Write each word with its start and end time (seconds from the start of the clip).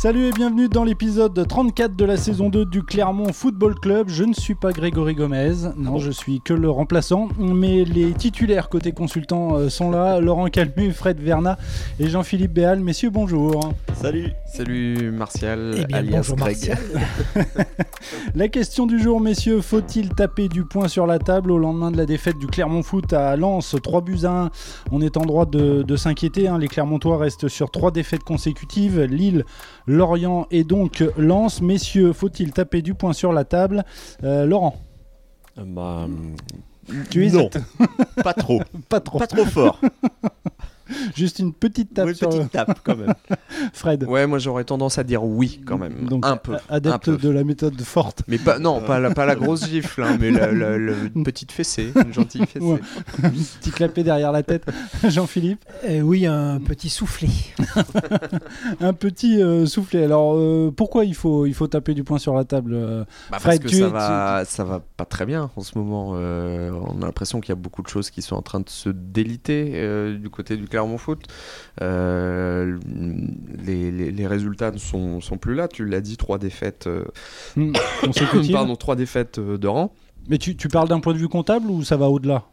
Salut 0.00 0.26
et 0.26 0.30
bienvenue 0.30 0.68
dans 0.68 0.84
l'épisode 0.84 1.44
34 1.48 1.96
de 1.96 2.04
la 2.04 2.16
saison 2.16 2.50
2 2.50 2.64
du 2.66 2.84
Clermont 2.84 3.32
Football 3.32 3.74
Club. 3.80 4.08
Je 4.08 4.22
ne 4.22 4.32
suis 4.32 4.54
pas 4.54 4.70
Grégory 4.70 5.16
Gomez, 5.16 5.54
non, 5.76 5.98
je 5.98 6.12
suis 6.12 6.40
que 6.40 6.54
le 6.54 6.70
remplaçant, 6.70 7.28
mais 7.36 7.82
les 7.84 8.12
titulaires 8.12 8.68
côté 8.68 8.92
consultant 8.92 9.56
euh, 9.56 9.68
sont 9.68 9.90
là 9.90 10.20
Laurent 10.20 10.46
Calmu, 10.50 10.92
Fred 10.92 11.18
Verna 11.20 11.58
et 11.98 12.06
Jean-Philippe 12.08 12.52
Béal. 12.52 12.78
Messieurs, 12.78 13.10
bonjour. 13.10 13.72
Salut. 13.94 14.30
Salut 14.46 15.10
Martial, 15.10 15.74
Eh 15.76 15.84
bien, 15.86 15.96
alias 15.98 16.16
bonjour, 16.18 16.36
Greg. 16.36 16.56
Martial. 16.56 16.78
La 18.36 18.46
question 18.46 18.86
du 18.86 19.00
jour, 19.00 19.20
messieurs, 19.20 19.60
faut-il 19.60 20.10
taper 20.10 20.48
du 20.48 20.64
poing 20.64 20.86
sur 20.86 21.06
la 21.08 21.18
table 21.18 21.50
au 21.50 21.58
lendemain 21.58 21.90
de 21.90 21.96
la 21.96 22.06
défaite 22.06 22.38
du 22.38 22.46
Clermont 22.46 22.84
Foot 22.84 23.12
à 23.12 23.34
Lens? 23.36 23.74
3 23.82 24.00
buts 24.02 24.20
à 24.24 24.44
1 24.44 24.50
On 24.92 25.00
est 25.00 25.16
en 25.16 25.22
droit 25.22 25.44
de, 25.44 25.82
de 25.82 25.96
s'inquiéter. 25.96 26.46
hein. 26.46 26.58
Les 26.58 26.68
Clermontois 26.68 27.18
restent 27.18 27.48
sur 27.48 27.68
3 27.72 27.90
défaites 27.90 28.22
consécutives. 28.22 29.00
Lille, 29.02 29.44
Lorient 29.88 30.46
et 30.52 30.62
donc 30.64 31.02
Lens. 31.16 31.60
Messieurs, 31.62 32.12
faut-il 32.12 32.52
taper 32.52 32.82
du 32.82 32.94
poing 32.94 33.12
sur 33.12 33.32
la 33.32 33.44
table 33.44 33.84
Euh, 34.22 34.44
Laurent, 34.44 34.76
Euh, 35.58 35.64
Bah, 35.66 36.06
tu 37.10 37.26
non, 37.30 37.50
pas 38.22 38.32
trop, 38.34 38.62
pas 38.88 39.00
trop. 39.00 39.18
pas 39.18 39.26
trop 39.26 39.44
fort. 39.44 39.80
Juste 41.14 41.38
une 41.38 41.52
petite 41.52 41.94
tape 41.94 42.06
Oui, 42.08 42.14
sur 42.16 42.28
petite 42.30 42.50
tape 42.50 42.78
quand 42.84 42.96
même. 42.96 43.14
Fred. 43.72 44.04
Ouais, 44.04 44.26
moi 44.26 44.38
j'aurais 44.38 44.64
tendance 44.64 44.98
à 44.98 45.04
dire 45.04 45.22
oui 45.24 45.60
quand 45.66 45.78
même. 45.78 46.06
Donc, 46.06 46.24
un 46.26 46.36
peu. 46.36 46.54
a- 46.54 46.60
adepte 46.68 46.94
un 46.94 46.98
peu. 46.98 47.16
de 47.16 47.28
la 47.28 47.44
méthode 47.44 47.80
forte. 47.82 48.22
Mais 48.28 48.38
pas, 48.38 48.58
non, 48.58 48.80
pas 48.80 48.98
la, 49.00 49.10
pas 49.12 49.26
la 49.26 49.34
grosse 49.36 49.66
gifle, 49.68 50.02
hein, 50.02 50.16
mais 50.20 50.30
la, 50.30 50.52
la- 50.52 50.78
la- 50.78 50.92
une 51.14 51.24
petite 51.24 51.52
fessée, 51.52 51.92
une 52.04 52.12
gentille 52.12 52.46
fessée. 52.46 52.64
Ouais. 52.64 52.80
Petit 53.60 53.70
clapet 53.70 54.02
derrière 54.02 54.32
la 54.32 54.42
tête. 54.42 54.64
Jean-Philippe, 55.06 55.64
Euh, 55.84 56.00
oui, 56.00 56.26
un 56.26 56.58
petit 56.60 56.88
soufflet. 56.88 57.28
un 58.80 58.92
petit 58.92 59.42
euh, 59.42 59.66
soufflet. 59.66 60.04
Alors, 60.04 60.34
euh, 60.36 60.72
pourquoi 60.74 61.04
il 61.04 61.14
faut, 61.14 61.46
il 61.46 61.54
faut 61.54 61.66
taper 61.66 61.94
du 61.94 62.04
poing 62.04 62.18
sur 62.18 62.34
la 62.34 62.44
table 62.44 62.72
euh, 62.74 63.04
Bah, 63.30 63.38
Fred, 63.38 63.60
parce 63.60 63.72
que 63.72 63.76
tu 63.76 63.82
ça 63.82 63.86
es- 63.88 63.90
va, 63.90 64.42
ça 64.44 64.64
va 64.64 64.80
pas 64.96 65.04
très 65.04 65.26
bien 65.26 65.50
en 65.56 65.60
ce 65.62 65.76
moment. 65.78 66.12
Euh, 66.14 66.70
on 66.72 67.02
a 67.02 67.06
l'impression 67.06 67.40
qu'il 67.40 67.50
y 67.50 67.52
a 67.52 67.56
beaucoup 67.60 67.82
de 67.82 67.88
choses 67.88 68.10
qui 68.10 68.22
sont 68.22 68.36
en 68.36 68.42
train 68.42 68.60
de 68.60 68.68
se 68.68 68.88
déliter 68.88 69.72
euh, 69.74 70.16
du 70.18 70.30
côté 70.30 70.56
du 70.56 70.68
Clermont 70.78 70.98
Foot. 70.98 71.26
Euh, 71.82 72.78
les, 73.66 73.90
les- 73.90 74.10
les 74.10 74.26
résultats 74.26 74.70
ne 74.70 74.78
sont, 74.78 75.20
sont 75.20 75.36
plus 75.38 75.54
là. 75.54 75.68
Tu 75.68 75.84
l'as 75.84 76.00
dit, 76.00 76.16
trois 76.16 76.38
défaites, 76.38 76.86
euh, 76.86 77.04
hmm, 77.56 77.72
pardon, 78.52 78.76
trois 78.76 78.96
défaites 78.96 79.38
euh, 79.38 79.58
de 79.58 79.66
rang. 79.66 79.92
Mais 80.28 80.38
tu, 80.38 80.56
tu 80.56 80.68
parles 80.68 80.88
d'un 80.88 81.00
point 81.00 81.12
de 81.14 81.18
vue 81.18 81.28
comptable 81.28 81.68
ou 81.70 81.82
ça 81.82 81.96
va 81.96 82.06
au-delà? 82.08 82.44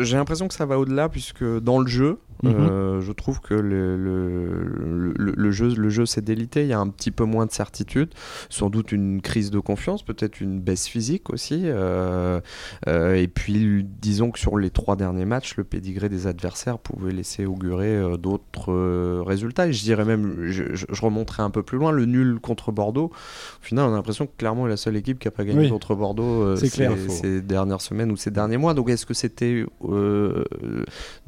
J'ai 0.00 0.16
l'impression 0.16 0.48
que 0.48 0.54
ça 0.54 0.66
va 0.66 0.78
au-delà 0.78 1.08
puisque 1.08 1.44
dans 1.60 1.78
le 1.78 1.86
jeu, 1.86 2.18
Mhm. 2.42 2.54
euh, 2.54 3.00
je 3.00 3.10
trouve 3.12 3.40
que 3.40 3.54
le, 3.54 3.96
le, 3.96 5.12
le- 5.16 5.32
le 5.36 5.50
jeu, 5.50 5.74
le 5.76 5.88
jeu 5.88 6.06
s'est 6.06 6.20
délité. 6.20 6.62
Il 6.62 6.68
y 6.68 6.72
a 6.72 6.78
un 6.78 6.88
petit 6.88 7.10
peu 7.10 7.24
moins 7.24 7.46
de 7.46 7.50
certitude, 7.50 8.10
sans 8.48 8.70
doute 8.70 8.92
une 8.92 9.20
crise 9.20 9.50
de 9.50 9.58
confiance, 9.58 10.02
peut-être 10.04 10.40
une 10.40 10.60
baisse 10.60 10.86
physique 10.86 11.30
aussi. 11.30 11.62
euh, 11.64 12.40
euh, 12.86 13.14
et 13.14 13.26
puis, 13.28 13.84
disons 14.00 14.30
que 14.30 14.38
sur 14.38 14.56
les 14.56 14.70
trois 14.70 14.94
derniers 14.96 15.24
matchs, 15.24 15.56
le 15.56 15.64
pédigré 15.64 16.08
des 16.08 16.26
adversaires 16.28 16.78
pouvait 16.78 17.12
laisser 17.12 17.44
augurer 17.46 18.00
d'autres 18.18 19.22
résultats. 19.22 19.66
Et 19.68 19.72
je 19.72 19.82
dirais 19.82 20.04
même, 20.04 20.44
je, 20.46 20.74
je- 20.74 20.86
remonterai 21.02 21.42
un 21.42 21.50
peu 21.50 21.62
plus 21.62 21.78
loin, 21.78 21.90
le 21.92 22.04
nul 22.06 22.38
contre 22.40 22.70
Bordeaux. 22.72 23.10
Au 23.12 23.64
final, 23.64 23.86
on 23.88 23.92
a 23.92 23.96
l'impression 23.96 24.26
que 24.26 24.32
clairement 24.36 24.66
est 24.66 24.70
la 24.70 24.76
seule 24.76 24.96
équipe 24.96 25.18
qui 25.18 25.26
n'a 25.26 25.32
pas 25.32 25.44
gagné 25.44 25.60
Oui. 25.60 25.70
contre 25.70 25.94
Bordeaux 25.94 26.54
ces, 26.56 26.70
clair. 26.70 26.92
ces 27.08 27.40
dernières 27.40 27.80
semaines 27.80 28.10
ou 28.12 28.16
ces 28.16 28.30
derniers 28.30 28.56
mois. 28.58 28.74
Donc, 28.74 28.90
est-ce 28.90 29.06
que 29.06 29.14
c'était 29.14 29.64
de 29.82 30.44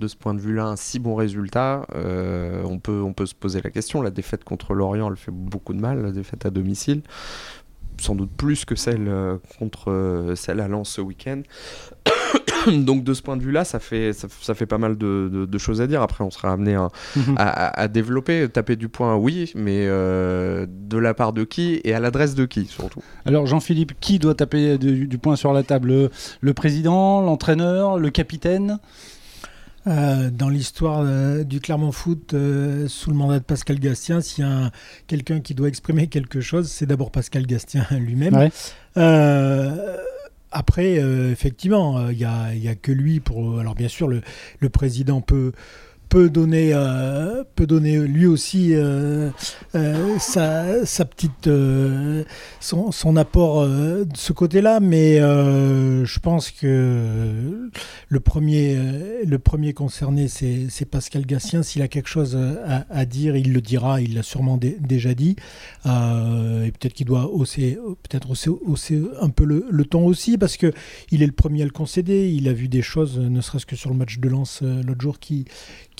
ce 0.09 0.17
point 0.17 0.35
de 0.35 0.41
vue-là 0.41 0.67
un 0.67 0.77
si 0.77 0.99
bon 1.01 1.15
résultat 1.17 1.87
Euh, 1.97 2.63
on, 2.65 2.79
peut, 2.79 3.01
on 3.03 3.13
peut 3.13 3.27
se 3.27 3.35
poser 3.35 3.61
la 3.63 3.71
question. 3.71 4.03
La 4.03 4.11
défaite 4.11 4.45
contre 4.45 4.75
Lorient, 4.75 5.11
elle 5.11 5.17
fait 5.17 5.33
beaucoup 5.33 5.73
de 5.75 5.81
mal, 5.81 6.01
la 6.03 6.13
défaite 6.13 6.47
à 6.47 6.51
domicile. 6.51 7.03
Sans 8.01 8.15
doute 8.15 8.31
plus 8.35 8.65
que 8.65 8.77
celle 8.77 9.09
euh, 9.09 9.37
contre 9.59 9.91
euh, 9.91 10.35
celle 10.35 10.61
à 10.61 10.69
Lens 10.69 10.89
ce 10.89 11.01
week-end. 11.03 11.43
Donc 12.67 13.05
de 13.05 13.15
ce 13.15 13.23
point 13.23 13.37
de 13.39 13.43
vue-là, 13.43 13.65
ça 13.65 13.79
fait, 13.79 14.13
ça, 14.13 14.29
ça 14.43 14.55
fait 14.55 14.67
pas 14.67 14.77
mal 14.79 14.97
de, 14.99 15.31
de- 15.33 15.47
de 15.47 15.59
choses 15.59 15.81
à 15.81 15.87
dire. 15.87 16.03
Après, 16.03 16.23
on 16.25 16.31
sera 16.31 16.53
amené 16.53 16.75
à, 16.75 16.89
Mhm. 17.17 17.35
à, 17.39 17.49
à- 17.49 17.81
à 17.81 17.89
développer, 17.89 18.49
taper 18.51 18.77
du 18.77 18.89
poing, 18.89 19.17
oui, 19.17 19.53
mais 19.55 19.87
euh, 19.87 20.67
de 20.69 20.99
la 20.99 21.15
part 21.15 21.33
de 21.33 21.45
qui 21.45 21.81
et 21.85 21.95
à 21.95 22.01
l'adresse 22.01 22.35
de 22.35 22.45
qui 22.47 22.67
surtout. 22.67 23.03
Alors, 23.25 23.47
Jean-Philippe, 23.47 23.93
qui 24.01 24.19
doit 24.19 24.35
taper 24.35 24.77
du, 24.79 25.07
du 25.07 25.19
poing 25.19 25.37
sur 25.37 25.53
la 25.53 25.63
table? 25.63 25.89
Le, 25.89 26.11
le 26.41 26.55
président, 26.55 27.21
l'entraîneur, 27.23 27.99
le 27.99 28.11
capitaine? 28.11 28.79
Euh, 29.87 30.29
dans 30.31 30.51
l'histoire 30.51 31.01
euh, 31.03 31.43
du 31.43 31.59
Clermont 31.61 31.91
Foot, 31.93 32.35
euh, 32.35 32.87
sous 32.87 33.09
le 33.11 33.17
mandat 33.17 33.39
de 33.39 33.45
Pascal 33.45 33.79
Gastien, 33.79 34.21
s'il 34.21 34.45
y 34.45 34.47
a 34.47 34.51
un- 34.51 34.71
quelqu'un 35.07 35.41
qui 35.41 35.55
doit 35.55 35.69
exprimer 35.69 36.07
quelque 36.09 36.43
chose, 36.43 36.71
c'est 36.71 36.85
d'abord 36.85 37.11
Pascal 37.11 37.47
Gastien 37.47 37.87
lui-même. 37.99 38.35
Ouais. 38.35 38.51
Après, 40.53 40.95
effectivement, 40.95 42.09
il 42.11 42.17
n'y 42.19 42.25
a, 42.25 42.53
y 42.55 42.67
a 42.69 42.75
que 42.75 42.91
lui 42.91 43.21
pour. 43.21 43.61
Alors, 43.61 43.77
bien 43.77 43.87
sûr, 43.87 44.09
le, 44.09 44.21
le 44.59 44.69
président 44.69 45.21
peut 45.21 45.53
peut 46.11 46.29
donner 46.29 46.73
euh, 46.75 47.45
peut 47.55 47.67
donner 47.67 47.97
lui 48.01 48.27
aussi 48.27 48.75
euh, 48.75 49.31
euh, 49.77 50.19
sa, 50.19 50.85
sa 50.85 51.05
petite 51.05 51.49
son, 52.61 52.91
son 52.93 53.17
apport 53.17 53.67
de 53.67 54.07
ce 54.15 54.33
côté-là. 54.35 54.81
Mais 54.81 55.19
je 55.19 56.19
pense 56.19 56.51
que 56.51 57.71
le 58.09 58.21
premier 58.21 58.77
le 59.25 59.39
premier 59.39 59.73
concerné 59.73 60.29
c'est 60.29 60.85
Pascal 60.85 61.25
Gatien 61.25 61.63
s'il 61.63 61.81
a 61.81 61.89
quelque 61.89 62.09
chose 62.09 62.37
à, 62.67 62.85
à 62.91 63.05
dire 63.07 63.37
il 63.37 63.53
le 63.53 63.61
dira. 63.61 64.01
Il 64.01 64.15
l'a 64.15 64.23
sûrement 64.23 64.57
dé- 64.57 64.77
déjà 64.81 65.15
dit. 65.15 65.37
Et 65.87 66.71
peut-être 66.73 66.93
qu'il 66.93 67.07
doit 67.07 67.31
hausser 67.33 67.79
peut-être 68.03 68.31
hausser, 68.31 68.51
hausser 68.51 69.01
un 69.21 69.29
peu 69.29 69.45
le, 69.45 69.65
le 69.71 69.85
ton 69.85 70.05
aussi 70.07 70.37
parce 70.39 70.57
que 70.57 70.73
il 71.13 71.23
est 71.23 71.27
le 71.27 71.33
premier 71.33 71.63
à 71.63 71.65
le 71.67 71.71
concéder. 71.71 72.29
Il 72.31 72.49
a 72.49 72.53
vu 72.53 72.67
des 72.69 72.83
choses 72.83 73.19
ne 73.19 73.41
serait-ce 73.41 73.67
que 73.67 73.77
sur 73.77 73.91
le 73.91 73.97
match 73.97 74.19
de 74.19 74.29
Lens 74.29 74.63
l'autre 74.63 75.01
jour 75.01 75.21
qui 75.21 75.47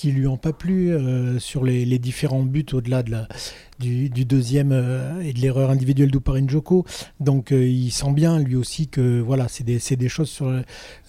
qui 0.01 0.11
lui 0.11 0.25
ont 0.25 0.37
pas 0.37 0.51
plu 0.51 0.91
euh, 0.91 1.37
sur 1.37 1.63
les, 1.63 1.85
les 1.85 1.99
différents 1.99 2.41
buts 2.41 2.65
au-delà 2.73 3.03
de 3.03 3.11
la, 3.11 3.27
du, 3.81 4.09
du 4.09 4.23
deuxième 4.25 4.71
euh, 4.71 5.19
et 5.21 5.33
de 5.33 5.39
l'erreur 5.39 5.69
individuelle 5.71 6.11
d'Uparin 6.11 6.47
Joko. 6.47 6.85
Donc 7.19 7.51
euh, 7.51 7.65
il 7.67 7.91
sent 7.91 8.11
bien 8.13 8.39
lui 8.39 8.55
aussi 8.55 8.87
que 8.87 9.19
voilà, 9.19 9.47
c'est 9.49 9.63
des, 9.63 9.79
des 9.97 10.09
choses 10.09 10.29
sur. 10.29 10.53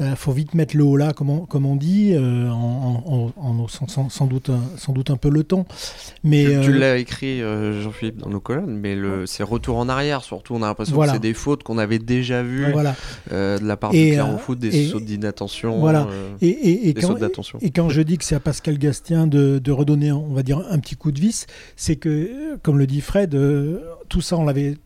Il 0.00 0.16
faut 0.16 0.33
vite 0.33 0.55
mettre 0.55 0.77
le 0.77 0.84
haut 0.84 0.97
là, 0.97 1.12
comme 1.12 1.31
on, 1.31 1.41
comme 1.47 1.66
on 1.66 1.77
dit, 1.77 2.12
euh, 2.15 2.49
en, 2.50 3.32
en, 3.37 3.43
en 3.49 3.69
sans, 3.69 4.09
sans 4.09 4.27
doute 4.27 4.50
un, 4.50 4.61
sans 4.77 4.93
doute 4.93 5.11
un 5.11 5.16
peu 5.16 5.31
le 5.31 5.44
ton. 5.44 5.65
Mais 6.25 6.44
tu 6.44 6.50
tu 6.62 6.71
euh, 6.75 6.78
l'as 6.78 6.97
écrit, 6.99 7.43
euh, 7.43 7.82
Jean-Philippe, 7.82 8.19
dans 8.19 8.31
nos 8.31 8.41
colonnes, 8.41 8.77
mais 8.78 8.94
le, 8.97 9.27
c'est 9.27 9.43
retour 9.43 9.77
en 9.77 9.88
arrière 9.88 10.22
surtout. 10.25 10.55
On 10.55 10.62
a 10.62 10.66
l'impression 10.66 10.94
Voilà. 10.94 11.12
que 11.12 11.16
c'est 11.19 11.22
des 11.22 11.34
fautes 11.34 11.62
qu'on 11.62 11.78
avait 11.78 11.99
déjà 11.99 12.43
vues 12.43 12.71
voilà. 12.72 12.94
euh, 13.32 13.59
de 13.59 13.65
la 13.66 13.77
part 13.77 13.91
du 13.91 13.99
Clermont 14.11 14.34
euh, 14.34 14.38
Foot, 14.38 14.59
des 14.59 14.77
et- 14.77 14.88
sauts 14.88 15.00
d'inattention, 15.00 15.78
Voilà. 15.78 16.06
euh, 16.11 16.31
Et, 16.41 16.49
et, 16.49 16.88
et 16.88 16.93
des 16.93 17.00
quand, 17.03 17.16
sautes. 17.19 17.62
Et 17.62 17.71
quand 17.71 17.88
je 17.88 18.00
dis 18.03 18.19
que 18.19 18.25
c'est 18.25 18.34
à 18.34 18.41
Pascal 18.41 18.78
Gastien 18.78 19.27
de, 19.27 19.59
de 19.59 19.72
redonner, 19.72 20.12
on 20.12 20.32
va 20.32 20.43
dire, 20.43 20.62
un 20.71 20.78
petit 20.78 20.97
coup 20.97 21.12
de 21.12 21.21
vis, 21.21 21.47
c'est 21.77 21.97
que, 21.97 22.09
euh, 22.09 22.56
comme 22.62 22.78
le 22.78 22.87
dit 22.87 23.00
Fred, 23.00 23.34
euh, 23.34 23.81
tout 24.09 24.21
ça, 24.21 24.37
on 24.37 24.45
l'avait. 24.45 24.77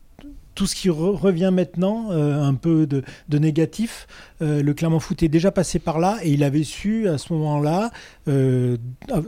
Tout 0.54 0.66
ce 0.66 0.74
qui 0.74 0.88
re- 0.88 1.14
revient 1.14 1.50
maintenant, 1.52 2.12
euh, 2.12 2.42
un 2.42 2.54
peu 2.54 2.86
de, 2.86 3.02
négatif, 3.38 4.06
euh, 4.40 4.62
le 4.62 4.72
Clermont 4.72 5.00
Foot 5.00 5.22
est 5.22 5.28
déjà 5.28 5.50
passé 5.50 5.78
par 5.78 5.98
là 5.98 6.16
et 6.22 6.30
il 6.32 6.42
avait 6.42 6.64
su 6.64 7.08
à 7.08 7.18
ce 7.18 7.34
moment-là 7.34 7.90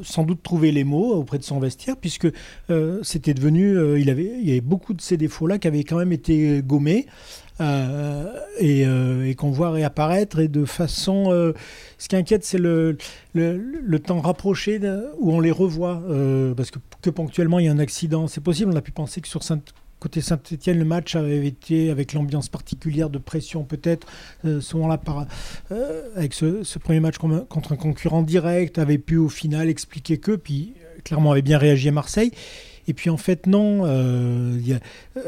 sans 0.03 0.23
doute 0.23 0.43
trouver 0.43 0.73
les 0.73 0.85
mots 0.85 1.15
auprès 1.15 1.37
de 1.37 1.45
son 1.45 1.61
vestiaire, 1.61 1.99
puisque 1.99 2.29
c'était 3.03 3.35
devenu, 3.35 3.77
il, 4.01 4.09
avait, 4.09 4.39
il 4.41 4.49
y 4.49 4.53
avait 4.53 4.63
beaucoup 4.63 4.95
de 4.95 5.03
ces 5.03 5.19
défauts-là 5.19 5.59
qui 5.59 5.69
avaient 5.69 5.85
quand 5.85 5.99
même 5.99 6.13
été 6.13 6.63
gommés 6.63 7.07
et, 7.61 8.85
euh, 8.87 9.27
et 9.27 9.35
qu'on 9.35 9.51
voit 9.51 9.71
réapparaître 9.71 10.39
et 10.39 10.49
de 10.49 10.65
façon. 10.65 11.27
euh, 11.33 11.53
ce 11.99 12.09
qui 12.09 12.17
inquiète, 12.17 12.45
c'est 12.45 12.59
le, 12.59 12.97
le, 13.35 13.99
temps 13.99 14.21
rapproché 14.21 14.81
où 15.19 15.33
on 15.33 15.41
les 15.41 15.51
revoit, 15.51 16.03
euh, 16.09 16.55
parce 16.55 16.71
que, 16.71 16.79
que 17.03 17.11
ponctuellement 17.11 17.59
il 17.59 17.67
y 17.67 17.69
a 17.69 17.73
un 17.73 17.79
accident. 17.79 18.29
C'est 18.29 18.41
possible, 18.41 18.71
on 18.73 18.77
a 18.77 18.83
pu 18.83 18.93
penser 18.93 19.21
que 19.21 19.29
sur 19.29 19.43
Saint 19.43 19.61
Côté 20.01 20.21
Saint-Etienne, 20.21 20.79
le 20.79 20.85
match 20.85 21.17
avait 21.17 21.45
été 21.45 21.91
avec 21.91 22.13
l'ambiance 22.13 22.49
particulière 22.49 23.11
de 23.11 23.19
pression, 23.19 23.65
peut-être, 23.65 24.07
euh, 24.45 24.61
par, 25.05 25.27
euh, 25.73 26.03
avec 26.15 26.35
ce, 26.35 26.79
premier 26.79 27.01
match 27.01 27.17
contre 27.19 27.73
un 27.73 27.77
concurrent 27.77 28.23
direct, 28.23 28.79
avait 28.79 28.99
pu 28.99 29.17
au 29.17 29.29
final 29.29 29.69
expliquer 29.69 30.19
que, 30.19 30.37
puis 30.37 30.75
euh, 30.85 31.01
clairement 31.03 31.33
avait 31.33 31.43
bien 31.43 31.59
réagi 31.59 31.89
à 31.89 31.93
Marseille. 31.93 32.31
Et 32.87 32.95
puis 32.95 33.11
en 33.11 33.17
fait, 33.17 33.47
non. 33.47 33.85
euh, 33.85 34.57
y 34.63 34.73
a, 34.73 34.79
euh, 35.17 35.21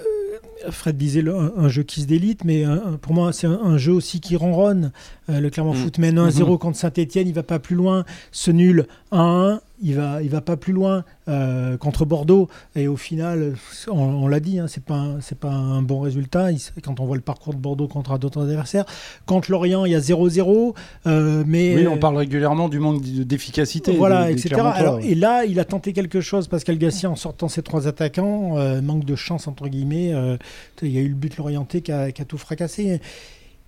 Fred 0.71 0.97
disait 0.97 1.25
un, 1.29 1.53
un 1.57 1.69
jeu 1.69 1.83
qui 1.83 2.01
se 2.03 2.07
délite, 2.07 2.45
mais 2.45 2.65
un- 2.65 2.99
pour 3.01 3.15
moi, 3.15 3.33
c'est 3.33 3.47
un, 3.47 3.59
un 3.63 3.79
jeu 3.79 3.93
aussi 3.93 4.21
qui 4.21 4.37
ronronne. 4.37 4.93
Euh, 5.31 5.41
le 5.41 5.49
Clermont 5.51 5.73
Mm. 5.73 5.77
Foot 5.77 5.99
mène 5.99 6.19
1-0 6.19 6.59
contre 6.59 6.77
Saint-Etienne, 6.77 7.29
il 7.29 7.35
va 7.35 7.43
pas 7.43 7.59
plus 7.59 7.77
loin. 7.77 8.05
Ce 8.33 8.51
nul 8.51 8.87
1-1, 9.13 9.61
il 9.83 9.95
va, 9.95 10.23
il 10.23 10.29
va 10.29 10.41
pas 10.41 10.57
plus 10.57 10.73
loin 10.73 11.05
euh, 11.29 11.77
contre 11.77 12.05
Bordeaux. 12.05 12.49
Et 12.77 12.87
au 12.89 12.97
final, 12.97 13.55
on, 13.89 13.99
on 13.99 14.29
l'a 14.29 14.41
dit, 14.41 14.59
hein, 14.59 14.67
c'est 14.69 14.85
pas, 14.85 15.07
c'est 15.21 15.39
pas 15.39 15.51
un 15.53 15.81
bon 15.83 16.01
résultat. 16.01 16.53
Il- 16.53 16.61
quand 16.83 17.01
on 17.01 17.05
voit 17.07 17.17
le 17.17 17.23
parcours 17.23 17.55
de 17.55 17.59
Bordeaux 17.59 17.89
contre 17.89 18.19
d'autres 18.19 18.43
adversaires, 18.43 18.85
contre 19.27 19.51
Lorient, 19.51 19.85
il 19.87 19.93
y 19.93 19.95
a 19.95 20.01
0-0. 20.01 20.75
euh, 21.07 21.45
mais 21.47 21.75
Oui, 21.77 21.85
euh, 21.87 21.91
on 21.91 21.97
parle 21.99 22.17
régulièrement 22.17 22.69
du 22.69 22.79
manque 22.79 23.03
d'efficacité. 23.03 23.93
voilà, 23.97 24.27
des- 24.29 24.35
des 24.35 24.41
etc. 24.41 24.55
Clermontois, 24.57 24.79
Alors, 24.79 24.95
ouais. 24.97 25.07
et 25.09 25.15
là, 25.15 25.45
il 25.45 25.59
a 25.61 25.65
tenté 25.65 25.93
quelque 25.93 26.21
chose. 26.21 26.47
Pascal 26.49 26.77
Gassien, 26.79 27.11
en 27.11 27.17
sortant 27.17 27.49
ses 27.49 27.63
trois 27.63 27.87
attaquants, 27.89 28.59
euh, 28.59 28.83
manque 28.83 29.05
de 29.05 29.15
chance, 29.17 29.47
entre 29.49 29.69
guillemets. 29.69 30.13
euh, 30.13 30.37
il 30.83 30.89
y 30.91 30.99
a 30.99 31.01
eu 31.03 31.09
le 31.09 31.15
but 31.15 31.37
l'orienté 31.37 31.81
qui 31.83 31.93
a, 31.93 32.11
qui 32.13 32.21
a 32.23 32.25
tout 32.25 32.39
fracassé. 32.39 33.01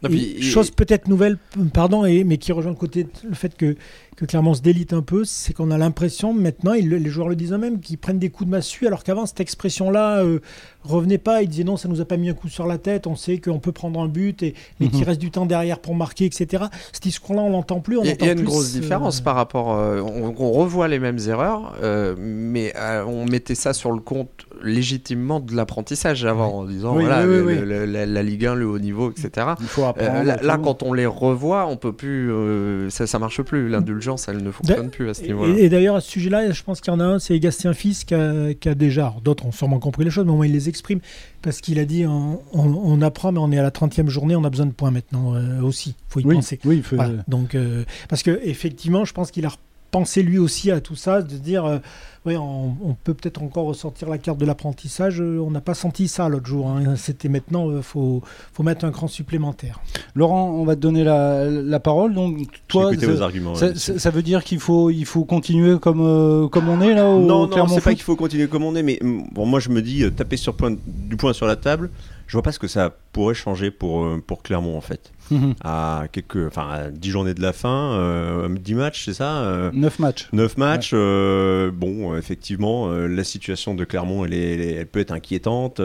Et 0.05 0.09
puis, 0.09 0.43
chose 0.43 0.73
peut-être 0.73 1.07
nouvelle, 1.07 1.39
pardon, 1.73 2.05
et, 2.05 2.25
mais 2.25 2.37
qui 2.37 2.51
rejoint 2.51 2.73
le 2.73 2.77
côté 2.77 3.07
le 3.29 3.35
fait 3.37 3.57
que, 3.57 3.77
que 4.17 4.27
Clermont 4.27 4.53
se 4.55 4.61
délite 4.61 4.93
un 4.93 5.01
peu, 5.01 5.25
c'est 5.25 5.55
qu'on 5.55 5.71
a 5.71 5.79
l'impression 5.79 6.35
maintenant, 6.35 6.75
ils 6.75 6.89
les 6.89 7.09
joueurs 7.11 7.29
le 7.29 7.35
disent 7.37 7.53
eux-mêmes, 7.53 7.81
qu'ils 7.81 7.97
prennent 7.99 8.19
des 8.19 8.29
coups 8.29 8.47
de 8.47 8.51
massue, 8.51 8.87
alors 8.87 9.05
qu'avant 9.05 9.25
cette 9.25 9.41
expression-là 9.41 10.23
euh, 10.23 10.39
revenait 10.85 11.17
pas. 11.19 11.43
Ils 11.43 11.49
disaient 11.49 11.65
non, 11.65 11.77
ça 11.79 11.89
nous 11.89 12.01
a 12.01 12.05
pas 12.05 12.19
mis 12.19 12.29
un 12.29 12.35
coup 12.35 12.49
sur 12.49 12.67
la 12.67 12.77
tête, 12.77 13.07
on 13.07 13.17
sait 13.17 13.39
qu'on 13.39 13.59
peut 13.59 13.73
prendre 13.73 13.99
un 14.01 14.09
but, 14.09 14.43
et, 14.43 14.55
mais 14.81 14.87
Mhm. 14.87 14.93
qu'il 14.93 15.05
reste 15.05 15.21
du 15.21 15.31
temps 15.31 15.47
derrière 15.47 15.79
pour 15.79 15.95
marquer, 15.95 16.27
etc. 16.27 16.65
Ce 16.93 17.01
discours-là, 17.01 17.41
on 17.43 17.51
l'entend 17.51 17.81
plus. 17.81 17.99
Il 18.03 18.07
y 18.07 18.11
a- 18.11 18.27
y 18.27 18.29
une 18.31 18.37
plus, 18.37 18.45
grosse 18.45 18.77
euh, 18.77 18.81
différence 18.81 19.21
par 19.23 19.35
rapport. 19.35 19.73
euh, 19.73 20.01
on, 20.03 20.35
on 20.39 20.53
revoit 20.53 20.89
les 20.89 20.99
mêmes 20.99 21.19
erreurs, 21.27 21.75
euh, 21.83 22.15
mais 22.19 22.75
euh, 22.77 23.05
on 23.07 23.25
mettait 23.25 23.55
ça 23.55 23.73
sur 23.73 23.93
le 23.93 24.01
compte 24.01 24.47
légitimement 24.63 25.41
de 25.41 25.55
l'apprentissage 25.57 26.25
avant, 26.27 26.59
en 26.59 26.65
disant 26.65 26.95
Oui, 26.97 27.05
voilà, 27.05 27.23
oui, 27.27 27.35
le- 27.37 27.45
oui, 27.47 27.55
le- 27.57 27.65
le- 27.65 27.85
la, 27.87 28.05
la 28.07 28.23
Ligue 28.23 28.45
1, 28.47 28.55
le 28.55 28.67
haut 28.67 28.79
niveau, 28.79 29.11
etc. 29.11 29.47
Il 29.61 29.67
faut 29.67 29.83
Euh, 29.85 29.89
apprendre. 29.89 30.25
là, 30.43 30.59
quand 30.59 30.83
on 30.83 30.93
les 30.93 31.07
revoit, 31.07 31.67
on 31.67 31.77
peut 31.79 31.93
plus, 31.95 32.31
euh, 32.31 32.91
ça, 32.91 33.07
ça 33.07 33.19
marche 33.19 33.41
plus. 33.43 33.69
L'indulgence, 33.69 34.02
elle 34.29 34.43
ne 34.43 34.51
fonctionne 34.51 34.91
plus 34.91 35.09
à 35.09 35.15
ce 35.15 35.23
Et, 35.23 35.27
niveau-là. 35.29 35.59
et 35.59 35.69
d'ailleurs, 35.69 35.97
à 35.97 36.01
ce 36.01 36.11
sujet-là, 36.11 36.51
je 36.51 36.63
pense 36.63 36.81
qu'il 36.81 36.93
y 36.93 36.97
en 36.97 37.01
a 37.01 37.05
un, 37.05 37.19
c'est 37.19 37.39
Gastien 37.41 37.73
Fils 37.75 38.05
qui 38.05 38.15
a, 38.15 38.55
qui 38.55 38.69
a 38.69 38.75
déjà, 38.75 39.15
d'autres 39.25 39.47
ont 39.47 39.53
sûrement 39.53 39.79
compris 39.79 40.05
les 40.05 40.11
choses, 40.11 40.25
mais 40.25 40.33
au 40.33 40.37
moins 40.37 40.47
il 40.47 40.53
les 40.53 40.69
exprime, 40.69 41.01
parce 41.43 41.61
qu'il 41.61 41.79
a 41.79 41.85
dit 41.85 42.07
on, 42.07 42.41
on- 42.53 42.75
on 42.85 43.03
apprend, 43.03 43.33
mais 43.33 43.39
on 43.41 43.51
est 43.53 43.59
à 43.59 43.63
la 43.63 43.71
30e 43.71 44.09
journée, 44.09 44.37
on 44.37 44.45
a 44.45 44.51
besoin 44.51 44.67
de 44.67 44.73
points 44.73 44.91
maintenant 44.91 45.35
euh, 45.35 45.61
aussi, 45.63 45.95
faut 46.09 46.21
y 46.21 46.25
oui, 46.25 46.35
penser. 46.37 46.59
oui, 46.65 46.77
il 46.77 46.83
faut- 46.83 46.97
Voilà. 46.97 47.25
Donc, 47.29 47.55
euh, 47.55 47.85
parce 48.09 48.23
que 48.23 48.41
effectivement, 48.45 49.05
je 49.05 49.13
pense 49.13 49.31
qu'il 49.31 49.47
a 49.47 49.51
repensé 49.93 50.23
lui 50.23 50.39
aussi 50.39 50.71
à 50.71 50.81
tout 50.81 50.97
ça, 50.97 51.21
de 51.21 51.37
dire, 51.37 51.67
euh, 51.67 51.77
ouais, 52.25 52.37
on, 52.39 52.75
on 52.83 52.95
peut 53.05 53.13
peut-être 53.13 53.43
encore 53.43 53.67
ressortir 53.67 54.09
la 54.09 54.17
carte 54.17 54.39
de 54.39 54.47
l'apprentissage. 54.47 55.21
euh, 55.21 55.39
on 55.39 55.51
n'a 55.51 55.61
pas 55.61 55.75
senti 55.75 56.09
ça 56.09 56.31
l'autre 56.31 56.47
jour. 56.47 56.67
hein. 56.71 56.97
C'était 56.97 57.29
maintenant, 57.29 57.71
il 57.77 57.83
faut, 57.83 58.23
faut 58.55 58.63
mettre 58.63 58.87
un 58.87 58.91
cran 58.91 59.07
supplémentaire. 59.07 59.81
Laurent, 60.15 60.49
on 60.51 60.65
va 60.65 60.77
te 60.77 60.81
donner 60.81 61.05
la, 61.05 61.45
la 61.45 61.79
parole. 61.79 62.15
Donc, 62.15 62.39
toi, 62.69 62.91
vos 62.91 63.21
arguments. 63.21 63.55
ça- 63.55 63.75
ça- 63.75 63.99
ça 63.99 64.11
veut 64.11 64.23
dire 64.23 64.45
qu'il 64.45 64.61
faut, 64.61 64.89
il 64.89 65.05
faut 65.05 65.25
continuer 65.27 65.79
comme, 65.79 66.01
euh, 66.01 66.49
comme 66.49 66.71
on 66.71 66.81
est 66.81 66.95
là 66.95 67.07
au 67.07 67.21
non, 67.21 67.47
non, 67.47 67.69
c'est 67.69 67.83
pas 67.83 67.93
qu'il 67.93 68.03
faut 68.03 68.17
continuer 68.17 68.49
comme 68.49 68.65
on 68.65 68.75
est, 68.75 68.83
mais 68.83 68.99
mm, 69.03 69.25
bon, 69.33 69.45
moi 69.45 69.61
je 69.61 69.69
me 69.69 69.83
dis, 69.83 70.05
euh, 70.05 70.11
taper 70.11 70.39
sur 70.39 70.55
point, 70.55 70.75
du 70.87 71.17
poing 71.19 71.35
sur 71.35 71.47
la 71.47 71.57
table, 71.57 71.91
je 72.33 72.37
vois 72.39 72.43
pas 72.43 72.53
ce 72.53 72.59
que 72.59 72.67
ça 72.67 72.89
pourrait 73.13 73.35
changer 73.35 73.71
pour, 73.71 74.05
euh, 74.05 74.23
pour 74.27 74.43
Clermont 74.43 74.75
en 74.79 74.81
fait. 74.81 75.13
Mhm. 75.31 75.53
À 75.63 76.05
quelques, 76.11 76.47
enfin, 76.47 76.67
à 76.71 76.89
10 76.91 77.11
journées 77.11 77.35
de 77.35 77.43
la 77.43 77.53
fin, 77.53 77.93
euh, 77.93 78.49
10 78.49 78.75
matchs, 78.75 79.05
c'est 79.05 79.13
ça 79.13 79.43
euh, 79.43 79.71
Neuf 79.75 79.99
matchs. 79.99 80.31
9 80.33 80.57
matchs, 80.57 80.93
euh, 80.95 81.71
bon, 81.71 82.15
euh, 82.15 82.19
effectivement, 82.19 82.89
la 82.91 83.23
situation 83.23 83.75
de 83.75 83.85
Clermont, 83.85 84.25
elle, 84.25 84.33
est- 84.33 84.73
elle 84.77 84.87
peut 84.87 85.01
être 85.01 85.13
inquiétante. 85.13 85.79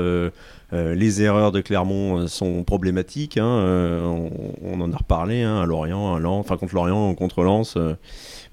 les 0.71 1.21
erreurs 1.21 1.51
de 1.51 1.59
Clermont 1.59 2.27
sont 2.27 2.63
problématiques. 2.63 3.37
hein, 3.37 3.45
on, 4.05 4.31
on 4.63 4.79
en 4.79 4.93
a 4.93 4.97
reparlé 4.97 5.41
hein, 5.43 5.59
à 5.61 5.65
Lorient, 5.65 6.15
à 6.15 6.19
Lens, 6.19 6.39
enfin 6.45 6.55
contre 6.55 6.75
Lorient, 6.75 7.13
contre 7.15 7.43
Lens. 7.43 7.77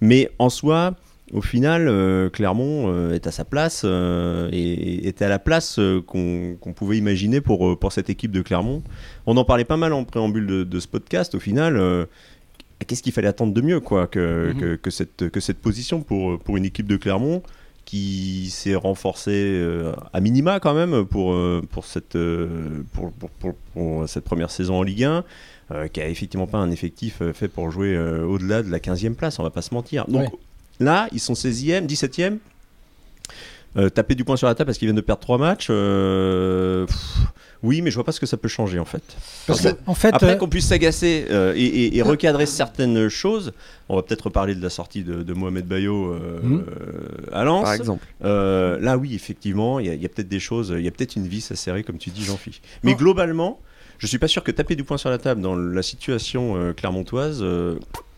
mais 0.01 0.31
en 0.41 0.49
soi, 0.49 0.95
au 1.35 1.41
final, 1.43 1.89
euh, 1.89 2.31
Clermont 2.31 2.85
euh, 2.89 3.13
est 3.13 3.27
à 3.27 3.33
sa 3.33 3.45
place 3.45 3.83
euh, 3.85 4.49
et 4.53 5.07
était 5.09 5.25
à 5.25 5.29
la 5.29 5.39
place 5.41 5.81
qu'on 6.07 6.57
pouvait 6.75 6.97
imaginer 6.97 7.41
pour, 7.41 7.79
pour 7.79 7.93
cette 7.93 8.09
équipe 8.09 8.31
de 8.31 8.41
Clermont. 8.41 8.83
On 9.27 9.37
en 9.37 9.45
parlait 9.45 9.65
pas 9.65 9.77
mal 9.77 9.93
en 9.93 10.05
préambule 10.05 10.47
de, 10.47 10.65
de 10.65 10.81
ce 10.81 10.87
podcast. 10.89 11.35
Au 11.35 11.41
final, 11.41 12.07
qu'est-ce 12.87 13.03
qu'il 13.03 13.13
fallait 13.13 13.29
attendre 13.29 13.53
de 13.53 13.61
mieux 13.61 13.81
quoi, 13.81 14.07
que, 14.07 14.53
Mhm. 14.55 14.61
que, 14.61 14.75
que 14.77 14.91
cette, 14.91 15.29
que 15.29 15.41
cette 15.41 15.59
position 15.59 16.01
pour, 16.03 16.39
pour 16.39 16.57
une 16.57 16.65
équipe 16.65 16.87
de 16.87 16.97
Clermont 16.97 17.43
qui 17.85 18.49
s'est 18.51 18.77
renforcée 18.77 19.61
à 20.13 20.21
minima 20.21 20.59
quand 20.61 20.73
même 20.73 21.05
pour, 21.05 21.37
pour, 21.71 21.85
cette, 21.85 22.17
pour, 22.93 23.13
pour, 23.73 24.09
cette 24.09 24.25
première 24.25 24.51
saison 24.51 24.77
en 24.77 24.83
Ligue 24.83 25.05
1, 25.05 25.25
euh, 25.73 25.89
qui 25.89 26.01
a 26.01 26.09
effectivement 26.09 26.47
pas 26.47 26.59
un 26.59 26.71
effectif 26.71 27.21
fait 27.33 27.49
pour 27.49 27.71
jouer 27.71 27.99
au-delà 27.99 28.63
de 28.63 28.71
la 28.71 28.79
15e 28.79 29.15
place, 29.15 29.39
on 29.39 29.43
va 29.43 29.51
pas 29.51 29.63
se 29.63 29.75
mentir. 29.75 30.05
Donc 30.09 30.33
Ouais. 30.33 30.39
Là, 30.81 31.09
ils 31.13 31.21
sont 31.21 31.35
16e, 31.35 31.87
17e. 31.87 32.39
Euh, 33.77 33.89
taper 33.89 34.15
du 34.15 34.25
poing 34.25 34.37
sur 34.37 34.47
la 34.47 34.55
table 34.55 34.67
parce 34.69 34.79
qu'ils 34.79 34.87
viennent 34.87 34.95
de 34.95 35.01
perdre 35.01 35.21
trois 35.21 35.37
matchs. 35.39 35.67
euh, 35.69 36.87
pff, 36.87 36.97
oui, 37.65 37.81
mais 37.83 37.91
je 37.91 37.97
vois 37.97 38.05
pas 38.05 38.13
ce 38.13 38.21
que 38.21 38.27
ça 38.27 38.37
peut 38.37 38.47
changer 38.47 38.79
en 38.79 38.85
fait. 38.85 39.03
Parce 39.49 39.63
Parce 39.63 39.75
que- 39.75 39.81
En 39.87 39.95
fait, 39.95 40.15
Après 40.15 40.35
euh, 40.35 40.37
qu'on 40.37 40.49
puisse 40.49 40.67
s'agacer 40.69 41.27
euh, 41.31 41.55
et, 41.57 41.65
et- 41.65 41.97
et 41.97 42.03
recadrer 42.03 42.47
certaines 42.47 43.09
choses, 43.09 43.53
on 43.89 43.97
va 43.97 44.03
peut-être 44.03 44.27
reparler 44.27 44.55
de 44.55 44.63
la 44.63 44.71
sortie 44.71 45.03
de, 45.03 45.25
de 45.25 45.33
Mohamed 45.33 45.67
Bayo 45.67 46.13
euh, 46.13 46.61
à 47.33 47.43
Lens. 47.43 47.65
Par 47.65 47.73
exemple. 47.73 48.07
Euh, 48.25 48.79
là, 48.79 48.97
oui, 48.97 49.13
effectivement, 49.17 49.81
il 49.81 49.87
y 49.87 50.05
a, 50.07 50.09
peut-être 50.09 50.29
des 50.29 50.39
choses, 50.41 50.73
il 50.79 50.85
y 50.85 50.89
a 50.89 50.93
peut-être 50.93 51.17
une 51.17 51.27
vis 51.27 51.51
à 51.51 51.57
serrer, 51.57 51.83
comme 51.83 51.99
tu 51.99 52.11
dis, 52.11 52.23
Jean-Philippe. 52.23 52.63
Mais 52.85 52.93
Non. 52.93 52.97
globalement, 52.99 53.59
je 53.99 54.07
suis 54.07 54.19
pas 54.19 54.29
sûr 54.29 54.45
que 54.45 54.53
taper 54.53 54.77
du 54.77 54.85
poing 54.85 54.99
sur 54.99 55.11
la 55.11 55.19
table 55.19 55.41
dans 55.41 55.57
la 55.57 55.83
situation 55.83 56.55
euh, 56.57 56.73
clermontoise 56.75 57.45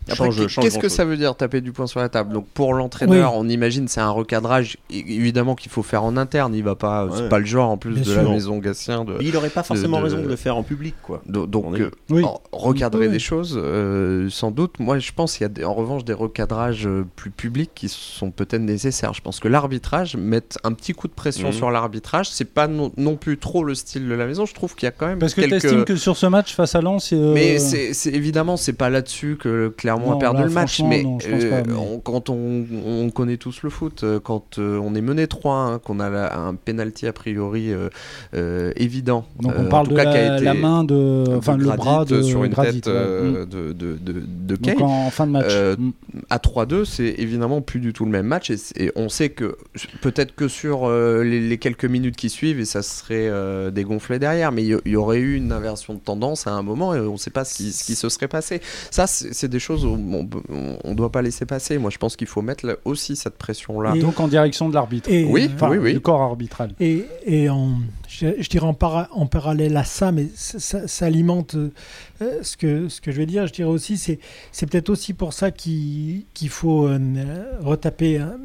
Qu'est-ce 0.07 0.79
que 0.79 0.89
ça 0.89 1.05
veut 1.05 1.17
dire 1.17 1.35
taper 1.35 1.61
du 1.61 1.71
poing 1.71 1.87
sur 1.87 1.99
la 1.99 2.09
table? 2.09 2.33
Donc 2.33 2.47
pour 2.53 2.73
l'entraîneur, 2.73 3.35
on 3.35 3.47
imagine 3.47 3.87
c'est 3.87 4.01
un 4.01 4.09
recadrage 4.09 4.77
évidemment 4.89 5.55
qu'il 5.55 5.71
faut 5.71 5.83
faire 5.83 6.03
en 6.03 6.17
interne. 6.17 6.53
Il 6.55 6.63
va 6.63 6.75
pas, 6.75 7.07
c'est 7.15 7.29
pas 7.29 7.39
le 7.39 7.45
genre 7.45 7.69
en 7.69 7.77
plus 7.77 7.91
Bien 7.93 8.03
de 8.03 8.07
sûr. 8.07 8.23
la 8.23 8.29
maison 8.29 8.57
Gatien 8.57 9.03
de, 9.05 9.13
Mais 9.13 9.25
il 9.25 9.33
n'aurait 9.33 9.49
pas 9.49 9.63
forcément 9.63 9.99
de- 9.99 10.03
raison 10.03 10.17
de 10.21 10.27
le 10.27 10.35
faire 10.35 10.55
en 10.57 10.63
public, 10.63 10.95
quoi. 11.03 11.21
donc 11.27 11.77
est- 11.77 11.81
euh, 11.81 11.91
Oui. 12.09 12.23
en- 12.23 12.41
recadrer 12.51 13.07
Oui. 13.07 13.11
des 13.13 13.19
choses, 13.19 13.59
euh, 13.61 14.29
sans 14.29 14.51
doute. 14.51 14.79
Moi, 14.79 14.99
je 14.99 15.11
pense 15.11 15.33
qu'il 15.37 15.43
y 15.43 15.45
a 15.45 15.49
des- 15.49 15.63
en 15.63 15.73
revanche 15.73 16.03
des 16.05 16.13
recadrages 16.13 16.87
euh, 16.87 17.05
plus 17.15 17.29
publics 17.31 17.71
qui 17.75 17.89
sont 17.89 18.31
peut-être 18.31 18.61
nécessaires. 18.61 19.13
Je 19.13 19.21
pense 19.21 19.39
que 19.39 19.47
l'arbitrage 19.47 20.15
mettre 20.15 20.57
un 20.63 20.73
petit 20.73 20.93
coup 20.93 21.07
de 21.07 21.13
pression 21.13 21.47
Mhm. 21.49 21.53
sur 21.53 21.71
l'arbitrage, 21.71 22.29
c'est 22.29 22.45
pas 22.45 22.67
non, 22.67 22.91
non 22.97 23.15
plus 23.15 23.37
trop 23.37 23.63
le 23.63 23.75
style 23.75 24.07
de 24.07 24.13
la 24.13 24.25
maison. 24.25 24.45
Je 24.45 24.53
trouve 24.53 24.75
qu'il 24.75 24.85
y 24.85 24.89
a 24.89 24.91
quand 24.91 25.07
même 25.07 25.19
Parce 25.19 25.33
que 25.33 25.41
quelques. 25.41 25.61
tu 25.61 25.67
estimes 25.67 25.85
que 25.85 25.95
sur 25.95 26.17
ce 26.17 26.25
match 26.25 26.53
face 26.55 26.75
à 26.75 26.81
Lens. 26.81 27.11
euh, 27.13 27.33
Mais 27.33 27.59
c'est 27.59 28.13
évidemment, 28.13 28.57
c'est 28.57 28.73
pas 28.73 28.89
là-dessus 28.89 29.37
que 29.39 29.73
Non, 30.05 30.15
a 30.15 30.19
perdu 30.19 30.41
là, 30.41 30.47
le 30.47 30.51
match. 30.53 30.81
Mais, 30.81 31.03
non, 31.03 31.17
euh, 31.27 31.49
pas, 31.49 31.63
mais- 31.67 31.73
on- 31.73 31.99
quand 31.99 32.29
on, 32.29 32.65
on 32.85 33.09
connaît 33.09 33.37
tous 33.37 33.61
le 33.63 33.69
foot, 33.69 34.03
euh, 34.03 34.19
quand 34.19 34.57
euh, 34.59 34.79
on 34.83 34.95
est 34.95 35.01
mené 35.01 35.25
3-1, 35.27 35.79
qu'on 35.79 35.99
a 35.99 36.09
la- 36.09 36.37
un 36.39 36.55
penalty 36.55 37.07
a 37.07 37.13
priori 37.13 37.71
euh, 38.33 38.71
évident. 38.75 39.25
Donc 39.39 39.53
on 39.57 39.65
en 39.65 39.69
parle 39.69 39.87
tout 39.87 39.93
de 39.93 39.97
cas, 39.97 40.39
la, 40.39 40.53
main 40.53 40.83
de, 40.83 41.23
enfin 41.37 41.57
le 41.57 41.65
bras 41.65 42.05
de 42.05 42.21
sur 42.21 42.43
une 42.43 42.51
Gradit, 42.51 42.81
tête 42.81 42.93
ouais. 42.93 43.21
Mm. 43.21 43.45
de, 43.45 43.71
de, 43.73 43.97
de, 43.97 44.13
de 44.13 44.55
Donc 44.55 44.61
Kane. 44.77 44.81
en, 44.81 45.07
en 45.07 45.09
fin 45.09 45.25
de 45.27 45.31
match. 45.31 45.53
Mm. 45.77 45.91
À 46.29 46.37
3-2, 46.37 46.85
c'est 46.85 47.15
évidemment 47.17 47.61
plus 47.61 47.79
du 47.79 47.93
tout 47.93 48.05
le 48.05 48.11
même 48.11 48.25
match. 48.27 48.49
Et, 48.51 48.91
on 48.95 49.09
sait 49.09 49.29
que 49.29 49.57
peut-être 50.01 50.33
que 50.35 50.47
sur 50.47 50.89
les, 50.89 51.39
les 51.47 51.57
quelques 51.57 51.85
minutes 51.85 52.15
qui 52.15 52.29
suivent, 52.29 52.59
et 52.59 52.65
ça 52.65 52.81
serait 52.81 53.31
dégonflé 53.71 54.19
derrière, 54.19 54.51
mais 54.51 54.63
il 54.65 54.79
y, 54.85 54.95
aurait 54.95 55.19
eu 55.19 55.35
une 55.35 55.51
inversion 55.51 55.93
de 55.93 55.99
tendance 55.99 56.47
à 56.47 56.51
un 56.51 56.61
moment 56.61 56.93
et 56.95 56.99
on 56.99 57.13
ne 57.13 57.17
sait 57.17 57.29
pas 57.29 57.45
ce 57.45 57.55
qui, 57.55 57.71
ce 57.71 57.83
qui 57.83 57.95
se 57.95 58.09
serait 58.09 58.27
passé. 58.27 58.61
Ça, 58.91 59.07
c'est 59.07 59.47
des 59.47 59.59
choses 59.59 59.85
on 59.93 60.89
ne 60.89 60.93
doit 60.95 61.11
pas 61.11 61.21
laisser 61.21 61.45
passer. 61.45 61.77
Moi, 61.77 61.89
je 61.91 61.97
pense 61.97 62.15
qu'il 62.15 62.27
faut 62.27 62.41
mettre 62.41 62.65
là 62.65 62.75
aussi 62.85 63.15
cette 63.15 63.37
pression-là. 63.37 63.93
Et- 63.95 63.99
Donc 63.99 64.19
en 64.19 64.27
direction 64.27 64.69
de 64.69 64.73
l'arbitre. 64.73 65.09
Oui, 65.11 65.45
euh, 65.45 65.53
Enfin, 65.55 65.69
oui, 65.69 65.77
oui. 65.77 65.93
du 65.93 65.99
corps 66.01 66.21
arbitral. 66.21 66.73
Et, 66.79 67.05
et 67.25 67.49
en, 67.49 67.71
je, 68.07 68.47
dirais 68.49 68.65
en, 68.65 68.73
para- 68.73 69.09
en 69.11 69.25
parallèle 69.25 69.75
à 69.75 69.83
ça, 69.83 70.11
mais 70.11 70.27
ça, 70.33 71.05
alimente 71.05 71.55
euh, 71.55 71.69
ce, 72.41 72.55
que, 72.55 72.87
je 73.05 73.11
vais 73.11 73.25
dire, 73.25 73.47
je 73.47 73.53
dirais 73.53 73.69
aussi, 73.69 73.97
c'est, 73.97 74.19
peut-être 74.65 74.89
aussi 74.89 75.13
pour 75.13 75.33
ça 75.33 75.51
qu'il, 75.51 76.25
faut 76.49 76.87
euh, 76.87 76.97
retaper, 77.61 78.17
hein, 78.19 78.37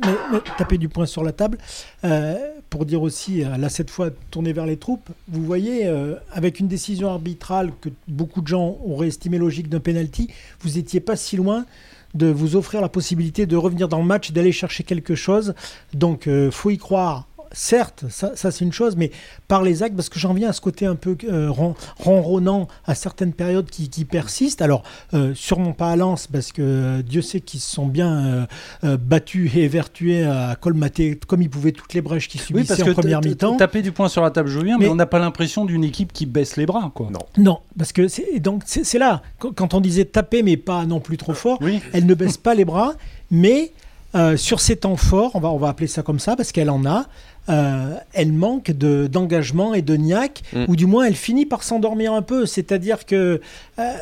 taper 0.58 0.78
du 0.78 0.88
poing 0.88 1.06
sur 1.06 1.22
la 1.22 1.32
table, 1.32 1.58
euh, 2.04 2.36
pour 2.70 2.86
dire 2.86 3.02
aussi, 3.02 3.42
là 3.42 3.68
cette 3.68 3.90
fois, 3.90 4.10
tourner 4.30 4.52
vers 4.52 4.66
les 4.66 4.78
troupes. 4.78 5.08
Vous 5.28 5.44
voyez, 5.44 5.86
avec 6.32 6.58
une 6.58 6.68
décision 6.68 7.10
arbitrale 7.10 7.70
que 7.82 7.90
beaucoup 8.08 8.40
de 8.40 8.48
gens 8.48 8.78
auraient 8.86 9.08
estimé 9.08 9.36
logique 9.36 9.68
d'un 9.68 9.80
penalty, 9.80 10.28
vous 10.60 10.78
étiez 10.78 11.00
pas 11.00 11.16
si 11.16 11.36
loin 11.36 11.66
de 12.14 12.26
vous 12.26 12.56
offrir 12.56 12.80
la 12.80 12.88
possibilité 12.88 13.44
de 13.46 13.56
revenir 13.56 13.88
dans 13.88 13.98
le 13.98 14.06
match, 14.06 14.32
d'aller 14.32 14.52
chercher 14.52 14.84
quelque 14.84 15.14
chose. 15.14 15.54
Donc, 15.92 16.28
faut 16.50 16.70
y 16.70 16.78
croire. 16.78 17.26
Certes, 17.54 18.04
ça, 18.08 18.32
ça, 18.34 18.50
c'est 18.50 18.64
une 18.64 18.72
chose, 18.72 18.96
mais 18.96 19.10
par 19.46 19.62
les 19.62 19.82
actes, 19.82 19.94
parce 19.94 20.08
que 20.08 20.18
j'en 20.18 20.32
viens 20.32 20.48
à 20.48 20.52
ce 20.52 20.60
côté 20.60 20.86
un 20.86 20.94
peu 20.94 21.16
euh, 21.28 21.50
ron- 21.50 21.74
ronronnant 21.98 22.66
à 22.86 22.94
certaines 22.94 23.32
périodes 23.34 23.68
qui, 23.68 23.90
qui 23.90 24.04
persistent. 24.06 24.62
Alors, 24.62 24.82
euh, 25.12 25.32
sûrement 25.34 25.72
pas 25.72 25.90
à 25.90 25.96
Lens, 25.96 26.26
parce 26.26 26.50
que 26.52 26.62
euh, 26.62 27.02
Dieu 27.02 27.20
sait 27.20 27.40
qu'ils 27.40 27.60
se 27.60 27.70
sont 27.70 27.86
bien 27.86 28.12
euh, 28.26 28.46
euh, 28.84 28.96
battus 28.96 29.54
et 29.54 29.60
évertués 29.64 30.24
à 30.24 30.56
colmater 30.58 31.18
comme 31.26 31.42
ils 31.42 31.50
pouvaient 31.50 31.72
toutes 31.72 31.92
les 31.94 32.00
brèches 32.00 32.28
qu'ils 32.28 32.40
Oui, 32.40 32.46
subissaient 32.46 32.68
parce 32.76 32.80
en 32.82 32.84
que 32.86 33.00
première 33.00 33.20
mi-temps. 33.20 33.56
taper 33.56 33.82
du 33.82 33.92
poing 33.92 34.08
sur 34.08 34.22
la 34.22 34.30
table, 34.30 34.48
je 34.48 34.58
mais, 34.60 34.72
Mais- 34.78 34.88
on 34.88 34.94
n'a 34.94 35.06
pas 35.06 35.18
l'impression 35.18 35.64
d'une 35.64 35.84
équipe 35.84 36.12
qui 36.12 36.24
baisse 36.26 36.56
les 36.56 36.66
bras, 36.66 36.90
quoi. 36.94 37.08
Non. 37.10 37.20
Non, 37.36 37.58
parce 37.76 37.92
que 37.92 38.08
c'est 38.08 38.38
donc 38.40 38.62
c'est 38.64 38.84
c'est 38.84 38.98
là 38.98 39.22
quand 39.38 39.52
quand 39.54 39.74
on 39.74 39.80
disait 39.80 40.04
taper 40.04 40.42
mais 40.42 40.56
pas 40.56 40.86
non 40.86 41.00
plus 41.00 41.16
trop 41.16 41.34
fort, 41.34 41.58
Oui. 41.60 41.80
elle 41.92 42.06
ne 42.06 42.14
baisse 42.14 42.36
pas 42.36 42.54
les 42.54 42.64
bras, 42.64 42.94
mais 43.30 43.72
euh, 44.14 44.36
sur 44.36 44.60
ces 44.60 44.76
temps 44.76 44.96
forts, 44.96 45.32
on 45.34 45.40
va, 45.40 45.50
on 45.50 45.56
va 45.56 45.68
appeler 45.68 45.86
ça 45.86 46.02
comme 46.02 46.18
ça 46.18 46.36
parce 46.36 46.52
qu'elle 46.52 46.68
en 46.70 46.84
a, 46.84 47.06
euh, 47.48 47.94
elle 48.12 48.32
manque 48.32 48.70
de- 48.70 49.06
d'engagement 49.06 49.74
et 49.74 49.82
de 49.82 49.96
niaque, 49.96 50.42
Mm. 50.52 50.64
ou 50.68 50.76
du 50.76 50.86
moins 50.86 51.04
elle 51.04 51.14
finit 51.16 51.46
par 51.46 51.62
s'endormir 51.62 52.12
un 52.12 52.22
peu. 52.22 52.46
C'est-à-dire 52.46 53.04
que 53.06 53.40
euh, 53.78 53.92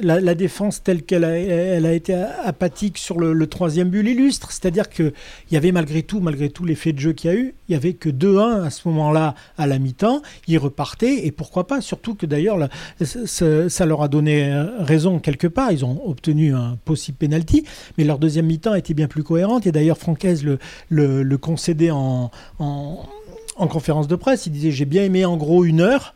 la, 0.00 0.20
la 0.20 0.34
défense 0.34 0.82
telle 0.82 1.02
qu'elle 1.02 1.24
a, 1.24 1.38
elle 1.38 1.86
a 1.86 1.92
été 1.92 2.14
apathique 2.14 2.98
sur 2.98 3.18
le, 3.18 3.32
le 3.32 3.46
troisième 3.46 3.88
but 3.88 4.02
l'illustre. 4.02 4.52
C'est-à-dire 4.52 4.88
qu'il 4.88 5.12
y 5.50 5.56
avait 5.56 5.72
malgré 5.72 6.02
tout, 6.02 6.20
malgré 6.20 6.48
tout 6.50 6.64
l'effet 6.64 6.92
de 6.92 6.98
jeu 6.98 7.12
qu'il 7.12 7.30
y 7.30 7.34
a 7.34 7.36
eu, 7.36 7.54
il 7.68 7.72
y 7.72 7.76
avait 7.76 7.92
que 7.94 8.08
2-1 8.08 8.64
à 8.64 8.70
ce 8.70 8.86
moment-là 8.88 9.34
à 9.58 9.66
la 9.66 9.78
mi-temps. 9.78 10.22
Ils 10.48 10.58
repartaient 10.58 11.26
et 11.26 11.30
pourquoi 11.30 11.66
pas, 11.66 11.80
surtout 11.80 12.14
que 12.14 12.26
d'ailleurs 12.26 12.58
ça, 13.02 13.86
leur 13.86 14.02
a 14.02 14.08
donné 14.08 14.52
euh, 14.52 14.66
raison 14.80 15.18
quelque 15.18 15.46
part. 15.46 15.72
Ils 15.72 15.84
ont 15.84 16.00
obtenu 16.06 16.54
un 16.54 16.76
possible 16.84 17.16
penalty, 17.18 17.64
mais 17.98 18.04
leur 18.04 18.18
deuxième 18.18 18.46
mi-temps 18.46 18.74
était 18.74 18.94
bien 18.94 19.08
plus 19.08 19.22
cohérente. 19.22 19.66
Et 19.66 19.72
d'ailleurs 19.72 19.98
Francaise 19.98 20.44
le, 20.44 20.58
le, 20.88 21.22
le 21.22 21.38
concédait 21.38 21.90
en, 21.90 22.30
en, 22.58 22.61
en 22.62 23.66
conférence 23.68 24.08
de 24.08 24.16
presse. 24.16 24.46
Il 24.46 24.52
disait 24.52 24.70
j'ai 24.70 24.84
bien 24.86 25.04
aimé 25.04 25.24
en 25.24 25.36
gros 25.36 25.64
une 25.64 25.80
heure. 25.80 26.14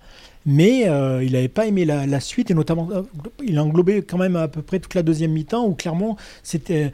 Mais 0.48 0.88
euh, 0.88 1.24
il 1.24 1.32
n'avait 1.32 1.48
pas 1.48 1.66
aimé 1.66 1.84
la, 1.84 2.20
suite 2.20 2.52
et 2.52 2.54
notamment 2.54 2.88
euh, 2.92 3.02
il 3.42 3.58
a 3.58 3.64
englobé 3.64 4.02
quand 4.02 4.16
même 4.16 4.36
à 4.36 4.46
peu 4.46 4.62
près 4.62 4.78
toute 4.78 4.94
la 4.94 5.02
deuxième 5.02 5.32
mi-temps 5.32 5.66
où 5.66 5.74
clairement 5.74 6.16
s'était 6.44 6.92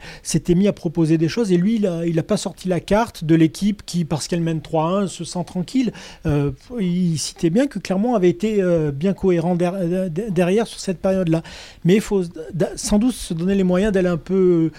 mis 0.55 0.67
à 0.67 0.73
proposer 0.73 1.19
des 1.19 1.29
choses 1.29 1.51
et 1.51 1.57
lui 1.57 1.75
il 1.75 1.85
a, 1.85 2.03
il 2.07 2.17
a 2.17 2.23
pas 2.23 2.35
sorti 2.37 2.67
la 2.67 2.79
carte 2.79 3.23
de 3.23 3.35
l'équipe 3.35 3.83
qui 3.85 4.05
parce 4.05 4.27
qu'elle 4.27 4.41
mène 4.41 4.57
3-1 4.57 5.05
se 5.05 5.23
sent 5.23 5.43
tranquille. 5.45 5.93
Euh, 6.25 6.49
il 6.79 7.19
citait 7.19 7.51
bien 7.51 7.67
que 7.67 7.77
Clermont 7.77 8.15
avait 8.15 8.31
été 8.31 8.59
bien 8.91 9.13
cohérent 9.13 9.55
der- 9.55 10.09
der- 10.09 10.31
derrière 10.31 10.65
sur 10.65 10.79
cette 10.79 10.97
période-là. 10.97 11.43
Mais 11.85 11.93
il 11.93 12.01
faut 12.01 12.23
sans 12.75 12.97
doute 12.97 13.13
se 13.13 13.35
donner 13.35 13.53
les 13.53 13.63
moyens 13.63 13.91
d'aller 13.93 14.09
un 14.09 14.17
peu 14.17 14.71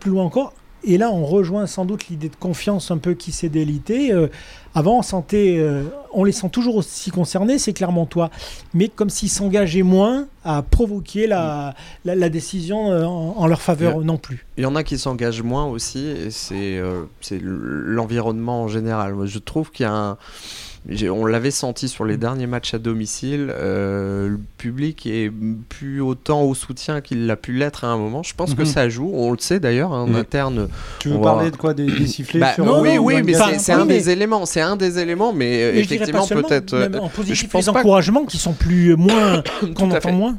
plus 0.00 0.10
loin 0.10 0.24
encore. 0.24 0.54
Et 0.86 0.98
là, 0.98 1.10
on 1.10 1.24
rejoint 1.24 1.66
sans 1.66 1.84
doute 1.84 2.08
l'idée 2.08 2.28
de 2.28 2.36
confiance 2.36 2.90
un 2.92 2.98
peu 2.98 3.14
qui 3.14 3.32
s'est 3.32 3.48
délitée. 3.48 4.12
Euh, 4.12 4.28
avant, 4.74 4.98
on 4.98 5.02
sentait, 5.02 5.56
euh, 5.58 5.82
on 6.12 6.22
les 6.22 6.32
sent 6.32 6.48
toujours 6.50 6.76
aussi 6.76 7.10
concernés, 7.10 7.58
c'est 7.58 7.72
clairement 7.72 8.06
toi, 8.06 8.30
mais 8.72 8.88
comme 8.88 9.10
s'ils 9.10 9.30
s'engageaient 9.30 9.82
moins 9.82 10.28
à 10.44 10.62
provoquer 10.62 11.26
la, 11.26 11.74
la, 12.04 12.14
la 12.14 12.28
décision 12.28 12.92
euh, 12.92 13.04
en, 13.04 13.34
en 13.36 13.46
leur 13.48 13.62
faveur 13.62 14.00
non 14.00 14.16
plus. 14.16 14.46
Il 14.58 14.62
y 14.62 14.66
en 14.66 14.76
a 14.76 14.84
qui 14.84 14.96
s'engagent 14.96 15.42
moins 15.42 15.66
aussi, 15.66 16.06
et 16.06 16.30
c'est 16.30 16.80
l'environnement 17.42 18.62
en 18.62 18.68
général. 18.68 19.14
Je 19.24 19.38
trouve 19.38 19.70
qu'il 19.72 19.84
y 19.84 19.88
a 19.88 19.92
un. 19.92 20.18
On 21.10 21.24
l'avait 21.26 21.50
senti 21.50 21.88
sur 21.88 22.04
les 22.04 22.16
derniers 22.16 22.46
matchs 22.46 22.74
à 22.74 22.78
domicile, 22.78 23.52
euh, 23.52 24.28
le 24.28 24.38
public 24.56 25.04
est 25.06 25.32
plus 25.68 26.00
autant 26.00 26.42
au 26.42 26.54
soutien 26.54 27.00
qu'il 27.00 27.26
l'a 27.26 27.34
pu 27.36 27.52
l'être 27.52 27.84
à 27.84 27.88
un 27.88 27.96
moment. 27.96 28.22
Je 28.22 28.34
pense 28.34 28.54
que 28.54 28.60
Mhm. 28.60 28.66
ça 28.66 28.88
joue, 28.88 29.10
on 29.12 29.32
le 29.32 29.38
sait 29.38 29.58
d'ailleurs, 29.58 29.92
hein, 29.92 30.02
en 30.02 30.06
Mhm. 30.06 30.16
interne. 30.16 30.68
Tu 31.00 31.08
veux 31.08 31.16
va- 31.16 31.22
parler 31.22 31.50
de 31.50 31.56
quoi 31.56 31.74
Des, 31.74 31.86
des 31.86 32.06
sifflets 32.06 32.38
Bah, 32.40 32.54
sur 32.54 32.64
non, 32.64 32.80
oui, 32.82 32.98
oui, 32.98 33.22
mais 33.24 33.34
c'est- 33.58 33.72
un 33.72 33.84
mais- 33.84 33.98
des 33.98 34.10
éléments, 34.10 34.46
c'est 34.46 34.60
un 34.60 34.76
des 34.76 34.98
éléments, 35.00 35.32
mais, 35.32 35.62
euh, 35.64 35.74
effectivement 35.74 36.26
peut-être. 36.26 36.74
euh, 36.74 36.88
en 37.00 37.08
positif, 37.08 37.40
je 37.40 37.46
pense 37.48 37.66
les 37.66 37.72
que- 37.72 37.78
encouragements 37.78 38.24
qui 38.24 38.38
sont 38.38 38.52
plus 38.52 38.94
moins 38.96 39.42
qu'on 39.74 39.90
entend 39.90 40.00
fait. 40.00 40.12
moins. 40.12 40.38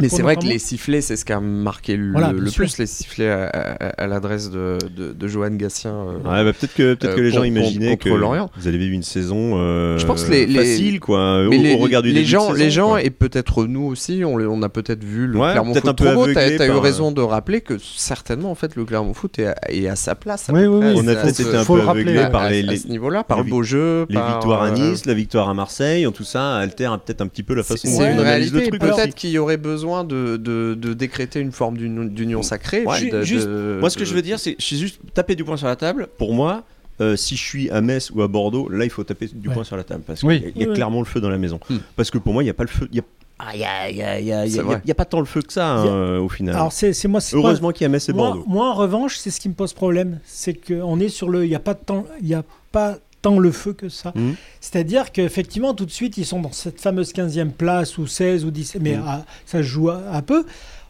Mais 0.00 0.08
c'est 0.08 0.22
vrai 0.22 0.36
que 0.36 0.44
les 0.44 0.58
sifflets, 0.58 1.00
c'est 1.00 1.16
ce 1.16 1.24
qui 1.24 1.32
a 1.32 1.40
marqué 1.40 1.96
le, 1.96 2.12
Voilà, 2.12 2.32
plus, 2.32 2.78
les 2.78 2.86
sifflets 2.86 3.30
à, 3.30 3.44
à- 3.46 4.02
à 4.02 4.06
l'adresse 4.06 4.50
de, 4.50 4.78
de, 4.96 5.12
de 5.12 5.28
Johan 5.28 5.50
Gatien. 5.50 5.92
euh, 5.94 6.16
Ouais, 6.18 6.44
bah, 6.44 6.52
peut-être 6.52 6.74
que, 6.74 6.94
peut 6.94 7.08
Euh, 7.08 7.14
que 7.14 7.20
les 7.20 7.30
gens 7.30 7.44
imaginaient 7.44 7.96
que 7.96 8.08
Lorient. 8.08 8.50
vous 8.56 8.66
avez 8.66 8.78
vu 8.78 8.92
une 8.92 9.02
saison 9.04 9.52
euh, 9.58 9.96
Je 9.98 10.04
pense 10.06 10.24
que 10.24 10.32
les- 10.32 10.46
les- 10.46 10.58
facile, 10.58 11.00
quoi, 11.00 11.46
au, 11.46 11.50
les, 11.50 11.74
au 11.74 11.78
regard 11.78 12.02
du 12.02 12.08
les 12.08 12.14
début 12.14 12.24
de 12.26 12.30
gens, 12.30 12.46
saison, 12.48 12.54
les 12.64 12.70
gens 12.70 12.88
quoi. 12.90 13.02
et 13.02 13.10
peut-être 13.10 13.66
nous 13.66 13.84
aussi, 13.84 14.22
on, 14.24 14.36
les- 14.36 14.46
on 14.46 14.62
a 14.62 14.68
peut-être 14.68 15.04
vu 15.04 15.26
le 15.28 15.38
Ouais, 15.38 15.52
Clermont 15.52 15.72
peut-être 15.72 15.82
Foot 15.86 15.90
un 15.90 15.94
peu 15.94 16.04
trop 16.12 16.22
aveuglé 16.24 16.56
t'as 16.56 16.66
eu 16.66 16.70
euh, 16.70 16.78
raison 16.80 17.12
de 17.12 17.20
rappeler 17.20 17.60
que 17.60 17.74
certainement, 17.78 18.50
en 18.50 18.54
fait, 18.56 18.74
le 18.76 18.84
Clermont 18.84 19.14
Foot 19.14 19.38
est 19.38 19.46
à, 19.46 19.54
est 19.68 19.86
à 19.88 19.96
sa 19.96 20.14
place. 20.16 20.48
à 20.50 20.52
Oui, 20.52 20.66
oui. 20.66 20.92
On 20.96 21.06
a 21.06 21.12
été 21.12 21.44
un 21.54 21.62
faut 21.64 21.74
peu 21.74 21.80
le 21.80 21.86
rappeler, 21.86 22.18
aveuglé 22.18 22.30
par 22.32 22.48
ce 22.50 22.88
niveau-là, 22.88 23.22
par 23.24 23.38
les 23.38 23.44
le 23.44 23.50
beau 23.50 23.62
jeu, 23.62 24.06
les 24.08 24.16
victoires 24.20 24.62
à 24.62 24.68
euh, 24.68 24.70
Nice, 24.72 25.06
la 25.06 25.14
victoire 25.14 25.48
à 25.48 25.54
Marseille, 25.54 26.04
tout 26.14 26.24
ça 26.24 26.56
altère 26.56 26.98
peut-être 27.00 27.20
un 27.20 27.26
petit 27.28 27.42
peu 27.44 27.54
la 27.54 27.62
façon 27.62 27.88
dont 27.88 27.98
on 27.98 28.18
analyse 28.18 28.52
le 28.52 28.62
truc. 28.66 28.80
Peut-être 28.80 29.14
qu'il 29.14 29.30
y 29.30 29.38
aurait 29.38 29.56
besoin 29.56 29.83
de, 30.04 30.36
de, 30.36 30.74
de 30.74 30.94
décréter 30.94 31.40
une 31.40 31.52
forme 31.52 31.76
d'union 31.76 32.42
sacrée. 32.42 32.84
Ouais. 32.86 32.98
puis 33.00 33.10
de- 33.10 33.22
Juste- 33.22 33.46
de- 33.46 33.76
Moi, 33.80 33.90
ce 33.90 33.96
que 33.96 34.00
de- 34.00 34.06
je 34.06 34.14
veux 34.14 34.22
dire, 34.22 34.38
c'est 34.38 34.56
je 34.58 34.64
suis 34.64 34.78
juste 34.78 35.00
taper 35.14 35.34
du 35.36 35.44
poing 35.44 35.56
sur 35.56 35.66
la 35.66 35.76
table. 35.76 36.08
Pour 36.18 36.32
moi, 36.34 36.64
euh, 37.00 37.16
si 37.16 37.36
je 37.36 37.42
suis 37.42 37.70
à 37.70 37.80
Metz 37.80 38.10
ou 38.10 38.22
à 38.22 38.28
Bordeaux, 38.28 38.68
là, 38.68 38.84
il 38.84 38.90
faut 38.90 39.04
taper 39.04 39.26
du 39.32 39.48
Ouais. 39.48 39.54
poing 39.54 39.64
sur 39.64 39.76
la 39.76 39.84
table 39.84 40.02
parce 40.06 40.20
qu'il 40.20 40.28
Oui. 40.28 40.52
y 40.56 40.64
a, 40.64 40.70
y 40.70 40.72
clairement 40.72 41.00
le 41.00 41.04
feu 41.06 41.20
dans 41.20 41.28
la 41.30 41.38
maison. 41.38 41.58
Hmm. 41.68 41.78
Parce 41.96 42.10
que 42.10 42.18
pour 42.18 42.32
moi, 42.32 42.42
il 42.42 42.46
n'y 42.46 42.50
a 42.50 42.54
pas 42.54 42.64
le 42.64 42.68
feu. 42.70 42.88
Il 42.90 42.96
y 42.96 43.00
a 43.00 43.04
ah, 43.40 43.50
il 43.52 43.60
y 43.60 43.64
a, 43.64 44.20
y 44.20 44.26
y 44.26 44.56
y 44.86 44.90
y 44.90 44.94
pas 44.94 45.04
tant 45.04 45.18
le 45.18 45.26
feu 45.26 45.42
que 45.42 45.52
ça 45.52 45.68
hein, 45.74 45.84
y 45.84 45.88
euh, 45.88 46.20
au 46.20 46.28
final. 46.28 46.54
Alors 46.54 46.72
c'est 46.72 46.94
moi, 47.08 47.20
Heureusement 47.32 47.72
qu'il 47.72 47.82
y 47.82 47.86
a 47.86 47.88
Metz 47.88 48.08
et 48.08 48.12
moi, 48.12 48.28
Bordeaux. 48.28 48.44
moi, 48.46 48.70
en 48.70 48.74
revanche, 48.74 49.16
c'est 49.16 49.30
ce 49.30 49.40
qui 49.40 49.48
me 49.48 49.54
pose 49.54 49.72
problème, 49.72 50.20
c'est 50.24 50.54
qu'on 50.54 51.00
est 51.00 51.08
sur 51.08 51.28
le, 51.28 51.44
il 51.44 51.48
n'y 51.48 51.56
a 51.56 51.60
pas 51.60 51.74
de 51.74 51.80
temps, 51.84 52.06
il 52.20 52.28
y 52.28 52.34
a 52.34 52.44
pas 52.70 52.96
tant 53.24 53.38
le 53.38 53.50
feu 53.52 53.72
que 53.72 53.88
ça. 53.88 54.12
Mhm. 54.14 54.34
C'est-à-dire 54.60 55.10
qu'effectivement, 55.12 55.72
tout 55.74 55.86
de 55.86 55.90
suite, 55.90 56.18
ils 56.18 56.26
sont 56.26 56.40
dans 56.40 56.52
cette 56.52 56.80
fameuse 56.80 57.12
15e 57.12 57.50
place 57.52 57.96
ou 57.98 58.06
16 58.06 58.44
ou 58.44 58.50
17, 58.50 58.82
mais 58.82 58.96
Mhm. 58.96 59.08
à- 59.08 59.24
ça 59.46 59.62
joue 59.62 59.88
à 59.90 60.20
peu. 60.22 60.44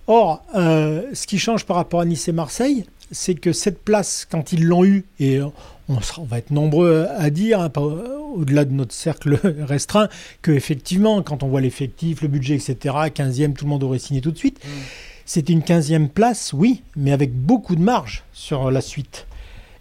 Or, 0.09 0.43
euh, 0.57 1.03
ce 1.15 1.27
qui 1.27 1.39
change 1.39 1.65
par 1.65 1.77
rapport 1.77 2.01
à 2.01 2.05
Nice 2.05 2.27
et 2.29 2.33
Marseille, 2.33 2.85
c'est 3.13 3.35
que 3.37 3.53
cette 3.53 3.83
place, 3.85 4.27
quand 4.31 4.53
ils 4.53 4.65
l'ont 4.65 4.85
eue, 4.85 5.05
et 5.21 5.39
on, 5.89 6.01
sera, 6.01 6.23
on 6.23 6.25
va 6.25 6.39
être 6.39 6.51
nombreux 6.51 7.07
à 7.17 7.31
dire, 7.31 7.61
hein, 7.61 7.69
pas- 7.71 7.81
au-delà 7.81 8.65
de 8.65 8.73
notre 8.73 8.93
cercle 8.93 9.39
restreint, 9.61 10.09
que 10.43 10.51
effectivement, 10.51 11.23
quand 11.23 11.45
on 11.45 11.49
voit 11.49 11.61
l'effectif, 11.61 12.21
le 12.21 12.29
budget, 12.29 12.57
etc., 12.57 12.95
15e, 13.15 13.55
tout 13.55 13.65
le 13.65 13.71
monde 13.71 13.85
aurait 13.85 14.01
signé 14.01 14.21
tout 14.21 14.33
de 14.33 14.39
suite. 14.39 14.61
C'était 15.25 15.53
une 15.53 15.63
15e 15.63 16.09
place, 16.09 16.53
oui, 16.53 16.83
mais 16.97 17.13
avec 17.13 17.33
beaucoup 17.33 17.77
de 17.77 17.81
marge 17.81 18.25
sur 18.35 18.71
la 18.73 18.81
suite. 18.81 19.27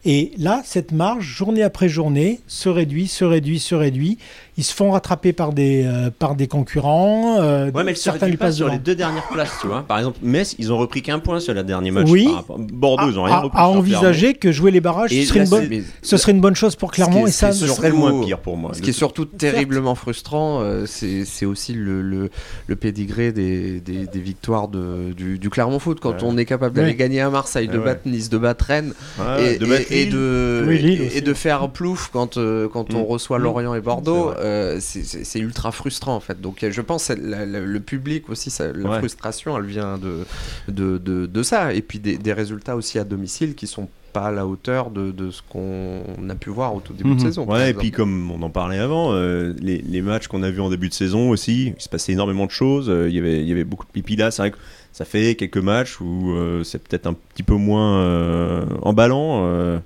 Et 0.05 0.31
là, 0.37 0.61
cette 0.65 0.91
marge, 0.91 1.23
journée 1.25 1.63
après 1.63 1.87
journée, 1.87 2.41
se 2.47 2.67
réduit, 2.67 3.07
se 3.07 3.23
réduit, 3.23 3.59
se 3.59 3.73
réduit. 3.73 4.17
Ils 4.57 4.63
se 4.63 4.73
font 4.73 4.91
rattraper 4.91 5.31
par 5.33 5.53
des, 5.53 5.83
euh, 5.85 6.09
par 6.17 6.35
des 6.35 6.47
concurrents. 6.47 7.37
euh, 7.39 7.71
Ouais, 7.71 7.83
mais 7.83 7.91
elle 7.91 7.97
se 7.97 8.03
certains 8.03 8.27
lui 8.27 8.35
pas 8.37 8.45
passent 8.47 8.57
sur 8.57 8.65
devant. 8.65 8.75
les 8.77 8.83
deux 8.83 8.95
dernières 8.95 9.27
places, 9.29 9.53
tu 9.61 9.67
vois. 9.67 9.83
Par 9.87 9.97
exemple, 9.97 10.19
Metz, 10.21 10.55
ils 10.59 10.71
ont 10.73 10.77
repris 10.77 11.01
qu'un 11.01 11.19
point 11.19 11.39
sur 11.39 11.53
la 11.53 11.63
dernière 11.63 11.93
match. 11.93 12.09
Oui. 12.09 12.25
par 12.25 12.35
rapport- 12.35 12.59
Bordeaux, 12.59 13.09
ils 13.09 13.17
ont 13.17 13.23
rien 13.23 13.35
à, 13.35 13.39
repris. 13.39 13.57
à 13.59 13.69
envisager 13.69 14.33
que 14.33 14.51
jouer 14.51 14.71
les 14.71 14.81
barrages, 14.81 15.09
ce 15.11 15.21
serait, 15.23 15.39
là, 15.39 15.43
une 15.45 15.49
bonne, 15.49 15.63
c'est- 15.63 15.69
mais- 15.69 15.83
ce 16.01 16.17
serait 16.17 16.31
une 16.33 16.41
bonne 16.41 16.55
chose 16.55 16.75
pour 16.75 16.91
Clermont. 16.91 17.25
est- 17.25 17.29
Et 17.29 17.31
ça, 17.31 17.51
ce 17.53 17.65
serait 17.65 17.89
le 17.89 17.95
moins 17.95 18.23
pire 18.25 18.39
pour 18.39 18.57
moi. 18.57 18.71
Ce 18.73 18.81
qui 18.81 18.89
est 18.89 18.93
surtout 18.93 19.25
terriblement 19.25 19.95
frustrant, 19.95 20.59
euh, 20.61 20.85
c'est 20.85 21.45
aussi 21.45 21.73
le, 21.73 22.01
le, 22.01 22.29
le 22.67 22.75
pédigré 22.75 23.31
des, 23.31 23.79
des, 23.79 24.05
des 24.05 24.19
victoires 24.19 24.67
de, 24.67 25.13
du, 25.15 25.39
du 25.39 25.49
Clermont 25.49 25.79
Foot. 25.79 25.99
Quand 26.01 26.11
Ouais. 26.11 26.17
on 26.23 26.37
est 26.37 26.45
capable 26.45 26.75
d'aller 26.75 26.89
Ouais. 26.89 26.95
gagner 26.95 27.21
à 27.21 27.29
Marseille, 27.29 27.67
de 27.69 27.77
Ouais, 27.79 27.85
battre 27.85 28.01
Nice, 28.05 28.29
de 28.29 28.37
battre 28.37 28.65
Rennes 28.65 28.93
Ouais, 29.17 29.55
et, 29.55 29.57
de 29.57 29.65
battre 29.65 29.91
et- 30.01 30.05
de, 30.07 30.63
Oui, 30.67 30.79
Lille 30.79 31.09
et- 31.13 31.21
de 31.21 31.33
faire 31.33 31.69
plouf 31.69 32.09
quand, 32.11 32.37
euh, 32.37 32.67
quand 32.67 32.93
on 32.93 33.01
Mm. 33.03 33.05
reçoit 33.05 33.39
Mm. 33.39 33.43
Lorient 33.43 33.75
et 33.75 33.81
Bordeaux, 33.81 34.31
C'est 34.35 34.43
euh, 34.43 34.79
c'est 34.79 35.39
ultra 35.39 35.71
frustrant 35.71 36.15
en 36.15 36.19
fait. 36.19 36.39
Donc 36.41 36.63
euh, 36.63 36.71
je 36.71 36.81
pense 36.81 37.07
que 37.07 37.13
la- 37.13 37.45
la- 37.45 37.59
le 37.59 37.79
public 37.79 38.29
aussi, 38.29 38.49
ça- 38.49 38.71
la 38.73 38.89
Ouais. 38.89 38.97
frustration, 38.99 39.57
elle 39.57 39.65
vient 39.65 39.97
de, 39.97 40.25
de, 40.67 40.97
de, 40.97 41.25
de 41.25 41.43
ça. 41.43 41.73
Et 41.73 41.81
puis 41.81 41.99
des, 41.99 42.17
des 42.17 42.33
résultats 42.33 42.75
aussi 42.75 42.99
à 42.99 43.03
domicile 43.03 43.55
qui 43.55 43.67
sont 43.67 43.87
pas 44.13 44.27
à 44.27 44.31
la 44.31 44.45
hauteur 44.47 44.91
de, 44.91 45.11
de 45.11 45.31
ce 45.31 45.41
qu'on 45.49 46.03
a 46.29 46.35
pu 46.35 46.49
voir 46.51 46.75
au 46.75 46.79
tout 46.79 46.93
début 46.93 47.09
Mhm. 47.09 47.15
de 47.17 47.21
saison. 47.21 47.45
par 47.45 47.55
Ouais, 47.57 47.71
et 47.71 47.73
puis 47.73 47.91
comme 47.91 48.31
on 48.31 48.41
en 48.43 48.49
parlait 48.49 48.77
avant, 48.77 49.13
euh, 49.13 49.53
les, 49.59 49.79
les 49.79 50.01
matchs 50.01 50.27
qu'on 50.27 50.43
a 50.43 50.49
vus 50.51 50.61
en 50.61 50.69
début 50.69 50.87
de 50.89 50.93
saison 50.93 51.29
aussi, 51.31 51.73
il 51.75 51.81
se 51.81 51.89
passait 51.89 52.13
énormément 52.13 52.45
de 52.45 52.51
choses. 52.51 52.89
euh, 52.89 53.09
Il 53.09 53.15
y 53.15 53.19
avait, 53.19 53.41
il 53.41 53.47
y 53.47 53.51
avait 53.51 53.63
beaucoup 53.63 53.85
de 53.85 53.91
pipi 53.91 54.15
là. 54.15 54.31
C'est 54.31 54.41
vrai 54.43 54.51
que 54.51 54.57
ça 54.91 55.03
fait 55.05 55.35
quelques 55.35 55.57
matchs 55.57 55.99
où 55.99 56.31
euh, 56.31 56.63
c'est 56.63 56.81
peut-être 56.81 57.07
un 57.07 57.13
petit 57.13 57.43
peu 57.43 57.55
moins 57.55 58.63
emballant. 58.83 59.79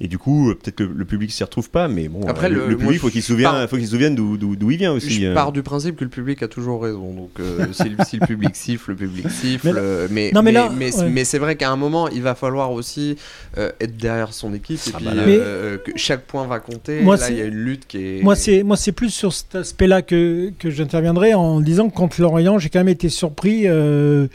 Et 0.00 0.08
du 0.08 0.18
coup, 0.18 0.50
euh, 0.50 0.54
peut-être 0.54 0.74
que 0.74 0.82
le 0.82 1.04
public 1.04 1.30
s'y 1.30 1.44
retrouve 1.44 1.70
pas, 1.70 1.86
mais 1.86 2.08
bon, 2.08 2.26
Après, 2.26 2.48
le, 2.48 2.60
public, 2.66 2.82
moi, 2.82 2.92
il 2.92 2.98
faut 2.98 3.08
qu'il 3.10 3.22
se 3.22 3.28
souvienne, 3.28 3.50
pars- 3.50 3.68
faut 3.70 3.76
qu'il 3.76 3.84
se 3.86 3.92
souvienne 3.92 4.14
d'où, 4.16 4.36
d'où, 4.36 4.56
d'où 4.56 4.70
il 4.72 4.76
vient 4.78 4.92
aussi. 4.92 5.10
Je 5.10 5.26
euh. 5.28 5.34
pars 5.34 5.52
du 5.52 5.62
principe 5.62 5.96
que 5.96 6.04
le 6.04 6.10
public 6.10 6.42
a 6.42 6.48
toujours 6.48 6.82
raison. 6.82 7.12
Donc, 7.14 7.30
euh, 7.38 7.66
si, 7.72 7.88
le, 7.90 7.96
si 8.04 8.16
le 8.18 8.26
public 8.26 8.56
siffle, 8.56 8.90
le 8.90 8.96
public 8.96 9.30
siffle. 9.30 9.68
Mais 9.68 9.72
là- 9.72 10.06
Mais, 10.10 10.30
Non, 10.34 10.42
mais 10.42 10.52
là, 10.52 10.70
mais, 10.76 10.94
ouais. 10.96 11.10
mais 11.10 11.24
c'est 11.24 11.38
vrai 11.38 11.54
qu'à 11.56 11.70
un 11.70 11.76
moment, 11.76 12.08
il 12.08 12.22
va 12.22 12.34
falloir 12.34 12.72
aussi 12.72 13.16
euh, 13.56 13.70
être 13.80 13.96
derrière 13.96 14.32
son 14.34 14.52
équipe. 14.52 14.80
Et 14.86 14.90
Ah 14.94 14.96
puis, 14.96 15.06
bah 15.06 15.12
euh, 15.26 15.78
que 15.78 15.92
chaque 15.96 16.24
point 16.24 16.46
va 16.46 16.58
compter. 16.58 17.00
Moi, 17.00 17.16
là, 17.16 17.30
il 17.30 17.36
y 17.36 17.40
a 17.40 17.44
une 17.44 17.54
lutte 17.54 17.86
qui 17.86 17.98
est. 17.98 18.22
Moi, 18.22 18.34
c'est 18.34 18.62
moi, 18.64 18.76
c'est 18.76 18.92
plus 18.92 19.10
sur 19.10 19.32
cet 19.32 19.54
aspect-là 19.54 20.02
que, 20.02 20.52
que 20.58 20.70
j'interviendrai 20.70 21.34
en 21.34 21.60
disant 21.60 21.88
que 21.88 21.94
contre 21.94 22.20
Lorient, 22.20 22.58
j'ai 22.58 22.68
quand 22.68 22.80
même 22.80 22.88
été 22.88 23.08
surpris. 23.08 23.62
de- 23.64 24.28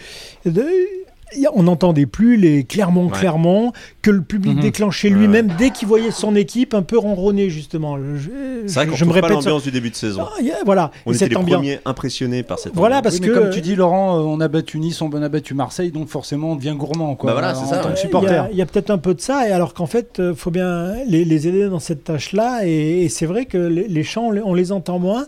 on 1.53 1.63
n'entendait 1.63 2.05
plus 2.05 2.37
les 2.37 2.63
Clermont, 2.63 3.05
Ouais. 3.07 3.17
Clermont, 3.17 3.71
que 4.01 4.11
le 4.11 4.21
public 4.21 4.55
Mhm. 4.55 4.61
déclenchait 4.61 5.09
lui-même 5.09 5.49
dès 5.57 5.69
qu'il 5.71 5.87
voyait 5.87 6.11
son 6.11 6.35
équipe 6.35 6.73
un 6.73 6.81
peu 6.81 6.97
ronronner 6.97 7.49
justement. 7.49 7.97
Je, 7.97 8.29
C'est 8.67 8.73
vrai 8.85 8.85
je- 8.95 9.03
qu'on 9.03 9.11
retrouve 9.11 9.21
pas 9.21 9.29
l'ambiance 9.29 9.63
du 9.63 9.71
début 9.71 9.89
de 9.89 9.95
saison. 9.95 10.23
Ah, 10.25 10.41
voilà, 10.65 10.91
On 11.05 11.11
et 11.11 11.15
était 11.15 11.25
cette 11.25 11.31
les 11.31 11.37
ambiance. 11.37 11.57
premiers 11.57 11.79
impressionnés 11.85 12.43
par 12.43 12.59
cette 12.59 12.73
Voilà, 12.75 12.97
ambiance. 12.99 13.13
parce 13.17 13.27
Oui, 13.27 13.33
que 13.33 13.39
comme 13.39 13.49
tu 13.51 13.61
dis, 13.61 13.75
Laurent, 13.75 14.17
euh, 14.17 14.21
on 14.21 14.39
a 14.39 14.47
battu 14.47 14.79
Nice, 14.79 15.01
on 15.01 15.11
a 15.11 15.29
battu 15.29 15.53
Marseille, 15.53 15.91
donc 15.91 16.07
forcément 16.07 16.51
on 16.51 16.55
devient 16.55 16.75
gourmand. 16.77 17.15
Quoi, 17.15 17.31
Bah 17.31 17.39
voilà, 17.39 17.57
en 17.57 17.65
ça, 17.65 17.77
tant 17.77 17.89
ouais. 17.89 17.93
que 17.95 17.99
Il 17.99 18.01
y 18.01 18.05
supporter. 18.05 18.35
a, 18.35 18.49
il 18.51 18.57
y 18.57 18.61
a 18.61 18.65
peut-être 18.65 18.89
un 18.89 18.97
peu 18.97 19.13
de 19.13 19.21
ça, 19.21 19.47
et 19.47 19.51
alors 19.51 19.73
qu'en 19.73 19.85
fait, 19.87 20.15
il 20.19 20.35
faut 20.35 20.51
bien 20.51 20.93
les, 21.07 21.25
les 21.25 21.47
aider 21.47 21.67
dans 21.69 21.79
cette 21.79 22.03
tâche-là. 22.03 22.61
Et, 22.65 23.03
et 23.05 23.09
c'est 23.09 23.25
vrai 23.25 23.45
que 23.45 23.57
les, 23.57 23.87
les 23.87 24.03
chants, 24.03 24.31
on 24.43 24.53
les 24.53 24.71
entend 24.71 24.99
moins. 24.99 25.25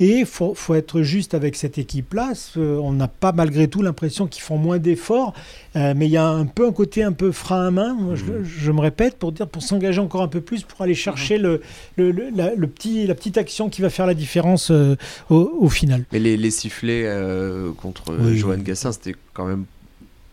Et 0.00 0.18
il 0.20 0.26
faut, 0.26 0.54
faut, 0.54 0.74
être 0.74 1.02
juste 1.02 1.34
avec 1.34 1.56
cette 1.56 1.76
équipe-là. 1.76 2.32
On 2.56 2.92
n'a 2.92 3.08
pas 3.08 3.32
malgré 3.32 3.66
tout 3.68 3.82
l'impression 3.82 4.26
qu'ils 4.26 4.42
font 4.42 4.56
moins 4.56 4.78
d'efforts, 4.78 5.34
euh, 5.76 5.92
mais 5.96 6.06
il 6.06 6.12
y 6.12 6.16
a 6.16 6.26
un 6.26 6.46
peu 6.46 6.68
un 6.68 6.72
côté 6.72 7.02
un 7.02 7.12
peu 7.12 7.32
frein 7.32 7.66
à 7.66 7.70
main, 7.70 7.96
je, 8.14 8.24
mmh. 8.24 8.44
je, 8.44 8.72
me 8.72 8.80
répète, 8.80 9.18
pour 9.18 9.32
dire 9.32 9.48
pour 9.48 9.62
s'engager 9.62 10.00
encore 10.00 10.22
un 10.22 10.28
peu 10.28 10.40
plus, 10.40 10.62
pour 10.62 10.82
aller 10.82 10.94
chercher 10.94 11.38
le, 11.38 11.60
le, 11.96 12.12
le, 12.12 12.66
petit, 12.66 13.06
la 13.06 13.14
petite 13.14 13.38
action 13.38 13.68
qui 13.68 13.82
va 13.82 13.90
faire 13.90 14.06
la 14.06 14.14
différence 14.14 14.70
euh, 14.70 14.96
au, 15.30 15.50
au, 15.58 15.68
final. 15.68 16.04
Mais 16.12 16.20
les, 16.20 16.36
les 16.36 16.50
sifflets 16.50 17.04
euh, 17.06 17.72
contre 17.72 18.16
Johan 18.34 18.58
Gassin, 18.58 18.92
c'était 18.92 19.16
quand 19.32 19.46
même 19.46 19.64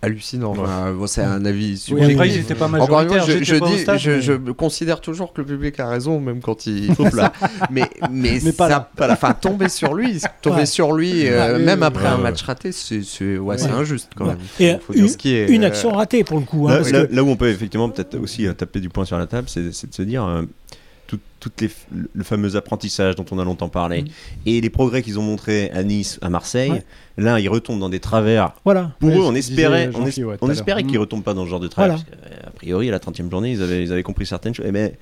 hallucinant. 0.06 0.54
c'est 1.08 1.22
un 1.22 1.46
avis 1.46 1.78
subjectif. 1.78 2.20
Oui, 2.20 2.40
après, 2.40 2.56
pas 2.56 2.80
Encore 2.80 3.02
une 3.02 3.10
fois, 3.10 3.20
je, 3.20 3.44
je, 3.44 3.56
dis, 3.56 3.80
stade, 3.80 4.00
je, 4.00 4.12
mais... 4.12 4.22
je, 4.22 4.52
considère 4.52 5.02
toujours 5.02 5.34
que 5.34 5.42
le 5.42 5.48
public 5.48 5.80
a 5.80 5.90
raison, 5.90 6.20
même 6.20 6.42
quand 6.42 6.66
il 6.66 6.94
là. 7.14 7.34
mais 7.70 7.90
mais, 8.12 8.40
mais 8.44 8.52
pas 8.52 8.70
ça, 8.70 8.90
pas 8.96 9.12
Enfin, 9.12 9.34
tomber 9.34 9.70
sur 9.70 9.94
lui, 9.94 10.22
tomber 10.42 10.58
ouais. 10.58 10.66
sur 10.66 10.94
lui, 10.94 11.28
euh, 11.28 11.60
même 11.60 11.84
après 11.84 12.08
un 12.08 12.18
match 12.18 12.42
raté, 12.44 12.72
c'est 12.72 13.38
ouais, 13.38 13.58
c'est 13.58 13.70
injuste 13.70 14.12
quand 14.16 14.26
même. 14.26 14.38
Et 14.60 14.76
faut 14.80 14.94
une, 14.94 15.02
dire 15.02 15.10
ce 15.10 15.18
qui 15.18 15.36
est, 15.36 15.50
une 15.50 15.64
euh, 15.64 15.68
action 15.68 15.92
ratée 15.92 16.24
pour 16.24 16.40
le 16.40 16.46
coup. 16.46 16.68
Hein, 16.68 16.72
là, 16.72 16.78
parce 16.78 16.92
là, 16.92 17.06
que... 17.06 17.16
là, 17.16 17.24
où 17.24 17.30
on 17.30 17.36
peut 17.36 17.50
effectivement 17.50 17.90
peut-être 17.90 18.18
aussi 18.20 18.48
euh, 18.48 18.54
taper 18.54 18.80
du 18.80 18.90
poing 18.90 19.06
sur 19.06 19.18
la 19.18 19.28
table, 19.28 19.48
c'est 19.50 19.64
de 19.64 19.72
se 19.72 20.02
dire 20.02 20.46
tout, 21.50 21.68
le 22.14 22.24
fameux 22.24 22.56
apprentissage 22.56 23.16
dont 23.16 23.26
on 23.32 23.40
a 23.40 23.44
longtemps 23.44 23.70
parlé 23.70 24.04
mm. 24.04 24.08
et 24.46 24.62
les 24.62 24.70
progrès 24.70 25.02
qu'ils 25.02 25.20
ont 25.20 25.24
montrés 25.24 25.70
à 25.72 25.84
Nice, 25.84 26.20
à 26.22 26.30
Marseille. 26.30 26.72
Ouais. 26.72 26.84
Là, 27.18 27.40
ils 27.40 27.48
retombent 27.48 27.80
dans 27.80 27.90
des 27.90 28.00
travers. 28.00 28.54
Voilà. 28.66 28.92
Pour 29.00 29.10
eux, 29.10 29.24
on 29.24 29.36
espérait, 29.36 29.90
on, 29.94 30.06
es, 30.06 30.24
ouais, 30.24 30.38
on 30.42 30.50
espérait 30.50 30.84
qu'ils 30.84 30.96
ne 30.96 31.00
retombent 31.00 31.24
pas 31.24 31.34
dans 31.34 31.46
ce 31.46 31.50
genre 31.50 31.60
de 31.60 31.68
travers. 31.68 31.98
Voilà. 31.98 32.48
a 32.48 32.52
priori, 32.52 32.90
à 32.90 32.92
la 32.92 33.00
30e 33.00 33.30
journée, 33.30 33.52
ils 33.52 33.62
avaient, 33.62 33.84
ils 33.84 33.92
avaient 33.92 34.04
compris 34.04 34.26
certaines 34.26 34.54
choses. 34.54 34.66
Mais 34.72 34.98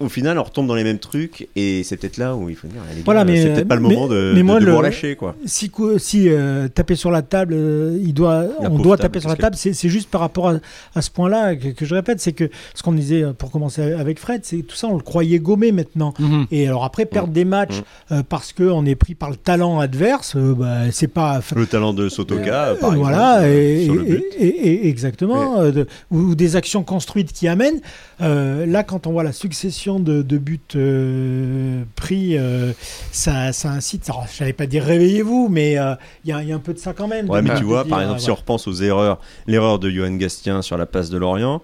au 0.00 0.08
final, 0.08 0.38
on 0.38 0.42
retombe 0.42 0.66
dans 0.66 0.74
les 0.74 0.84
mêmes 0.84 0.98
trucs 0.98 1.48
et 1.56 1.82
c'est 1.84 1.96
peut-être 1.96 2.16
là 2.16 2.34
où 2.34 2.48
il 2.48 2.56
faut 2.56 2.68
dire, 2.68 2.80
les 2.94 3.02
voilà, 3.02 3.24
mais 3.24 3.42
c'est 3.42 3.52
peut-être 3.52 3.68
pas 3.68 3.76
le 3.76 3.80
moment 3.80 4.08
de, 4.08 4.32
mais 4.34 4.42
moi, 4.42 4.60
de, 4.60 4.66
de 4.66 4.70
le, 4.70 4.82
lâcher 4.82 5.16
quoi. 5.16 5.36
Si, 5.44 5.70
si 5.98 6.28
euh, 6.28 6.68
taper 6.68 6.96
sur 6.96 7.10
la 7.10 7.22
table, 7.22 7.54
euh, 7.56 7.98
il 8.02 8.12
doit, 8.14 8.44
la 8.60 8.70
on 8.70 8.78
doit 8.78 8.96
table, 8.96 9.08
taper 9.08 9.20
sur 9.20 9.28
la 9.28 9.36
table. 9.36 9.56
C'est, 9.56 9.88
juste 9.88 10.10
par 10.10 10.20
rapport 10.20 10.48
à, 10.48 10.54
à 10.94 11.02
ce 11.02 11.10
point-là 11.10 11.54
que, 11.56 11.68
que, 11.68 11.84
je 11.84 11.94
répète, 11.94 12.20
c'est 12.20 12.32
que 12.32 12.50
ce 12.74 12.82
qu'on 12.82 12.92
disait 12.92 13.22
euh, 13.22 13.32
pour 13.32 13.50
commencer 13.50 13.92
avec 13.92 14.18
Fred, 14.18 14.40
c'est 14.44 14.62
tout 14.62 14.76
ça, 14.76 14.88
on 14.88 14.96
le 14.96 15.02
croyait 15.02 15.38
gommé 15.38 15.72
maintenant. 15.72 16.14
Mm-hmm. 16.18 16.46
Et 16.50 16.66
alors 16.66 16.84
après 16.84 17.06
perdre 17.06 17.28
mm-hmm. 17.28 17.32
des 17.32 17.44
matchs 17.44 17.82
euh, 18.12 18.22
parce 18.28 18.52
que 18.52 18.64
on 18.64 18.84
est 18.84 18.94
pris 18.94 19.14
par 19.14 19.30
le 19.30 19.36
talent 19.36 19.80
adverse, 19.80 20.36
euh, 20.36 20.54
bah, 20.54 20.90
c'est 20.90 21.08
pas 21.08 21.40
le 21.54 21.66
talent 21.66 21.92
de 21.92 22.08
Sotoka, 22.08 22.74
par 22.80 22.94
voilà, 22.94 23.46
exemple, 23.46 23.48
et, 23.48 23.84
sur 23.84 23.94
le 23.94 24.02
but. 24.02 24.24
Et, 24.38 24.46
et, 24.46 24.88
exactement, 24.88 25.62
mais... 25.62 25.72
de, 25.72 25.86
ou, 26.10 26.34
des 26.34 26.56
actions 26.56 26.82
construites 26.82 27.32
qui 27.32 27.48
amènent. 27.48 27.80
là, 28.20 28.82
quand 28.82 29.06
on 29.06 29.12
voit 29.12 29.24
la 29.24 29.32
succession 29.32 29.83
de, 29.92 30.22
de 30.22 30.38
buts 30.38 30.60
euh, 30.76 31.84
pris, 31.94 32.38
euh, 32.38 32.72
ça, 33.12 33.52
ça, 33.52 33.70
incite, 33.70 34.10
je 34.32 34.40
n'allais 34.40 34.52
pas 34.52 34.66
dire 34.66 34.82
réveillez-vous, 34.82 35.48
mais 35.50 35.72
il 35.72 35.78
euh, 35.78 35.94
y, 36.24 36.28
y, 36.30 36.52
a 36.52 36.54
un 36.54 36.58
peu 36.58 36.72
de 36.72 36.78
ça 36.78 36.94
quand 36.94 37.06
même. 37.06 37.28
Ouais, 37.28 37.42
mais 37.42 37.54
tu 37.56 37.64
vois, 37.64 37.84
par 37.84 38.00
exemple, 38.00 38.20
si 38.20 38.30
on 38.30 38.34
repense 38.34 38.66
aux 38.66 38.74
erreurs, 38.74 39.18
l'erreur 39.46 39.78
de 39.78 39.90
Johan 39.90 40.12
Gastien 40.12 40.62
sur 40.62 40.78
la 40.78 40.86
passe 40.86 41.10
de 41.10 41.18
Lorient, 41.18 41.62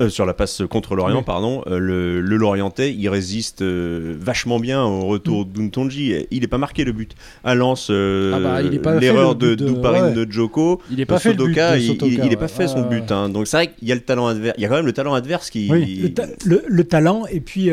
euh, 0.00 0.08
sur 0.08 0.26
la 0.26 0.34
passe 0.34 0.62
contre 0.68 0.94
l'Orient, 0.94 1.18
oui. 1.18 1.24
pardon, 1.24 1.62
euh, 1.66 1.78
le, 1.78 2.20
le, 2.20 2.36
Lorientais, 2.36 2.92
il 2.92 3.08
résiste 3.08 3.62
euh, 3.62 4.16
vachement 4.18 4.58
bien 4.58 4.82
au 4.82 5.06
retour 5.06 5.46
mm. 5.46 5.52
d'Untonji. 5.52 6.26
Il 6.30 6.40
n'est 6.40 6.46
pas 6.46 6.58
marqué 6.58 6.84
le 6.84 6.92
but. 6.92 7.14
À 7.44 7.54
Lens, 7.54 7.90
ah 7.90 8.38
bah, 8.40 8.62
l'erreur 8.98 9.34
de 9.34 9.54
Douparine 9.54 10.14
de, 10.14 10.24
de, 10.24 10.32
Joko, 10.32 10.80
il 10.90 10.96
n'est 10.96 11.06
pas 11.06 11.18
fait 11.18 11.32
Sotoka, 11.32 11.76
il, 11.76 11.96
il, 12.02 12.24
il 12.24 12.36
pas 12.36 12.48
fait 12.48 12.68
son 12.68 12.82
but. 12.82 13.10
Hein. 13.12 13.28
Donc 13.28 13.46
c'est 13.46 13.56
vrai 13.56 13.72
qu'il 13.72 13.88
y 13.88 13.92
a 13.92 13.94
le 13.94 14.00
talent 14.00 14.26
adverse. 14.26 14.54
Il 14.58 14.62
y 14.62 14.64
a 14.64 14.68
quand 14.68 14.76
même 14.76 14.86
le 14.86 14.92
talent 14.92 15.14
adverse 15.14 15.50
qui. 15.50 15.68
Oui. 15.70 16.00
Le, 16.02 16.14
ta 16.14 16.26
le, 16.44 16.62
le, 16.66 16.84
talent 16.84 17.24
et 17.30 17.40
puis 17.40 17.70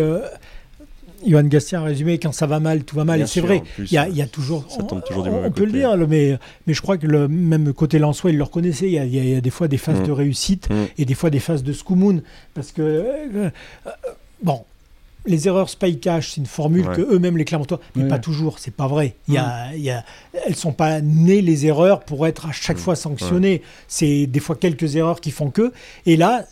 Johan 1.25 1.43
Gastien 1.43 1.81
a 1.81 1.83
résumé 1.83 2.19
quand 2.19 2.31
ça 2.31 2.45
va 2.45 2.59
mal, 2.59 2.83
tout 2.83 2.95
va 2.95 3.05
mal. 3.05 3.17
Bien 3.17 3.25
et 3.25 3.29
c'est 3.29 3.41
vrai, 3.41 3.63
il 3.79 3.85
y, 3.85 3.93
y, 3.93 4.21
a 4.21 4.27
toujours. 4.27 4.65
Ça 4.69 4.83
tombe 4.83 5.03
toujours 5.03 5.23
on, 5.23 5.25
du 5.25 5.31
mauvais 5.31 5.47
on 5.47 5.51
peut 5.51 5.65
côté. 5.65 5.71
le 5.71 5.79
dire, 5.79 6.07
mais, 6.07 6.37
mais 6.65 6.73
je 6.73 6.81
crois 6.81 6.97
que 6.97 7.07
le 7.07 7.27
même 7.27 7.73
côté 7.73 7.99
Lançois, 7.99 8.31
il 8.31 8.37
le 8.37 8.43
reconnaissait. 8.43 8.87
Il 8.87 9.03
y, 9.03 9.17
y, 9.17 9.35
a 9.35 9.41
des 9.41 9.49
fois 9.49 9.67
des 9.67 9.77
phases 9.77 10.01
mmh. 10.01 10.07
de 10.07 10.11
réussite 10.11 10.69
mmh. 10.69 10.75
et 10.97 11.05
des 11.05 11.15
fois 11.15 11.29
des 11.29 11.39
phases 11.39 11.63
de 11.63 11.73
Scoumoun. 11.73 12.21
Parce 12.53 12.71
que. 12.71 12.81
Euh, 12.81 13.49
euh, 13.87 13.89
bon. 14.41 14.61
Les 15.25 15.45
erreurs 15.49 15.69
spy 15.69 15.99
cash, 15.99 16.29
c'est 16.29 16.37
une 16.37 16.45
formule 16.45 16.87
ouais. 16.87 16.95
que 16.95 17.01
eux-mêmes 17.01 17.37
les 17.37 17.43
Clermontois, 17.43 17.81
mais 17.97 18.03
ouais. 18.03 18.07
pas 18.07 18.17
toujours, 18.17 18.59
c'est 18.59 18.73
pas 18.73 18.87
vrai. 18.87 19.15
Il 19.27 19.33
y 19.33 19.37
a, 19.37 19.75
il 19.75 19.81
y 19.81 19.89
a, 19.89 20.05
elles 20.45 20.55
sont 20.55 20.71
pas 20.71 21.01
nées 21.01 21.41
les 21.41 21.65
erreurs 21.65 21.99
pour 21.99 22.25
être 22.27 22.45
à 22.45 22.53
chaque 22.53 22.77
fois 22.77 22.95
sanctionnées. 22.95 23.61
C'est 23.89 24.25
des 24.25 24.39
fois 24.39 24.55
quelques 24.55 24.95
erreurs 24.95 25.19
qui 25.19 25.31
font 25.31 25.49
que. 25.49 25.73
Et 26.05 26.15
là, 26.15 26.45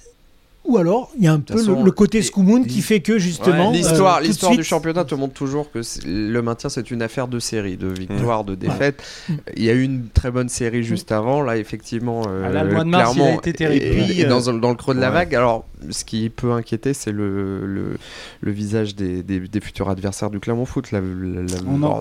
ou 0.66 0.78
alors 0.78 1.12
il 1.18 1.24
y 1.24 1.28
a 1.28 1.34
un 1.34 1.40
peu 1.40 1.56
façon, 1.58 1.80
le, 1.80 1.86
le, 1.86 1.92
côté 1.92 2.22
Scoumoun 2.22 2.66
qui 2.66 2.82
fait 2.82 3.00
que 3.00 3.18
justement 3.18 3.72
ouais, 3.72 3.78
l'histoire 3.78 4.18
euh, 4.18 4.22
l'histoire 4.22 4.56
du 4.56 4.64
championnat 4.64 5.06
te 5.06 5.16
montre 5.16 5.34
toujours 5.34 5.72
que 5.72 5.80
le 6.06 6.42
maintien 6.42 6.70
c'est 6.70 6.92
une 6.92 7.02
affaire 7.02 7.28
de 7.28 7.40
série 7.40 7.78
de 7.78 7.88
victoires 7.88 8.44
mmh. 8.44 8.48
de 8.48 8.56
défaites 8.56 9.04
ouais. 9.30 9.36
il 9.56 9.64
y 9.64 9.70
a 9.70 9.74
eu 9.74 9.84
une 9.84 10.08
très 10.10 10.32
bonne 10.32 10.50
série 10.50 10.84
juste 10.84 11.12
avant 11.12 11.42
là 11.42 11.58
effectivement 11.58 12.24
euh, 12.28 12.52
là, 12.52 12.64
le 12.64 12.74
mois 12.74 12.84
de 12.84 12.90
mars, 12.90 13.14
clairement 13.14 13.32
il 13.32 13.36
a 13.36 13.38
été 13.38 13.54
terrible. 13.54 13.84
et, 13.84 14.18
et, 14.18 14.22
et 14.22 14.26
dans, 14.26 14.42
dans, 14.42 14.70
le 14.70 14.76
creux 14.76 14.96
de 14.96 15.02
la 15.02 15.12
vague 15.12 15.36
alors 15.36 15.66
ce 15.90 16.06
qui 16.06 16.30
peut 16.30 16.52
inquiéter, 16.52 16.94
c'est 16.94 17.12
le, 17.12 17.66
le, 17.66 17.98
le, 18.42 18.52
visage 18.52 18.96
des, 18.96 19.24
des, 19.24 19.40
des, 19.40 19.60
futurs 19.60 19.90
adversaires 19.90 20.30
du 20.30 20.40
Clermont 20.40 20.66
Foot. 20.66 20.88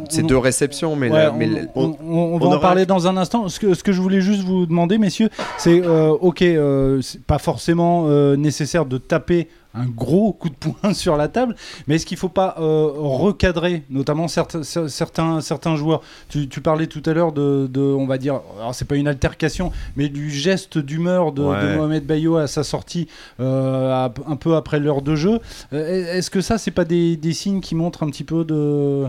C'est 0.09 0.23
deux 0.23 0.39
réceptions, 0.39 0.97
mais, 0.97 1.11
ouais, 1.11 1.25
la, 1.25 1.33
mais 1.33 1.49
on, 1.75 1.97
on, 2.01 2.17
on, 2.35 2.39
va 2.39 2.57
en 2.57 2.59
parler 2.59 2.87
dans 2.87 3.07
un 3.07 3.17
instant. 3.17 3.49
Ce 3.49 3.59
que, 3.61 3.75
ce 3.75 3.83
que 3.83 3.93
je 3.93 4.01
voulais 4.01 4.21
juste 4.21 4.43
vous 4.43 4.67
demander, 4.67 4.99
messieurs, 4.99 5.29
c'est 5.59 5.83
euh, 5.85 6.11
ok, 6.11 6.43
euh, 6.43 7.01
pas 7.27 7.39
forcément 7.39 8.07
euh, 8.07 8.37
nécessaire 8.37 8.87
de 8.87 8.99
taper 8.99 9.49
un 9.75 9.87
gros 9.87 10.33
coup 10.33 10.49
de 10.49 10.55
poing 10.55 10.95
sur 10.95 11.17
la 11.17 11.29
table. 11.29 11.57
Mais 11.87 11.97
est-ce 11.97 12.07
qu'il 12.07 12.17
ne 12.17 12.21
faut 12.21 12.29
pas 12.29 12.57
euh, 12.59 12.91
recadrer, 12.95 13.83
notamment 13.91 14.29
certains, 14.29 14.63
certains, 14.63 15.41
certains 15.41 15.77
joueurs? 15.77 16.01
Tu, 16.29 16.49
tu, 16.49 16.61
parlais 16.61 16.87
tout 16.87 17.03
à 17.07 17.13
l'heure 17.13 17.33
de, 17.33 17.69
de, 17.71 17.81
on 17.81 18.07
va 18.07 18.19
dire, 18.19 18.41
alors 18.59 18.75
c'est 18.75 18.85
pas 18.85 18.97
une 18.97 19.09
altercation, 19.09 19.73
mais 19.97 20.09
du 20.09 20.31
geste 20.31 20.79
d'humeur 20.79 21.33
de, 21.33 21.43
ouais. 21.43 21.63
de, 21.63 21.77
Mohamed 21.77 22.07
Bayo 22.07 22.37
à 22.37 22.47
sa 22.47 22.63
sortie 22.63 23.09
euh, 23.41 24.09
un 24.27 24.37
peu 24.37 24.57
après 24.57 24.81
l'heure 24.81 25.03
de 25.03 25.15
jeu. 25.15 25.41
Euh, 25.73 26.17
est-ce 26.17 26.31
que 26.31 26.41
ça, 26.41 26.59
c'est 26.59 26.71
pas 26.71 26.85
des, 26.85 27.17
des 27.17 27.33
signes 27.33 27.61
qui 27.61 27.75
montrent 27.75 28.03
un 28.03 28.11
petit 28.11 28.25
peu 28.25 28.45
de 28.45 29.07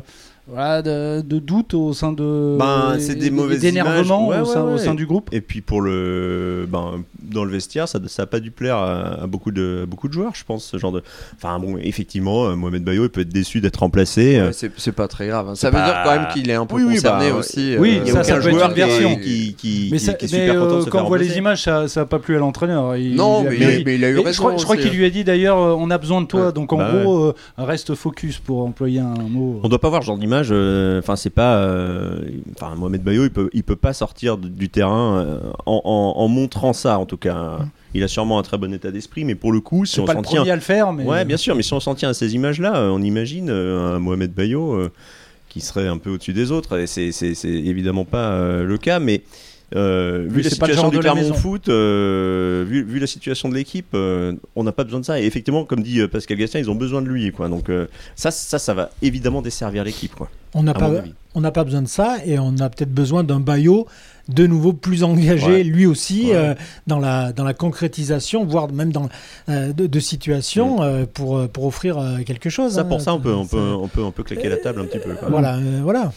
voilà, 0.47 0.83
de, 0.83 1.21
de, 1.21 1.39
doute 1.39 1.73
au 1.73 1.93
sein 1.93 2.11
de 2.11 2.55
ben, 2.59 2.97
c'est 2.99 3.15
des 3.15 3.31
mauvaises 3.31 3.61
d'énervement 3.61 4.27
ouais, 4.27 4.39
au, 4.39 4.45
sein, 4.45 4.63
ouais, 4.63 4.73
au 4.73 4.77
sein 4.77 4.93
du 4.93 5.07
groupe. 5.07 5.29
Et 5.31 5.41
puis 5.41 5.61
pour 5.61 5.81
le 5.81 6.67
ben, 6.69 7.03
dans 7.19 7.43
le 7.43 7.51
vestiaire 7.51 7.87
ça 7.87 7.99
n'a 7.99 8.25
pas 8.27 8.39
dû 8.39 8.51
plaire 8.51 8.77
à, 8.77 9.23
à, 9.23 9.27
beaucoup 9.27 9.51
de 9.51 9.81
à 9.83 9.85
beaucoup 9.87 10.07
de 10.07 10.13
joueurs 10.13 10.35
je 10.35 10.43
pense 10.43 10.65
ce 10.65 10.77
genre 10.77 10.91
de 10.91 11.01
enfin 11.35 11.57
bon 11.59 11.77
effectivement 11.77 12.45
euh, 12.45 12.55
Mohamed 12.55 12.83
Bayo 12.83 13.05
il 13.05 13.09
peut 13.09 13.21
être 13.21 13.29
déçu 13.29 13.59
d'être 13.59 13.77
remplacé 13.77 14.39
ouais, 14.39 14.51
c'est 14.53 14.91
pas 14.91 15.07
très 15.07 15.27
grave 15.27 15.49
hein. 15.49 15.55
ça 15.55 15.71
veut 15.71 15.83
dire 15.83 16.01
quand 16.03 16.11
même 16.11 16.27
qu'il 16.31 16.49
est 16.49 16.53
un 16.53 16.67
peu 16.67 16.75
oui, 16.75 16.95
concerné 16.95 17.31
bah, 17.31 17.37
aussi 17.37 17.75
oui 17.79 18.01
euh, 18.05 18.13
ça, 18.13 18.23
ça 18.23 18.35
peut 18.35 18.41
joueur 18.41 18.69
être 18.69 18.69
une 18.69 18.75
version. 18.75 19.15
qui, 19.15 19.55
qui, 19.55 19.89
mais, 19.91 19.97
ça, 19.97 20.13
qui, 20.13 20.27
qui 20.27 20.35
est 20.35 20.47
super 20.47 20.61
content 20.61 20.77
de 20.77 20.81
se 20.81 20.89
quand 20.89 21.03
on 21.03 21.07
voit 21.07 21.17
les 21.17 21.37
images 21.37 21.63
ça 21.63 21.87
n'a 21.95 22.05
pas 22.05 22.19
plu 22.19 22.35
à 22.35 22.39
l'entraîneur. 22.39 22.95
Non 22.97 23.43
mais, 23.43 23.57
mais, 23.59 23.83
mais, 23.83 23.95
il 23.95 24.05
a 24.05 24.09
eu 24.09 24.19
raison 24.19 24.57
je 24.57 24.63
crois, 24.63 24.77
qu'il 24.77 24.91
lui 24.91 25.05
a 25.05 25.09
dit 25.09 25.23
d'ailleurs 25.23 25.57
euh, 25.57 25.75
on 25.77 25.89
a 25.89 25.97
besoin 25.97 26.21
de 26.21 26.27
toi. 26.27 26.51
Donc 26.51 26.71
en 26.73 26.77
bah 26.77 26.91
gros 26.91 27.33
reste 27.57 27.95
focus 27.95 28.37
pour 28.37 28.63
employer 28.63 28.99
un 28.99 29.15
mot 29.29 29.59
on 29.63 29.69
doit 29.69 29.79
pas 29.79 29.89
voir 29.89 30.01
ce 30.01 30.07
genre 30.07 30.17
d'image 30.17 30.34
enfin 30.41 31.15
c'est 31.15 31.29
pas 31.29 31.57
euh, 31.57 32.21
enfin 32.55 32.75
Mohamed 32.75 33.03
Bayo 33.03 33.23
il 33.23 33.29
peut 33.29 33.49
il 33.53 33.63
peut 33.63 33.75
pas 33.75 33.93
sortir 33.93 34.37
du 34.37 34.69
terrain 34.69 35.19
euh, 35.19 35.39
en, 35.65 35.81
en, 35.83 36.21
en, 36.21 36.27
montrant 36.27 36.73
ça 36.73 36.99
en 36.99 37.05
tout 37.05 37.17
cas 37.17 37.57
mmh. 37.57 37.69
il 37.95 38.03
a 38.03 38.07
sûrement 38.07 38.39
un 38.39 38.43
très 38.43 38.57
bon 38.57 38.73
état 38.73 38.91
d'esprit 38.91 39.25
mais 39.25 39.35
pour 39.35 39.51
le 39.51 39.61
coup 39.61 39.85
si 39.85 39.99
on 39.99 40.07
s'en 40.07 40.21
tient 40.21 40.43
à 40.43 40.55
le 40.55 40.61
faire 40.61 40.93
mais 40.93 41.03
ouais 41.03 41.25
bien 41.25 41.37
sûr 41.37 41.55
mais 41.55 41.63
si 41.63 41.73
on 41.73 41.79
s'en 41.79 41.95
tient 41.95 42.09
à 42.09 42.13
ces 42.13 42.35
images 42.35 42.59
là 42.59 42.73
on 42.91 43.01
imagine 43.01 43.49
euh, 43.49 43.95
un 43.95 43.99
Mohamed 43.99 44.33
Bayo 44.33 44.89
qui 45.49 45.61
serait 45.61 45.87
un 45.87 45.97
peu 45.97 46.11
au-dessus 46.11 46.33
des 46.33 46.51
autres 46.51 46.77
et 46.79 46.87
c'est 46.87 47.45
évidemment 47.45 48.05
pas 48.05 48.61
le 48.61 48.77
cas 48.77 48.99
mais 48.99 49.21
euh, 49.75 50.25
vu 50.29 50.41
la 50.41 50.49
situation 50.49 50.89
du 50.89 50.99
Clermont 50.99 51.33
Foot, 51.33 51.69
euh, 51.69 52.65
vu, 52.67 52.83
vu, 52.83 52.99
la 52.99 53.07
situation 53.07 53.49
de 53.49 53.55
l'équipe, 53.55 53.87
euh, 53.93 54.33
on 54.55 54.63
n'a 54.63 54.71
pas 54.71 54.83
besoin 54.83 54.99
de 54.99 55.05
ça. 55.05 55.19
Et 55.19 55.25
effectivement, 55.25 55.65
comme 55.65 55.81
dit 55.81 56.05
Pascal 56.07 56.37
Gastien, 56.37 56.59
ils 56.59 56.69
ont 56.69 56.75
besoin 56.75 57.01
de 57.01 57.07
lui. 57.07 57.31
Quoi. 57.31 57.49
Donc 57.49 57.69
ça, 58.15 58.31
ça, 58.31 58.59
ça 58.59 58.73
va 58.73 58.91
évidemment 59.01 59.41
desservir 59.41 59.83
l'équipe. 59.83 60.13
On 60.53 60.63
n'a 60.63 60.73
pas, 60.73 60.91
on 61.33 61.41
n'a 61.41 61.51
pas 61.51 61.63
besoin 61.63 61.81
de 61.81 61.87
ça 61.87 62.17
et 62.25 62.39
on 62.39 62.57
a 62.59 62.69
peut-être 62.69 62.93
besoin 62.93 63.23
d'un 63.23 63.39
Bayo 63.39 63.87
de 64.29 64.47
nouveau 64.47 64.73
plus 64.73 65.03
engagé, 65.03 65.51
ouais. 65.51 65.63
lui 65.63 65.85
aussi, 65.85 66.27
ouais. 66.27 66.35
euh, 66.35 66.55
dans, 66.87 66.97
la, 66.97 67.31
dans 67.31 67.43
la 67.43 67.53
concrétisation, 67.53 68.43
voire 68.43 68.71
même 68.71 68.91
dans 68.91 69.07
euh, 69.49 69.71
de, 69.71 69.85
de 69.85 69.99
situations 69.99 70.81
mmh. 70.81 71.07
pour, 71.07 71.47
pour 71.49 71.65
offrir 71.65 71.97
quelque 72.25 72.49
chose. 72.49 72.73
Ça, 72.73 72.81
hein, 72.81 72.85
pour 72.85 73.01
ça, 73.01 73.13
on 73.13 73.19
peut, 73.19 73.33
on, 73.33 73.45
peut, 73.45 73.59
on, 73.59 73.87
peut, 73.87 74.01
on 74.01 74.11
peut 74.11 74.23
claquer 74.23 74.49
la 74.49 74.57
table 74.57 74.81
un 74.81 74.85
petit 74.85 74.99
peu. 74.99 75.13
Voilà, 75.29 75.59
voilà. 75.83 76.11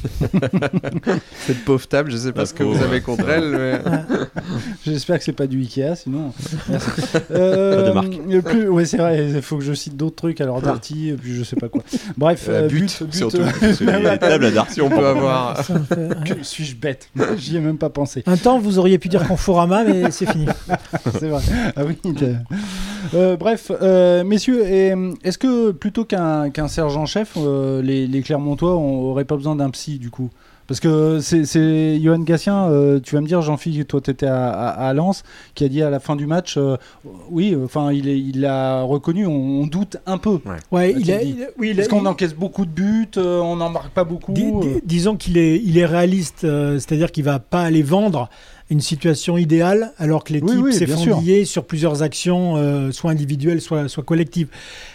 Cette 1.46 1.64
pauvre 1.64 1.86
table, 1.86 2.10
je 2.10 2.16
sais 2.16 2.32
pas 2.32 2.46
ce 2.46 2.54
que 2.54 2.62
vous 2.62 2.82
avez 2.82 3.00
contre 3.00 3.28
elle. 3.28 3.50
Mais... 3.50 3.80
J'espère 4.84 5.18
que 5.18 5.24
c'est 5.24 5.32
pas 5.32 5.46
du 5.46 5.60
Ikea, 5.60 5.96
sinon. 5.96 6.32
euh, 7.30 7.76
pas 7.76 7.88
de 7.88 7.92
marque. 7.94 8.44
Plus... 8.44 8.68
Ouais, 8.68 8.84
c'est 8.84 8.96
vrai. 8.98 9.30
Il 9.30 9.42
faut 9.42 9.58
que 9.58 9.64
je 9.64 9.72
cite 9.72 9.96
d'autres 9.96 10.16
trucs. 10.16 10.40
Alors 10.40 10.60
Darty, 10.60 11.14
puis 11.20 11.34
je 11.34 11.44
sais 11.44 11.56
pas 11.56 11.68
quoi. 11.68 11.82
Bref, 12.16 12.46
euh, 12.48 12.68
but, 12.68 12.80
but, 12.80 13.02
but, 13.04 13.14
surtout. 13.14 13.42
la 13.80 14.18
table 14.18 14.46
à 14.46 14.50
Darty, 14.50 14.80
on 14.82 14.88
peut 14.88 15.06
avoir. 15.06 15.62
Suis-je 16.42 16.76
bête? 16.76 17.10
J'y 17.36 17.56
ai 17.56 17.60
même 17.60 17.78
pas 17.78 17.90
pensé. 17.90 18.22
Un 18.26 18.36
temps, 18.36 18.58
vous 18.58 18.78
auriez 18.78 18.98
pu 18.98 19.08
dire 19.08 19.26
Conforama, 19.26 19.84
mais 19.84 20.10
c'est 20.10 20.30
fini. 20.30 20.46
c'est 21.18 21.28
vrai. 21.28 21.42
Ah 21.76 21.82
oui. 21.84 21.98
Euh, 23.14 23.36
bref, 23.36 23.72
euh, 23.82 24.24
messieurs, 24.24 24.62
euh, 24.64 25.12
est-ce 25.24 25.38
que 25.38 25.72
plutôt 25.72 26.04
qu'un 26.04 26.50
qu'un 26.50 26.68
sergent-chef, 26.68 27.34
euh, 27.36 27.82
les, 27.82 28.06
les 28.06 28.22
Clermontois 28.22 28.72
n'auraient 28.72 29.24
pas 29.24 29.36
besoin 29.36 29.56
d'un 29.56 29.70
psy 29.70 29.89
du 29.98 30.10
coup? 30.10 30.30
Parce 30.66 30.78
que 30.78 31.18
c'est- 31.20 32.00
Johan 32.00 32.20
Gatien, 32.20 32.66
euh, 32.68 33.00
tu 33.02 33.16
vas 33.16 33.20
me 33.20 33.26
dire, 33.26 33.42
Jean-Philippe, 33.42 33.88
toi 33.88 34.00
tu 34.00 34.12
étais 34.12 34.26
à, 34.26 34.50
à, 34.50 34.88
à 34.88 34.94
Lens, 34.94 35.24
qui 35.56 35.64
a 35.64 35.68
dit 35.68 35.82
à 35.82 35.90
la 35.90 35.98
fin 35.98 36.14
du 36.14 36.26
match, 36.26 36.54
euh, 36.56 36.76
oui, 37.28 37.56
enfin 37.64 37.90
il 37.92 38.08
est- 38.08 38.20
il 38.20 38.40
l'a 38.42 38.82
reconnu, 38.82 39.26
on, 39.26 39.62
on 39.62 39.66
doute 39.66 39.96
un 40.06 40.16
peu. 40.16 40.38
Ouais, 40.70 40.92
tu 40.94 41.00
il 41.00 41.10
a, 41.12 41.18
oui, 41.58 41.70
il 41.70 41.76
Parce 41.76 41.88
qu'on 41.88 42.06
encaisse 42.06 42.34
beaucoup 42.34 42.66
de 42.66 42.70
buts, 42.70 43.08
euh, 43.16 43.40
on 43.40 43.56
n'en 43.56 43.68
marque 43.70 43.90
pas 43.90 44.04
beaucoup. 44.04 44.32
Dis- 44.32 44.44
euh. 44.44 44.60
dis- 44.60 44.80
disons 44.84 45.16
qu'il 45.16 45.38
est, 45.38 45.56
il 45.60 45.76
est 45.76 45.86
réaliste, 45.86 46.44
euh, 46.44 46.74
c'est-à-dire 46.74 47.10
qu'il 47.10 47.24
va 47.24 47.40
pas 47.40 47.62
aller 47.62 47.82
vendre 47.82 48.30
une 48.70 48.80
situation 48.80 49.36
idéale 49.36 49.92
alors 49.98 50.22
que 50.24 50.32
l'équipe 50.32 50.48
Oui, 50.48 50.56
oui, 50.56 50.72
s'est 50.72 50.86
fondillée 51.14 51.44
sur 51.44 51.64
plusieurs 51.64 52.02
actions, 52.02 52.56
euh, 52.56 52.92
soit 52.92 53.10
individuelles, 53.10 53.60
soit, 53.60 53.88
soit 53.88 54.04
collectives. 54.04 54.48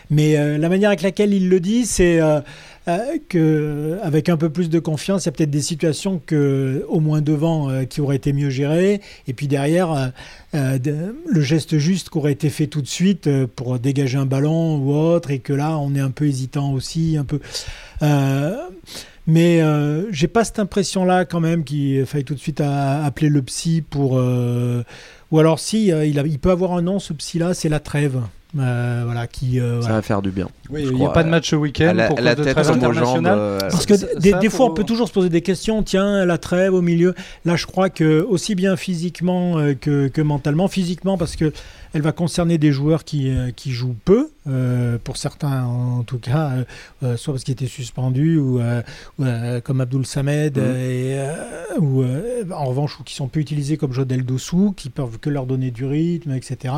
Mais 0.09 0.37
euh, 0.37 0.57
la 0.57 0.69
manière 0.69 0.89
avec 0.89 1.01
laquelle 1.01 1.33
il 1.33 1.49
le 1.49 1.59
dit, 1.59 1.85
c'est 1.85 2.21
euh, 2.21 2.39
euh, 2.87 2.99
que 3.27 3.97
avec 4.03 4.29
un 4.29 4.37
peu 4.37 4.49
plus 4.49 4.69
de 4.69 4.79
confiance, 4.79 5.23
il 5.23 5.27
y 5.27 5.29
a 5.29 5.31
peut-être 5.33 5.49
des 5.51 5.61
situations 5.61 6.21
que 6.25 6.85
au 6.87 6.99
moins 6.99 7.21
devant 7.21 7.69
qui 7.85 7.99
auraient 8.01 8.15
été 8.15 8.31
mieux 8.31 8.49
gérées, 8.51 9.01
et 9.27 9.33
puis 9.33 9.47
derrière 9.47 10.11
de- 10.53 11.15
le 11.27 11.41
geste 11.41 11.77
juste 11.79 12.09
qui 12.11 12.17
aurait 12.19 12.31
été 12.31 12.49
fait 12.49 12.67
tout 12.67 12.81
de 12.81 12.87
suite 12.87 13.27
pour 13.55 13.77
dégager 13.79 14.17
un 14.19 14.25
ballon 14.27 14.77
ou 14.77 14.93
autre, 14.93 15.31
et 15.31 15.39
que 15.39 15.51
là 15.53 15.77
on 15.79 15.95
est 15.95 15.99
un 15.99 16.11
peu 16.11 16.27
hésitant 16.27 16.71
aussi, 16.71 17.17
un 17.19 17.25
peu. 17.25 17.39
Euh, 19.27 19.31
mais 19.31 19.61
euh, 19.61 20.03
j'ai 20.11 20.27
pas 20.27 20.43
cette 20.43 20.59
impression-là 20.59 21.25
quand 21.25 21.39
même 21.39 21.63
qu'il 21.63 22.05
faille 22.05 22.23
tout 22.23 22.35
de 22.35 22.39
suite 22.39 22.61
à- 22.61 23.03
appeler 23.05 23.29
le 23.29 23.41
psy 23.41 23.81
pour. 23.87 24.17
euh, 24.17 24.83
Ou 25.31 25.39
alors 25.39 25.59
si, 25.59 25.91
euh, 25.91 26.05
il, 26.05 26.19
a- 26.19 26.23
il 26.25 26.37
peut 26.39 26.51
avoir 26.51 26.73
un 26.73 26.81
nom, 26.83 26.99
ce 26.99 27.11
psy-là, 27.13 27.53
c'est 27.53 27.69
la 27.69 27.79
trêve. 27.79 28.21
Euh, 28.57 29.01
voilà, 29.03 29.27
qui. 29.27 29.59
euh, 29.59 29.73
Ça 29.81 29.87
voilà. 29.87 29.95
va 29.95 30.01
faire 30.01 30.21
du 30.21 30.29
bien. 30.31 30.47
Oui, 30.69 30.83
il 30.89 30.95
n'y 30.95 31.05
a 31.05 31.09
pas 31.09 31.23
de 31.23 31.27
euh, 31.27 31.31
match 31.31 31.49
ce 31.49 31.55
week-end 31.57 31.91
la, 31.93 32.07
pour 32.07 32.21
la 32.21 32.35
de 32.35 32.43
tête 32.45 32.57
aux 32.57 32.93
jambes. 32.93 33.25
euh, 33.27 33.59
Parce 33.59 33.85
que 33.85 33.97
Ça- 33.97 34.07
des, 34.17 34.31
ça, 34.31 34.37
des 34.39 34.49
faut- 34.49 34.57
fois, 34.57 34.65
on 34.67 34.73
peut 34.73 34.85
toujours 34.85 35.09
se 35.09 35.13
poser 35.13 35.27
des 35.27 35.41
questions. 35.41 35.83
Tiens, 35.83 36.23
la 36.25 36.37
trêve 36.37 36.73
au 36.73 36.81
milieu. 36.81 37.15
Là, 37.43 37.57
je 37.57 37.65
crois 37.65 37.89
que 37.89 38.21
aussi 38.21 38.55
bien 38.55 38.77
physiquement 38.77 39.57
euh, 39.57 39.73
que, 39.73 40.07
que 40.07 40.21
mentalement. 40.21 40.69
Physiquement, 40.69 41.17
parce 41.17 41.35
que 41.35 41.51
elle 41.95 42.01
va 42.01 42.11
concerner 42.11 42.57
des 42.57 42.73
joueurs 42.73 43.05
qui, 43.05 43.29
euh, 43.29 43.51
qui 43.55 43.71
jouent 43.71 43.95
peu, 44.03 44.27
euh, 44.47 44.97
pour 45.01 45.15
certains 45.15 45.63
en 45.63 46.03
tout 46.03 46.17
cas, 46.19 46.51
euh, 47.03 47.15
soit 47.15 47.33
parce 47.33 47.45
qu'ils 47.45 47.53
étaient 47.53 47.67
suspendus, 47.67 48.37
ou, 48.37 48.59
euh, 48.59 48.81
ou, 49.17 49.23
euh, 49.23 49.61
comme 49.61 49.79
Abdul 49.79 50.05
Samed, 50.05 50.57
Mhm. 50.57 50.75
et, 50.75 51.17
ou 51.79 52.03
euh, 52.03 52.43
en 52.53 52.65
revanche, 52.65 52.99
ou 52.99 53.03
qui 53.03 53.15
sont 53.15 53.29
peu 53.29 53.39
utilisés 53.39 53.77
comme 53.77 53.93
Jodel 53.93 54.25
Dossou, 54.25 54.73
qui 54.75 54.89
peuvent 54.89 55.19
que 55.19 55.29
leur 55.29 55.45
donner 55.45 55.71
du 55.71 55.85
rythme, 55.85 56.33
etc. 56.33 56.73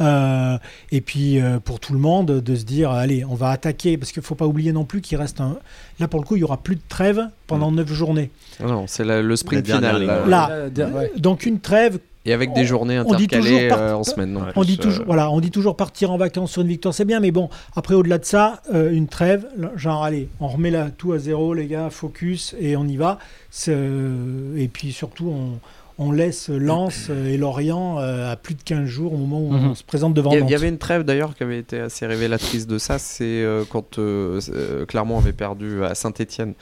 Euh, 0.00 0.56
et 0.90 1.02
puis 1.02 1.38
euh, 1.38 1.58
pour 1.60 1.78
tout 1.78 1.92
le 1.92 1.98
monde, 1.98 2.40
de 2.40 2.54
se 2.56 2.64
dire, 2.64 2.90
allez, 2.90 3.26
on 3.26 3.34
va 3.34 3.50
attaquer, 3.50 3.98
parce 3.98 4.10
qu'il 4.10 4.20
ne 4.22 4.26
faut 4.26 4.34
pas 4.36 4.46
oublier 4.46 4.72
non 4.72 4.84
plus 4.84 5.02
qu'il 5.02 5.18
reste 5.18 5.40
un... 5.42 5.58
Là, 6.00 6.08
pour 6.08 6.18
le 6.20 6.26
coup, 6.26 6.36
il 6.36 6.40
y 6.40 6.44
aura 6.44 6.56
plus 6.56 6.76
de 6.76 6.80
trêve 6.88 7.20
pendant 7.46 7.70
neuf 7.70 7.92
journées. 7.92 8.30
Non, 8.60 8.86
c'est 8.86 9.04
le 9.04 9.36
sprint 9.36 9.66
final. 9.66 10.02
là. 10.04 10.26
Là. 10.26 10.70
Der- 10.70 10.94
ouais. 10.94 11.12
Donc 11.18 11.44
une 11.44 11.60
trêve, 11.60 11.98
Et 12.26 12.32
avec 12.32 12.52
des 12.52 12.64
journées 12.64 12.98
on 12.98 13.14
dit 13.14 13.28
toujours 13.28 13.46
intercalées 13.56 13.70
euh, 13.72 13.94
en 13.94 14.02
semaine. 14.04 14.32
non 14.32 14.40
Ouais. 14.40 14.46
on 14.56 14.60
plus, 14.60 14.66
dit, 14.72 14.78
toujours, 14.78 15.02
euh, 15.02 15.06
voilà, 15.06 15.30
on 15.30 15.40
dit 15.40 15.50
toujours 15.52 15.76
partir 15.76 16.10
en 16.10 16.18
vacances 16.18 16.50
sur 16.52 16.62
une 16.62 16.68
victoire, 16.68 16.92
c'est 16.92 17.04
bien, 17.04 17.20
mais 17.20 17.30
bon, 17.30 17.48
après, 17.76 17.94
au-delà 17.94 18.18
de 18.18 18.24
ça, 18.24 18.60
euh, 18.74 18.90
une 18.92 19.06
trêve, 19.06 19.46
genre, 19.76 20.02
allez, 20.04 20.28
on 20.40 20.48
remet 20.48 20.70
là, 20.70 20.90
tout 20.90 21.12
à 21.12 21.18
zéro, 21.18 21.54
les 21.54 21.66
gars, 21.66 21.88
focus, 21.90 22.54
et 22.60 22.76
on 22.76 22.84
y 22.86 22.96
va. 22.96 23.18
Euh, 23.68 24.56
et 24.56 24.68
puis 24.68 24.92
surtout, 24.92 25.28
on, 25.28 25.58
on 25.98 26.12
laisse 26.12 26.50
Lens 26.50 27.08
et 27.10 27.36
Lorient 27.38 27.98
euh, 28.00 28.30
à 28.30 28.36
plus 28.36 28.54
de 28.54 28.62
15 28.62 28.84
jours 28.84 29.14
au 29.14 29.16
moment 29.16 29.40
où 29.40 29.50
Mhm. 29.52 29.70
on 29.70 29.74
se 29.74 29.82
présente 29.84 30.12
devant 30.12 30.30
Il 30.32 30.50
y, 30.50 30.54
avait 30.54 30.68
une 30.68 30.76
trêve 30.78 31.04
d'ailleurs 31.04 31.34
qui 31.34 31.42
avait 31.42 31.58
été 31.58 31.80
assez 31.80 32.06
révélatrice 32.06 32.66
de 32.66 32.76
ça, 32.76 32.98
c'est 32.98 33.24
euh, 33.24 33.64
quand 33.70 33.98
euh, 33.98 34.38
Clermont 34.86 35.16
avait 35.18 35.32
perdu 35.32 35.82
à 35.84 35.94
Saint-Etienne, 35.94 36.52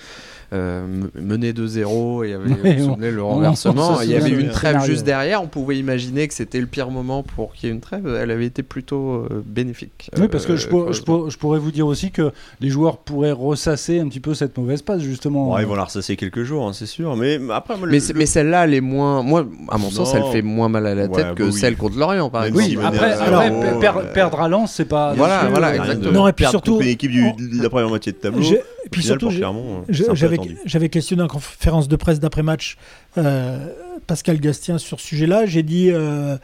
mené 1.21 1.53
2-0 1.53 2.25
et 2.25 2.35
avait 2.35 2.51
Ouais, 2.51 2.75
vous 2.77 2.85
on- 2.89 2.95
souvenez, 2.95 3.11
le 3.11 3.23
renversement. 3.23 4.01
il 4.03 4.11
y 4.11 4.15
avait 4.17 4.31
une 4.31 4.49
trêve 4.51 4.73
scénario. 4.73 4.91
juste 4.93 5.05
derrière, 5.05 5.43
on 5.43 5.47
pouvait 5.47 5.77
imaginer 5.79 6.29
que 6.29 6.35
c'était 6.35 6.61
le 6.61 6.67
pire 6.67 6.91
moment 6.91 7.23
pour 7.23 7.53
qu'il 7.55 7.69
y 7.69 7.73
ait 7.73 7.75
une 7.75 7.81
trêve. 7.81 8.07
Elle 8.21 8.31
avait 8.31 8.47
été 8.47 8.63
plutôt 8.63 9.27
euh, 9.31 9.43
bénéfique. 9.45 10.11
Oui, 10.19 10.29
parce 10.29 10.47
que 10.47 10.53
euh, 10.53 10.57
je, 10.57 10.69
pour- 10.69 10.81
je, 10.81 10.85
curieusement. 11.01 11.05
pour- 11.19 11.31
je 11.31 11.39
pourrais 11.39 11.59
vous 11.59 11.71
dire 11.71 11.87
aussi 11.87 12.11
que 12.11 12.31
les 12.61 12.69
joueurs 12.69 12.99
pourraient 12.99 13.33
ressasser 13.33 14.01
un 14.01 14.09
petit 14.09 14.21
peu 14.21 14.35
cette 14.35 14.57
mauvaise 14.57 14.83
passe, 14.83 15.03
justement. 15.03 15.47
Bon, 15.47 15.59
ils 15.59 15.67
vont 15.67 15.75
la 15.75 15.85
ressasser 15.85 16.17
quelques 16.17 16.43
jours, 16.45 16.67
hein, 16.69 16.73
c'est 16.73 16.87
sûr. 16.87 17.17
Mais 17.17 17.39
après, 17.51 17.75
le- 17.83 17.91
Mais, 17.91 18.01
c'est- 18.01 18.13
le- 18.13 18.19
mais 18.19 18.27
celle-là, 18.27 18.65
elle 18.65 18.75
est 18.75 18.81
moins. 18.81 19.23
Moi, 19.23 19.47
à 19.71 19.79
mon 19.79 19.91
sens, 19.91 20.15
elle 20.15 20.25
fait 20.33 20.43
moins 20.43 20.69
mal 20.69 20.87
à 20.87 20.95
la 20.95 21.07
Ouais, 21.07 21.09
tête 21.09 21.35
que 21.35 21.43
bah 21.45 21.49
oui. 21.53 21.59
celle 21.61 21.77
contre 21.77 21.99
Lorient, 21.99 22.31
par 22.31 22.45
exemple. 22.45 22.65
Oui, 22.67 22.79
après, 22.83 23.13
à 23.13 23.23
après, 23.23 23.49
zéro, 23.51 23.81
per- 23.81 23.91
euh, 23.99 24.13
perdre 24.13 24.41
à 24.41 24.49
Lens, 24.49 24.73
c'est 24.75 24.85
pas. 24.85 25.15
Voilà, 25.15 25.49
voilà, 25.51 25.69
euh, 25.69 25.75
exactement. 25.77 26.13
Non, 26.13 26.29
et 26.29 26.33
puis 26.33 26.47
surtout- 26.47 26.81
équipe 26.81 27.11
du, 27.11 27.33
de 27.33 27.63
la 27.63 27.69
première 27.71 27.89
moitié 27.89 28.13
de 28.13 28.17
tableau. 28.19 28.43
Et 28.43 28.89
puis 28.91 29.03
surtout, 29.03 29.29
euh, 29.29 29.81
J'avais. 29.89 30.37
J'avais 30.65 30.89
questionné 30.89 31.23
en 31.23 31.29
conférence 31.29 31.89
de 31.89 31.97
presse 31.97 32.21
d'après-match 32.21 32.77
euh, 33.19 33.69
Pascal 34.07 34.39
Gastien 34.41 34.79
sur 34.79 35.01
ce 35.01 35.07
sujet-là. 35.07 35.47
J'ai 35.47 35.63
dit 35.63 35.91
euh, 35.91 36.37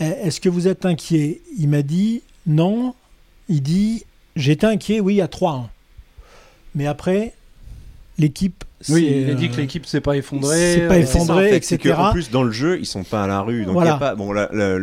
Est-ce 0.00 0.40
que 0.40 0.48
vous 0.48 0.68
êtes 0.68 0.84
inquiet? 0.86 1.40
Il 1.58 1.68
m'a 1.68 1.82
dit 1.82 2.22
non. 2.46 2.94
Il 3.48 3.62
dit 3.62 4.04
J'étais 4.36 4.66
inquiet, 4.66 5.00
oui, 5.00 5.20
à 5.20 5.26
3-1. 5.26 5.64
Mais 6.74 6.86
après, 6.86 7.32
l'équipe. 8.18 8.64
Oui, 8.90 9.06
s'est, 9.06 9.20
il 9.22 9.30
a 9.30 9.34
dit 9.34 9.46
euh, 9.46 9.48
que 9.48 9.56
l'équipe 9.56 9.86
s'est 9.86 10.02
pas 10.02 10.16
effondrée. 10.18 10.74
c'est 10.74 10.86
pas 10.88 10.94
euh, 10.96 11.06
C'est 11.06 11.18
ça, 11.20 11.32
en 11.34 11.38
fait, 11.38 11.56
etc. 11.56 11.94
qu'en 11.96 12.12
plus 12.12 12.30
dans 12.30 12.42
le 12.42 12.52
jeu 12.52 12.78
ils 12.78 12.84
sont 12.84 13.04
pas 13.04 13.24
à 13.24 13.26
la 13.26 13.40
rue 13.40 13.60
donc 13.64 13.70
il 13.70 13.72
Voilà. 13.72 13.90
y 13.92 13.94
a 13.94 13.96
pas 13.96 14.14
bon 14.14 14.32
la- 14.32 14.50
la- 14.52 14.78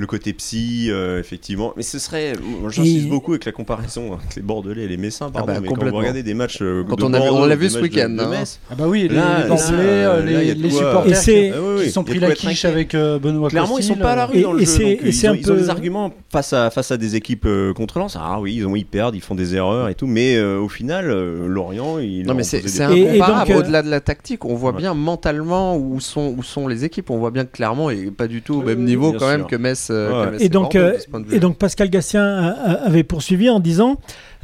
le 0.00 0.06
côté 0.06 0.32
psy 0.32 0.86
euh, 0.90 1.20
effectivement 1.20 1.72
mais 1.76 1.82
ce 1.82 1.98
serait 1.98 2.32
j'insiste 2.68 3.06
Et- 3.06 3.08
beaucoup 3.10 3.32
avec 3.32 3.44
la 3.44 3.52
comparaison 3.52 4.14
avec 4.14 4.34
les 4.36 4.42
Bordelais 4.42 4.84
et 4.84 4.88
les 4.88 4.96
Messins 4.96 5.30
pardon 5.30 5.52
bah, 5.52 5.60
mais 5.60 5.68
quand 5.68 5.84
vous 5.84 5.94
regardez 5.96 6.22
des 6.22 6.34
matchs 6.34 6.58
euh, 6.62 6.82
Quand 6.88 6.96
de 6.96 7.04
on 7.04 7.12
a 7.12 7.18
vu- 7.18 7.24
Bordeaux, 7.26 7.42
on 7.44 7.46
l'a 7.46 7.56
vu 7.56 7.68
ce 7.68 7.78
week-end, 7.80 8.08
de 8.08 8.20
hein. 8.20 8.28
Metz, 8.30 8.58
Ah 8.70 8.74
bah 8.76 8.84
oui, 8.88 9.02
les, 9.08 9.14
Là, 9.16 9.42
les 9.42 9.48
Bordelais, 9.48 9.76
euh, 9.78 10.22
les, 10.24 10.54
là, 10.54 10.70
supporters 10.70 11.28
Et 11.28 11.48
qui- 11.48 11.52
Ah 11.54 11.58
oui, 11.60 11.74
oui, 11.78 11.84
qui 11.84 11.90
sont 11.90 12.04
pris 12.04 12.18
la 12.18 12.30
quiche 12.32 12.64
inquiet. 12.64 12.68
avec 12.68 12.94
euh, 12.94 13.18
Benoît 13.18 13.50
Clairement, 13.50 13.78
ils 13.78 13.82
sont 13.82 13.88
Costil, 13.90 14.02
pas 14.02 14.12
à 14.12 14.16
la 14.16 14.26
rue 14.26 14.38
Et- 14.38 14.42
dans 14.42 14.52
le 14.52 14.62
et 14.62 14.64
jeu. 14.66 14.72
c'est- 14.72 14.82
donc, 14.82 14.92
et 15.02 15.06
ils, 15.08 15.12
c'est 15.14 15.28
ont, 15.28 15.32
un 15.32 15.36
ils 15.36 15.50
ont 15.52 15.54
peu- 15.54 15.60
des 15.60 15.68
arguments 15.70 16.12
face 16.32 16.52
à, 16.52 16.70
face 16.70 16.90
à 16.90 16.96
des 16.96 17.16
équipes 17.16 17.44
euh, 17.46 17.72
contre 17.74 17.98
Lens. 17.98 18.16
Ah 18.18 18.40
oui, 18.40 18.54
ils, 18.56 18.66
ont, 18.66 18.74
ils 18.76 18.86
perdent, 18.86 19.14
ils 19.14 19.20
font 19.20 19.34
des 19.34 19.54
erreurs 19.54 19.88
et 19.88 19.94
tout. 19.94 20.06
Mais 20.06 20.36
euh, 20.36 20.58
au 20.58 20.68
final, 20.68 21.10
euh, 21.10 21.46
Lorient, 21.46 21.98
ils 21.98 22.24
Non 22.26 22.34
mais 22.34 22.42
c'est 22.42 22.58
Et- 22.64 22.78
et 22.78 22.82
incomparable. 23.20 23.52
Au-delà 23.52 23.82
de 23.82 23.90
la 23.90 24.00
tactique, 24.00 24.44
on 24.44 24.54
voit 24.54 24.72
bien 24.72 24.94
mentalement 24.94 25.76
où 25.76 26.00
sont, 26.00 26.34
où 26.36 26.42
sont 26.42 26.66
les 26.68 26.84
équipes. 26.84 27.10
On 27.10 27.18
voit 27.18 27.30
bien 27.30 27.44
que 27.44 27.52
Clermont 27.52 27.90
est 27.90 28.10
pas 28.10 28.26
du 28.28 28.42
tout 28.42 28.54
au 28.54 28.62
même 28.62 28.84
niveau 28.84 29.12
quand 29.12 29.28
même 29.28 29.46
que 29.46 29.56
Metz. 29.56 29.89
Euh, 29.90 30.30
Ouais. 30.30 30.36
Et 30.44 30.48
donc, 30.48 30.74
euh, 30.76 30.94
de 30.94 30.98
ce 30.98 31.08
point 31.08 31.20
de 31.20 31.26
vue. 31.26 31.36
Et 31.36 31.40
donc 31.40 31.56
Pascal 31.58 31.90
Gastien 31.90 32.24
a- 32.24 32.48
a- 32.50 32.72
avait 32.86 33.02
poursuivi 33.04 33.48
en 33.50 33.60
disant 33.60 33.96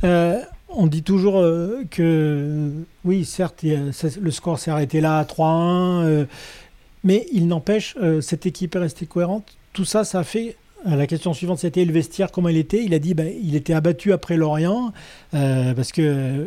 euh, 0.05 0.39
on 0.69 0.87
dit 0.87 1.03
toujours 1.03 1.39
euh, 1.41 1.83
que 1.91 2.71
oui, 3.05 3.25
certes, 3.25 3.65
a- 3.65 3.93
ça- 3.93 4.09
le 4.21 4.31
score 4.31 4.59
s'est 4.59 4.71
arrêté 4.71 5.01
là 5.01 5.19
à 5.19 5.25
3-1, 5.25 6.03
euh, 6.05 6.25
mais 7.05 7.27
il 7.33 7.47
n'empêche, 7.49 7.95
euh, 8.03 8.21
cette 8.21 8.47
équipe 8.47 8.75
est 8.75 8.81
restée 8.81 9.07
cohérente. 9.07 9.57
Tout 9.73 9.85
ça, 9.85 10.05
ça 10.05 10.21
a 10.21 10.25
fait. 10.25 10.57
La 10.85 11.07
question 11.09 11.33
suivante, 11.33 11.59
c'était 11.59 11.85
le 11.85 11.93
vestiaire, 11.93 12.31
comment 12.31 12.49
il 12.49 12.59
était? 12.59 12.85
Il 12.85 12.95
a 12.95 12.99
dit 13.01 13.15
ben, 13.15 13.33
il 13.43 13.57
était 13.57 13.73
abattu 13.73 14.13
après 14.13 14.37
Lorient, 14.37 14.93
euh, 15.35 15.75
parce 15.75 15.91
que 15.91 16.47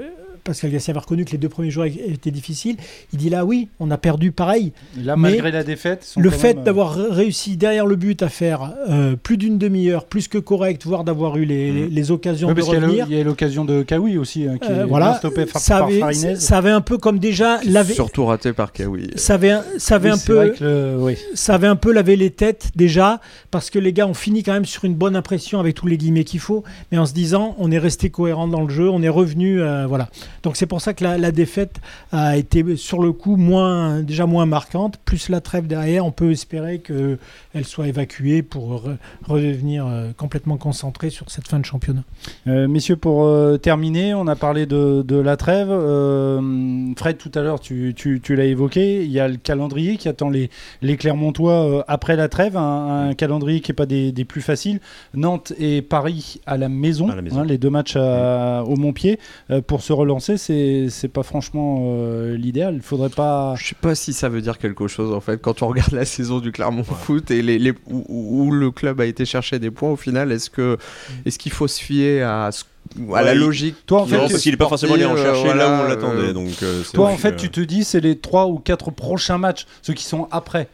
Pascal 0.50 0.72
Gastien 0.72 0.94
avait 0.94 1.02
reconnu 1.02 1.26
que 1.26 1.32
les 1.32 1.38
deux 1.38 1.48
premiers 1.50 1.70
jours 1.70 1.86
étaient 1.86 2.32
difficiles. 2.32 2.76
Il 3.14 3.20
dit 3.20 3.30
là, 3.30 3.46
oui, 3.46 3.68
on 3.80 3.92
a 3.92 3.98
perdu 4.00 4.32
pareil. 4.32 4.72
Là, 4.98 5.16
Mais 5.16 5.30
malgré 5.30 5.52
la 5.52 5.64
défaite, 5.64 6.14
Le 6.18 6.30
fait 6.32 6.50
même, 6.56 6.60
euh, 6.60 6.64
d'avoir 6.64 6.96
ré- 6.96 7.04
réussi 7.12 7.56
derrière 7.56 7.86
le 7.86 7.96
but 7.96 8.24
à 8.24 8.30
faire 8.30 8.74
euh, 8.90 9.16
plus 9.16 9.38
d'une 9.38 9.60
demi-heure, 9.60 10.06
plus 10.06 10.28
que 10.28 10.40
correct, 10.40 10.84
voire 10.86 11.04
d'avoir 11.04 11.38
eu 11.38 11.46
les, 11.46 11.72
les- 11.72 11.88
les 11.88 12.12
occasions 12.12 12.48
oui, 12.48 12.56
de 12.56 12.62
revenir, 12.64 13.06
il 13.10 13.16
y 13.16 13.22
a 13.22 13.24
l'occasion 13.24 13.64
de 13.64 13.84
Kawi 13.84 14.18
aussi, 14.18 14.48
hein, 14.48 14.58
qui 14.60 14.72
euh, 14.72 14.84
est 14.84 14.88
voilà, 14.88 15.16
stoppé 15.16 15.46
par, 15.46 15.62
ça 15.62 15.80
par 15.80 15.88
avait, 15.88 16.36
ça 16.36 16.58
avait 16.58 16.70
un 16.72 16.82
peu 16.82 16.98
comme 16.98 17.20
déjà 17.20 17.60
lavé, 17.64 17.94
Surtout 17.94 18.26
raté 18.26 18.52
par 18.54 18.72
Kawi. 18.72 19.12
ça 19.16 19.36
avait, 19.36 19.52
un- 19.52 19.64
ça 19.78 19.96
avait 19.96 20.10
Oui, 20.10 20.14
un 20.16 20.18
c'est 20.18 20.34
vrai 20.34 20.48
peu, 20.50 20.54
que 20.56 20.64
le- 20.64 20.96
oui. 21.00 21.16
ça 21.36 21.54
avait 21.54 21.68
un 21.68 21.76
peu 21.76 21.92
lavé 21.94 22.16
les 22.16 22.32
têtes 22.32 22.72
déjà, 22.76 23.22
parce 23.52 23.70
que 23.70 23.78
les 23.78 23.94
gars 23.94 24.08
ont 24.08 24.16
fini 24.16 24.42
quand 24.42 24.54
même 24.54 24.66
sur 24.66 24.84
une 24.86 24.96
bonne 24.96 25.16
impression 25.16 25.60
avec 25.60 25.76
tous 25.76 25.86
les 25.86 25.98
guillemets 25.98 26.24
qu'il 26.24 26.40
faut, 26.40 26.64
mais 26.92 26.98
en 26.98 27.06
se 27.06 27.14
disant 27.14 27.56
on 27.60 27.72
est 27.72 27.78
resté 27.78 28.10
cohérent 28.10 28.48
dans 28.48 28.64
le 28.64 28.70
jeu, 28.74 28.90
on 28.90 29.04
est 29.04 29.10
revenu, 29.10 29.62
euh, 29.62 29.86
voilà. 29.88 30.10
Donc 30.44 30.58
c'est 30.58 30.66
pour 30.66 30.82
ça 30.82 30.94
que 30.94 31.04
la, 31.04 31.32
défaite 31.32 31.78
a 32.12 32.38
été 32.38 32.76
sur 32.76 33.02
le 33.02 33.12
coup 33.12 33.38
déjà 34.04 34.26
moins 34.26 34.46
marquante, 34.46 34.98
plus 35.06 35.30
la 35.30 35.42
trêve 35.42 35.68
derrière, 35.68 36.06
on 36.06 36.12
peut 36.12 36.32
espérer 36.32 36.80
que 36.80 37.18
elle 37.54 37.66
soit 37.66 37.88
évacuée 37.88 38.42
pour 38.44 38.84
re- 38.86 38.98
redevenir 39.26 39.88
euh, 39.88 40.12
complètement 40.16 40.58
concentrée 40.58 41.10
sur 41.10 41.30
cette 41.32 41.48
fin 41.48 41.60
de 41.60 41.66
championnat. 41.66 42.04
Euh, 42.48 42.68
messieurs, 42.68 42.96
pour 42.96 43.24
euh, 43.26 43.58
terminer, 43.58 44.14
on 44.14 44.28
a 44.28 44.36
parlé 44.36 44.66
de, 44.66 45.02
de 45.02 45.16
la 45.16 45.36
trêve. 45.38 45.70
Euh, 45.72 46.92
Fred, 46.98 47.18
tout 47.18 47.32
à 47.36 47.42
l'heure, 47.42 47.60
tu, 47.60 47.94
tu- 47.96 48.20
tu 48.22 48.36
l'as 48.36 48.46
évoqué. 48.46 49.04
Il 49.04 49.12
y 49.12 49.20
a 49.20 49.28
le 49.28 49.38
calendrier 49.38 49.98
qui 49.98 50.08
attend 50.10 50.30
les, 50.30 50.50
les 50.82 50.98
Clermontois 50.98 51.54
euh, 51.54 51.84
après 51.88 52.16
la 52.16 52.28
trêve. 52.30 52.58
Un, 52.58 53.10
un 53.10 53.14
calendrier 53.16 53.62
qui 53.62 53.72
n'est 53.72 53.76
pas 53.76 53.86
des, 53.86 54.12
des 54.12 54.26
plus 54.26 54.42
faciles. 54.42 54.80
Nantes 55.14 55.54
et 55.58 55.82
Paris 55.82 56.40
à 56.46 56.58
la 56.58 56.70
maison. 56.70 57.10
À 57.10 57.16
la 57.16 57.22
maison. 57.22 57.40
hein, 57.40 57.46
les 57.46 57.58
deux 57.58 57.70
matchs 57.70 57.96
à- 57.96 58.64
au 58.66 58.76
Montpied 58.76 59.20
euh, 59.50 59.62
pour 59.62 59.82
se 59.82 59.94
relancer. 59.94 60.38
c'est 60.38 61.08
pas 61.12 61.24
franchement 61.24 61.80
euh, 61.84 62.38
l'idéal. 62.38 62.76
Il 62.76 62.82
faudrait 62.82 63.10
pas. 63.10 63.56
Je 63.58 63.68
sais 63.70 63.76
pas 63.80 63.96
si 63.96 64.14
ça 64.14 64.30
veut 64.30 64.42
dire 64.42 64.58
quelque 64.58 64.88
chose 64.88 65.14
en 65.14 65.20
fait. 65.20 65.42
Quand 65.42 65.62
on 65.62 65.68
regarde 65.68 65.92
la 65.94 66.06
saison 66.06 66.40
du 66.40 66.52
Clermont 66.52 66.84
Foot 66.84 67.32
et 67.32 67.39
les, 67.42 67.60
les- 67.60 67.74
où, 67.88 68.46
où 68.48 68.52
le 68.52 68.72
club 68.72 69.00
a 69.02 69.06
été 69.06 69.26
chercher 69.26 69.60
des 69.60 69.72
points, 69.72 69.90
au 69.92 69.96
final, 69.96 70.32
est-ce 70.32 70.50
que 70.50 70.78
est-ce 71.26 71.38
qu'il 71.40 71.52
faut 71.52 71.68
se 71.68 71.80
fier 71.82 72.24
à, 72.24 72.52
ce- 72.52 72.64
à 72.64 73.02
Ouais, 73.02 73.24
la 73.24 73.36
logique 73.36 73.76
Toi, 73.86 74.02
en 74.02 74.06
fait, 74.08 74.18
non, 74.18 74.28
parce 74.28 74.42
qu'il 74.42 74.54
est 74.54 74.58
pas 74.58 74.68
forcément 74.68 74.96
allé 74.96 75.06
en 75.06 75.16
chercher 75.16 75.50
euh, 75.50 75.54
là 75.56 75.70
où 75.70 75.84
on 75.86 75.88
l'attendait. 75.88 76.30
euh, 76.30 76.34
donc, 76.34 76.52
euh, 76.64 76.82
Toi, 76.94 77.08
en 77.10 77.18
fait, 77.18 77.36
que- 77.36 77.42
tu 77.42 77.50
te 77.52 77.60
dis, 77.62 77.84
c'est 77.84 78.00
les 78.00 78.18
3 78.18 78.48
ou 78.48 78.58
4 78.60 78.92
prochains 78.92 79.38
matchs, 79.38 79.66
ceux 79.82 79.94
qui 79.94 80.06
sont 80.06 80.28
après. 80.32 80.68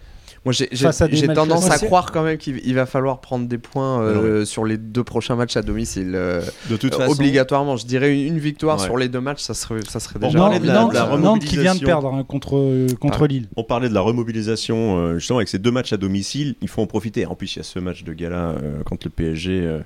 Moi, 0.46 0.54
j'ai 0.54 0.70
à 0.86 1.34
tendance 1.34 1.70
à 1.72 1.78
croire 1.80 2.12
quand 2.12 2.22
même 2.24 2.38
qu'il 2.38 2.62
il 2.66 2.76
va 2.76 2.86
falloir 2.86 3.20
prendre 3.20 3.48
des 3.48 3.58
points 3.58 4.00
euh, 4.02 4.46
sur 4.46 4.64
les 4.64 4.78
deux 4.78 5.04
prochains 5.04 5.36
matchs 5.36 5.58
à 5.58 5.64
domicile. 5.64 6.12
euh, 6.14 6.40
de 6.70 6.78
toute 6.78 6.94
euh, 6.94 6.98
façon, 7.00 7.12
obligatoirement, 7.14 7.78
je 7.78 7.86
dirais 7.88 8.14
une, 8.14 8.28
une 8.36 8.40
victoire 8.40 8.78
Ouais. 8.78 8.84
sur 8.86 8.96
les 8.98 9.10
deux 9.10 9.22
matchs, 9.22 9.42
ça 9.42 9.54
serait, 9.56 9.80
ça 9.90 10.00
serait 10.00 10.20
Bon, 10.20 10.28
déjà. 10.28 10.40
on 10.40 10.42
parlait 10.44 10.60
de 10.60 10.68
la- 10.68 10.74
Nantes- 10.74 10.90
de 10.92 10.96
la 10.98 11.18
Nantes 11.18 11.40
qui 11.44 11.56
vient 11.58 11.74
de 11.74 11.80
remobilisation. 11.80 11.86
perdre 11.88 12.14
hein, 12.14 12.24
contre, 12.28 12.58
euh, 12.58 12.88
contre 13.00 13.24
Ah. 13.24 13.28
Lille. 13.28 13.48
On 13.58 13.64
parlait 13.64 13.90
de 13.90 13.94
la 13.96 14.02
remobilisation, 14.02 14.98
euh, 15.00 15.18
justement, 15.18 15.40
avec 15.40 15.50
ces 15.50 15.58
deux 15.60 15.72
matchs 15.72 15.94
à 15.94 15.98
domicile, 15.98 16.56
il 16.62 16.68
faut 16.68 16.82
en 16.82 16.88
profiter. 16.88 17.26
En 17.26 17.34
plus, 17.36 17.56
il 17.56 17.58
y 17.58 17.62
a 17.62 17.64
ce 17.64 17.80
match 17.80 18.04
de 18.04 18.14
gala 18.14 18.50
euh, 18.62 18.84
contre 18.84 19.08
le 19.08 19.12
PSG 19.12 19.52
euh, 19.64 19.80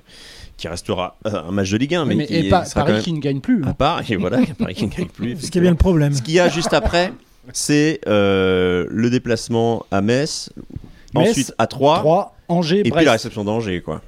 qui 0.58 0.68
restera 0.68 1.16
un 1.24 1.50
match 1.52 1.70
de 1.70 1.78
Ligue 1.78 1.94
1, 1.94 2.04
mais, 2.04 2.16
Mais, 2.16 2.26
qui 2.26 2.34
et 2.36 2.48
pas- 2.50 2.66
sera 2.66 2.80
quand 2.82 2.86
Paris 2.88 2.92
même 2.96 3.02
qui 3.02 3.12
ne 3.14 3.20
gagne 3.20 3.40
plus. 3.40 3.64
à 3.64 3.68
hein. 3.68 3.72
part. 3.72 4.02
Et 4.10 4.16
voilà, 4.16 4.38
Paris 4.58 4.74
qui 4.74 4.84
ne 4.86 4.90
gagne 4.90 5.06
plus. 5.06 5.36
Ce 5.40 5.50
qui 5.50 5.56
est 5.56 5.62
bien 5.62 5.70
le 5.70 5.76
problème. 5.78 6.12
Ce 6.12 6.20
qu'il 6.20 6.34
y 6.34 6.40
a 6.40 6.50
juste 6.50 6.74
après, 6.74 7.12
c'est 7.52 8.00
euh, 8.06 8.86
le 8.88 9.10
déplacement 9.10 9.84
à 9.90 10.00
Metz, 10.00 10.50
Metz, 11.14 11.30
ensuite 11.30 11.54
à 11.58 11.66
3, 11.66 11.98
3, 12.00 12.36
Angers, 12.48 12.80
et 12.84 12.90
puis 12.90 13.04
la 13.04 13.12
réception 13.12 13.44
d'Angers, 13.44 13.80
quoi. 13.80 14.00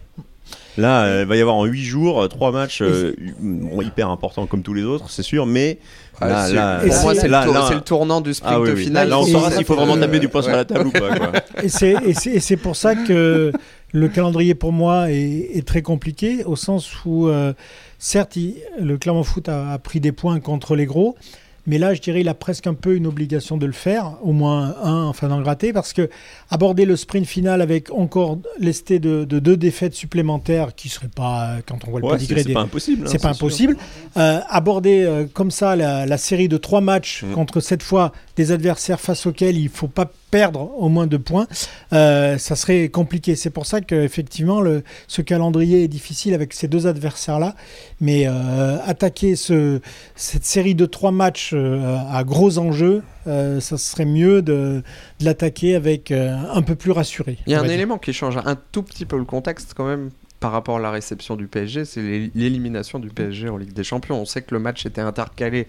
Là, 0.78 1.04
euh, 1.04 1.20
il 1.22 1.28
va 1.28 1.36
y 1.36 1.40
avoir 1.42 1.56
en 1.56 1.64
8 1.66 1.82
jours 1.82 2.26
3 2.28 2.50
matchs 2.50 2.80
euh, 2.80 3.14
bon, 3.40 3.82
hyper 3.82 4.08
importants 4.08 4.46
comme 4.46 4.62
tous 4.62 4.72
les 4.72 4.84
autres, 4.84 5.10
c'est 5.10 5.22
sûr, 5.22 5.44
mais 5.44 5.78
Ah, 6.20 6.48
là, 6.50 6.78
pour 6.80 7.02
moi, 7.02 7.14
c'est- 7.14 7.28
le, 7.28 7.80
tournant 7.80 8.20
du 8.22 8.32
sprint 8.32 8.54
ah 8.56 8.60
oui, 8.60 8.68
de 8.70 8.74
oui. 8.74 8.84
finale. 8.84 9.08
Là, 9.10 9.18
on 9.18 9.26
Et- 9.26 9.32
saura 9.32 9.50
s'il 9.50 9.64
faut 9.66 9.74
vraiment 9.74 9.98
taper 9.98 10.18
du 10.18 10.28
poing 10.28 10.40
sur 10.42 10.50
ouais. 10.50 10.56
la 10.56 10.64
table 10.64 10.86
ou 10.86 10.90
pas. 10.90 11.14
Quoi. 11.18 11.32
Et 11.62 11.68
c'est- 11.68 12.52
et 12.52 12.56
pour 12.56 12.76
ça 12.76 12.94
que 12.94 13.52
le 13.92 14.08
calendrier 14.08 14.54
pour 14.54 14.72
moi 14.72 15.10
est, 15.10 15.50
est 15.56 15.66
très 15.66 15.82
compliqué, 15.82 16.42
au 16.44 16.56
sens 16.56 16.90
où, 17.04 17.28
euh, 17.28 17.52
certes, 17.98 18.36
il- 18.36 18.56
le 18.80 18.96
Clermont 18.96 19.24
Foot 19.24 19.48
a, 19.50 19.72
a 19.72 19.78
pris 19.78 20.00
des 20.00 20.12
points 20.12 20.40
contre 20.40 20.74
les 20.74 20.86
gros, 20.86 21.16
mais 21.66 21.78
là, 21.78 21.94
je 21.94 22.00
dirais, 22.00 22.20
il 22.22 22.28
a 22.28 22.34
presque 22.34 22.66
un 22.66 22.74
peu 22.74 22.96
une 22.96 23.06
obligation 23.06 23.56
de 23.56 23.66
le 23.66 23.72
faire, 23.72 24.16
au 24.22 24.32
moins 24.32 24.74
un, 24.82 25.04
enfin 25.04 25.28
d'en 25.28 25.40
gratter, 25.40 25.72
parce 25.72 25.92
que 25.92 26.10
aborder 26.50 26.84
le 26.84 26.96
sprint 26.96 27.26
final 27.26 27.60
avec 27.62 27.90
encore 27.92 28.38
lesté 28.58 28.98
de, 28.98 29.24
de 29.24 29.38
deux 29.38 29.56
défaites 29.56 29.94
supplémentaires, 29.94 30.74
qui 30.74 30.88
serait 30.88 31.08
pas, 31.14 31.56
quand 31.66 31.78
on 31.86 31.90
voit 31.90 32.00
le 32.00 32.06
Ouais, 32.06 32.12
pedigree 32.14 32.42
c'est 32.44 32.52
pas 32.52 32.60
impossible. 32.62 33.02
hein, 33.06 33.08
c'est 33.10 33.22
pas 33.22 33.30
impossible. 33.30 33.76
Euh, 34.16 34.40
aborder 34.48 35.02
euh, 35.04 35.26
comme 35.32 35.50
ça 35.50 35.76
la, 35.76 36.04
la 36.06 36.18
série 36.18 36.48
de 36.48 36.56
trois 36.56 36.80
matchs 36.80 37.22
Mm. 37.22 37.32
contre 37.34 37.60
cette 37.60 37.82
fois 37.82 38.12
des 38.36 38.50
adversaires 38.52 38.98
face 39.00 39.26
auxquels 39.26 39.56
il 39.56 39.68
faut 39.68 39.86
pas 39.88 40.10
perdre 40.32 40.72
au 40.78 40.88
moins 40.88 41.06
deux 41.06 41.18
points, 41.20 41.46
euh, 41.92 42.38
ça 42.38 42.56
serait 42.56 42.88
compliqué. 42.88 43.36
C'est 43.36 43.50
pour 43.50 43.66
ça 43.66 43.80
qu'effectivement 43.82 44.64
ce 45.06 45.22
calendrier 45.22 45.84
est 45.84 45.88
difficile 45.88 46.34
avec 46.34 46.54
ces 46.54 46.66
deux 46.66 46.88
adversaires-là. 46.88 47.54
Mais 48.00 48.26
euh, 48.26 48.78
attaquer 48.84 49.36
ce, 49.36 49.80
cette 50.16 50.44
série 50.44 50.74
de 50.74 50.86
trois 50.86 51.12
matchs 51.12 51.50
euh, 51.52 51.98
à 52.10 52.24
gros 52.24 52.58
enjeux, 52.58 53.02
ça 53.24 53.78
serait 53.78 54.06
mieux 54.06 54.42
de, 54.42 54.82
de 55.20 55.24
l'attaquer 55.24 55.76
avec 55.76 56.10
un 56.10 56.62
peu 56.62 56.74
plus 56.74 56.90
rassuré. 56.90 57.38
Il 57.46 57.52
y 57.52 57.54
a 57.54 57.60
un 57.60 57.62
dire. 57.62 57.72
élément 57.72 57.98
qui 57.98 58.12
change 58.12 58.36
un 58.36 58.56
tout 58.72 58.82
petit 58.82 59.04
peu 59.04 59.16
le 59.16 59.24
contexte 59.24 59.74
quand 59.76 59.86
même 59.86 60.10
par 60.42 60.52
rapport 60.52 60.76
à 60.76 60.80
la 60.80 60.90
réception 60.90 61.36
du 61.36 61.46
PSG, 61.46 61.84
c'est 61.86 62.02
l'é- 62.02 62.30
l'élimination 62.34 62.98
du 62.98 63.08
PSG 63.08 63.48
en 63.48 63.56
Ligue 63.56 63.72
des 63.72 63.84
Champions. 63.84 64.20
On 64.20 64.26
sait 64.26 64.42
que 64.42 64.52
le 64.54 64.60
match 64.60 64.84
était 64.84 65.00
intercalé 65.00 65.66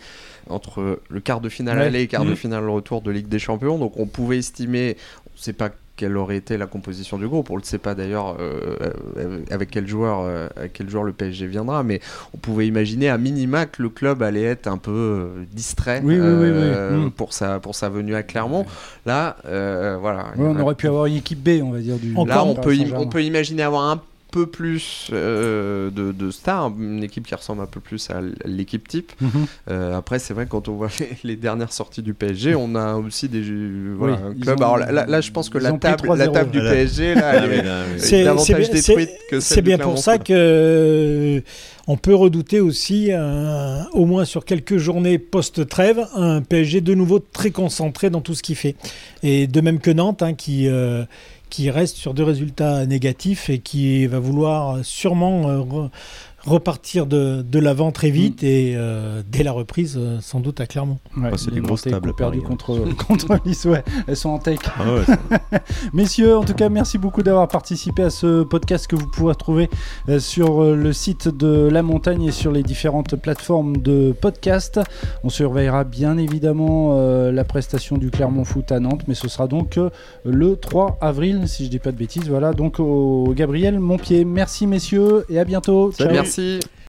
entre 0.49 0.99
le 1.09 1.19
quart 1.21 1.39
de 1.39 1.47
finale 1.49 1.77
Ouais. 1.77 1.85
aller 1.85 2.01
et 2.01 2.07
quart 2.07 2.25
de 2.25 2.31
Mhm. 2.31 2.35
finale 2.35 2.67
retour 2.69 3.01
de 3.01 3.11
Ligue 3.11 3.27
des 3.29 3.39
Champions, 3.39 3.77
donc 3.77 3.97
on 3.97 4.07
pouvait 4.07 4.39
estimer, 4.39 4.97
on 5.27 5.31
ne 5.37 5.41
sait 5.41 5.53
pas 5.53 5.69
quelle 5.95 6.17
aurait 6.17 6.37
été 6.37 6.57
la 6.57 6.65
composition 6.65 7.19
du 7.19 7.27
groupe, 7.27 7.51
on 7.51 7.53
ne 7.53 7.59
le 7.59 7.63
sait 7.65 7.77
pas 7.77 7.93
d'ailleurs 7.93 8.35
euh, 8.39 8.77
euh, 9.17 9.39
avec 9.51 9.69
quel 9.69 9.87
joueur 9.87 10.21
euh, 10.21 10.47
avec 10.55 10.73
quel 10.73 10.89
joueur 10.89 11.03
le 11.03 11.13
PSG 11.13 11.45
viendra, 11.45 11.83
mais 11.83 11.99
on 12.33 12.37
pouvait 12.39 12.65
imaginer 12.65 13.09
à 13.09 13.19
minima 13.19 13.67
que 13.67 13.79
le 13.83 13.89
club 13.89 14.23
allait 14.23 14.41
être 14.41 14.65
un 14.65 14.79
peu 14.79 15.29
distrait 15.51 16.01
Oui, 16.03 16.19
oui, 16.19 16.27
oui, 16.27 16.49
oui. 16.49 16.95
Mhm. 16.97 17.11
pour 17.11 17.31
sa 17.31 17.59
pour 17.59 17.75
sa 17.75 17.89
venue 17.89 18.15
à 18.15 18.23
Clermont. 18.23 18.65
Là, 19.05 19.37
voilà. 20.01 20.33
Ouais, 20.35 20.47
on 20.47 20.59
aurait 20.59 20.73
pu 20.75 20.87
avoir 20.87 21.05
une 21.05 21.15
équipe 21.17 21.43
B, 21.43 21.61
on 21.63 21.69
va 21.71 21.79
dire. 21.79 21.97
Du, 21.97 22.11
Encore, 22.15 22.25
Là, 22.25 22.43
on 22.43 22.55
peut, 22.55 22.75
on 22.95 23.07
peut 23.07 23.23
imaginer 23.23 23.61
avoir 23.61 23.83
un 23.83 24.01
peu 24.33 24.47
plus 24.47 25.09
euh, 25.13 25.91
de, 25.91 26.11
de 26.11 26.31
stars, 26.31 26.71
une 26.79 27.03
équipe 27.03 27.27
qui 27.27 27.35
ressemble 27.35 27.61
un 27.61 27.67
peu 27.67 27.79
plus 27.79 28.09
à 28.09 28.19
l'équipe 28.45 28.87
type. 28.87 29.11
Mhm. 29.21 29.29
Euh, 29.69 29.95
après, 29.95 30.17
c'est 30.17 30.33
vrai, 30.33 30.47
quand 30.49 30.67
on 30.67 30.73
voit 30.73 30.89
les, 30.99 31.09
les 31.23 31.35
dernières 31.35 31.71
sorties 31.71 32.01
du 32.01 32.15
PSG, 32.15 32.55
on 32.55 32.73
a 32.75 32.95
aussi 32.95 33.29
des 33.29 33.43
voilà, 33.95 34.17
ont- 34.17 34.51
Alors 34.57 34.77
là, 34.77 35.21
je 35.21 35.31
pense 35.31 35.49
que 35.49 35.59
la 35.59 35.71
table, 35.73 36.07
la 36.15 36.27
3-0. 36.27 36.31
table 36.33 36.51
du 36.51 36.59
Voilà. 36.59 36.73
PSG, 36.73 37.13
là, 37.15 37.21
Ah, 37.23 37.35
elle 37.35 37.53
est-. 37.53 37.99
C'est 37.99 38.23
davantage 38.23 38.57
bien- 38.59 38.69
détruite 38.73 39.09
que 39.29 39.39
celle 39.39 39.55
C'est 39.55 39.61
du 39.61 39.67
bien 39.69 39.77
pour 39.77 39.97
ça 39.99 40.17
que 40.17 41.43
on 41.87 41.97
peut 41.97 42.15
redouter 42.15 42.59
aussi, 42.59 43.11
au 43.93 44.05
moins 44.05 44.25
sur 44.25 44.45
quelques 44.45 44.77
journées 44.77 45.19
post-trêve, 45.19 46.05
un 46.15 46.41
PSG 46.41 46.81
de 46.81 46.93
nouveau 46.95 47.19
très 47.19 47.51
concentré 47.51 48.09
dans 48.09 48.21
tout 48.21 48.33
ce 48.33 48.41
qu'il 48.41 48.55
fait. 48.55 48.75
Et 49.21 49.47
de 49.47 49.61
même 49.61 49.79
que 49.79 49.91
Nantes, 49.91 50.21
hein, 50.23 50.33
qui, 50.33 50.67
euh, 50.67 51.03
qui 51.53 51.69
reste 51.69 51.97
sur 51.97 52.15
deux 52.15 52.23
résultats 52.23 52.87
négatifs 52.87 53.51
et 53.51 53.59
qui 53.59 54.07
va 54.07 54.17
vouloir 54.17 54.83
sûrement 54.83 55.51
euh, 55.51 55.87
repartir 56.45 57.05
de, 57.05 57.41
de 57.41 57.59
l'avant 57.59 57.91
très 57.91 58.09
vite 58.09 58.43
et 58.43 58.73
euh, 58.75 59.21
dès 59.27 59.43
la 59.43 59.51
reprise, 59.51 59.95
euh, 59.97 60.19
sans 60.21 60.39
doute 60.39 60.59
à 60.59 60.65
Clermont. 60.65 60.99
Ouais, 61.17 61.31
c'est 61.37 61.51
les 61.51 61.61
des 61.61 61.67
grosses 61.67 61.83
tables 61.83 62.13
hein. 62.19 62.31
contre, 62.45 62.79
contre 63.07 63.39
Nice, 63.45 63.65
ouais. 63.65 63.83
Elles 64.07 64.17
sont 64.17 64.29
en 64.29 64.39
tech. 64.39 64.59
Ah 64.77 65.57
Messieurs, 65.93 66.37
en 66.37 66.43
tout 66.43 66.53
cas, 66.53 66.69
merci 66.69 66.97
beaucoup 66.97 67.23
d'avoir 67.23 67.47
participé 67.47 68.03
à 68.03 68.09
ce 68.09 68.43
podcast 68.43 68.87
que 68.87 68.95
vous 68.95 69.07
pouvez 69.07 69.29
retrouver 69.29 69.69
euh, 70.09 70.19
sur 70.19 70.63
euh, 70.63 70.75
le 70.75 70.91
site 70.93 71.27
de 71.29 71.69
La 71.71 71.81
Montagne 71.81 72.23
et 72.23 72.31
sur 72.31 72.51
les 72.51 72.63
différentes 72.63 73.15
plateformes 73.15 73.77
de 73.77 74.13
podcast. 74.19 74.79
On 75.23 75.29
surveillera 75.29 75.83
bien 75.83 76.17
évidemment 76.17 76.89
euh, 76.93 77.31
la 77.31 77.43
prestation 77.43 77.97
du 77.97 78.11
Clermont 78.11 78.43
Foot 78.43 78.71
à 78.71 78.79
Nantes, 78.79 79.03
mais 79.07 79.13
ce 79.15 79.27
sera 79.27 79.47
donc 79.47 79.77
euh, 79.77 79.89
le 80.25 80.57
3 80.57 80.97
avril, 81.01 81.47
si 81.47 81.65
je 81.65 81.69
dis 81.69 81.79
pas 81.79 81.91
de 81.91 81.97
bêtises. 81.97 82.27
Voilà, 82.29 82.53
donc 82.53 82.79
au 82.79 83.33
Gabriel 83.35 83.79
Montpied. 83.79 84.25
Merci 84.25 84.67
messieurs 84.67 85.25
et 85.29 85.39
à 85.39 85.45
bientôt. 85.45 85.91
Ciao. 85.91 86.32
Merci. 86.35 86.73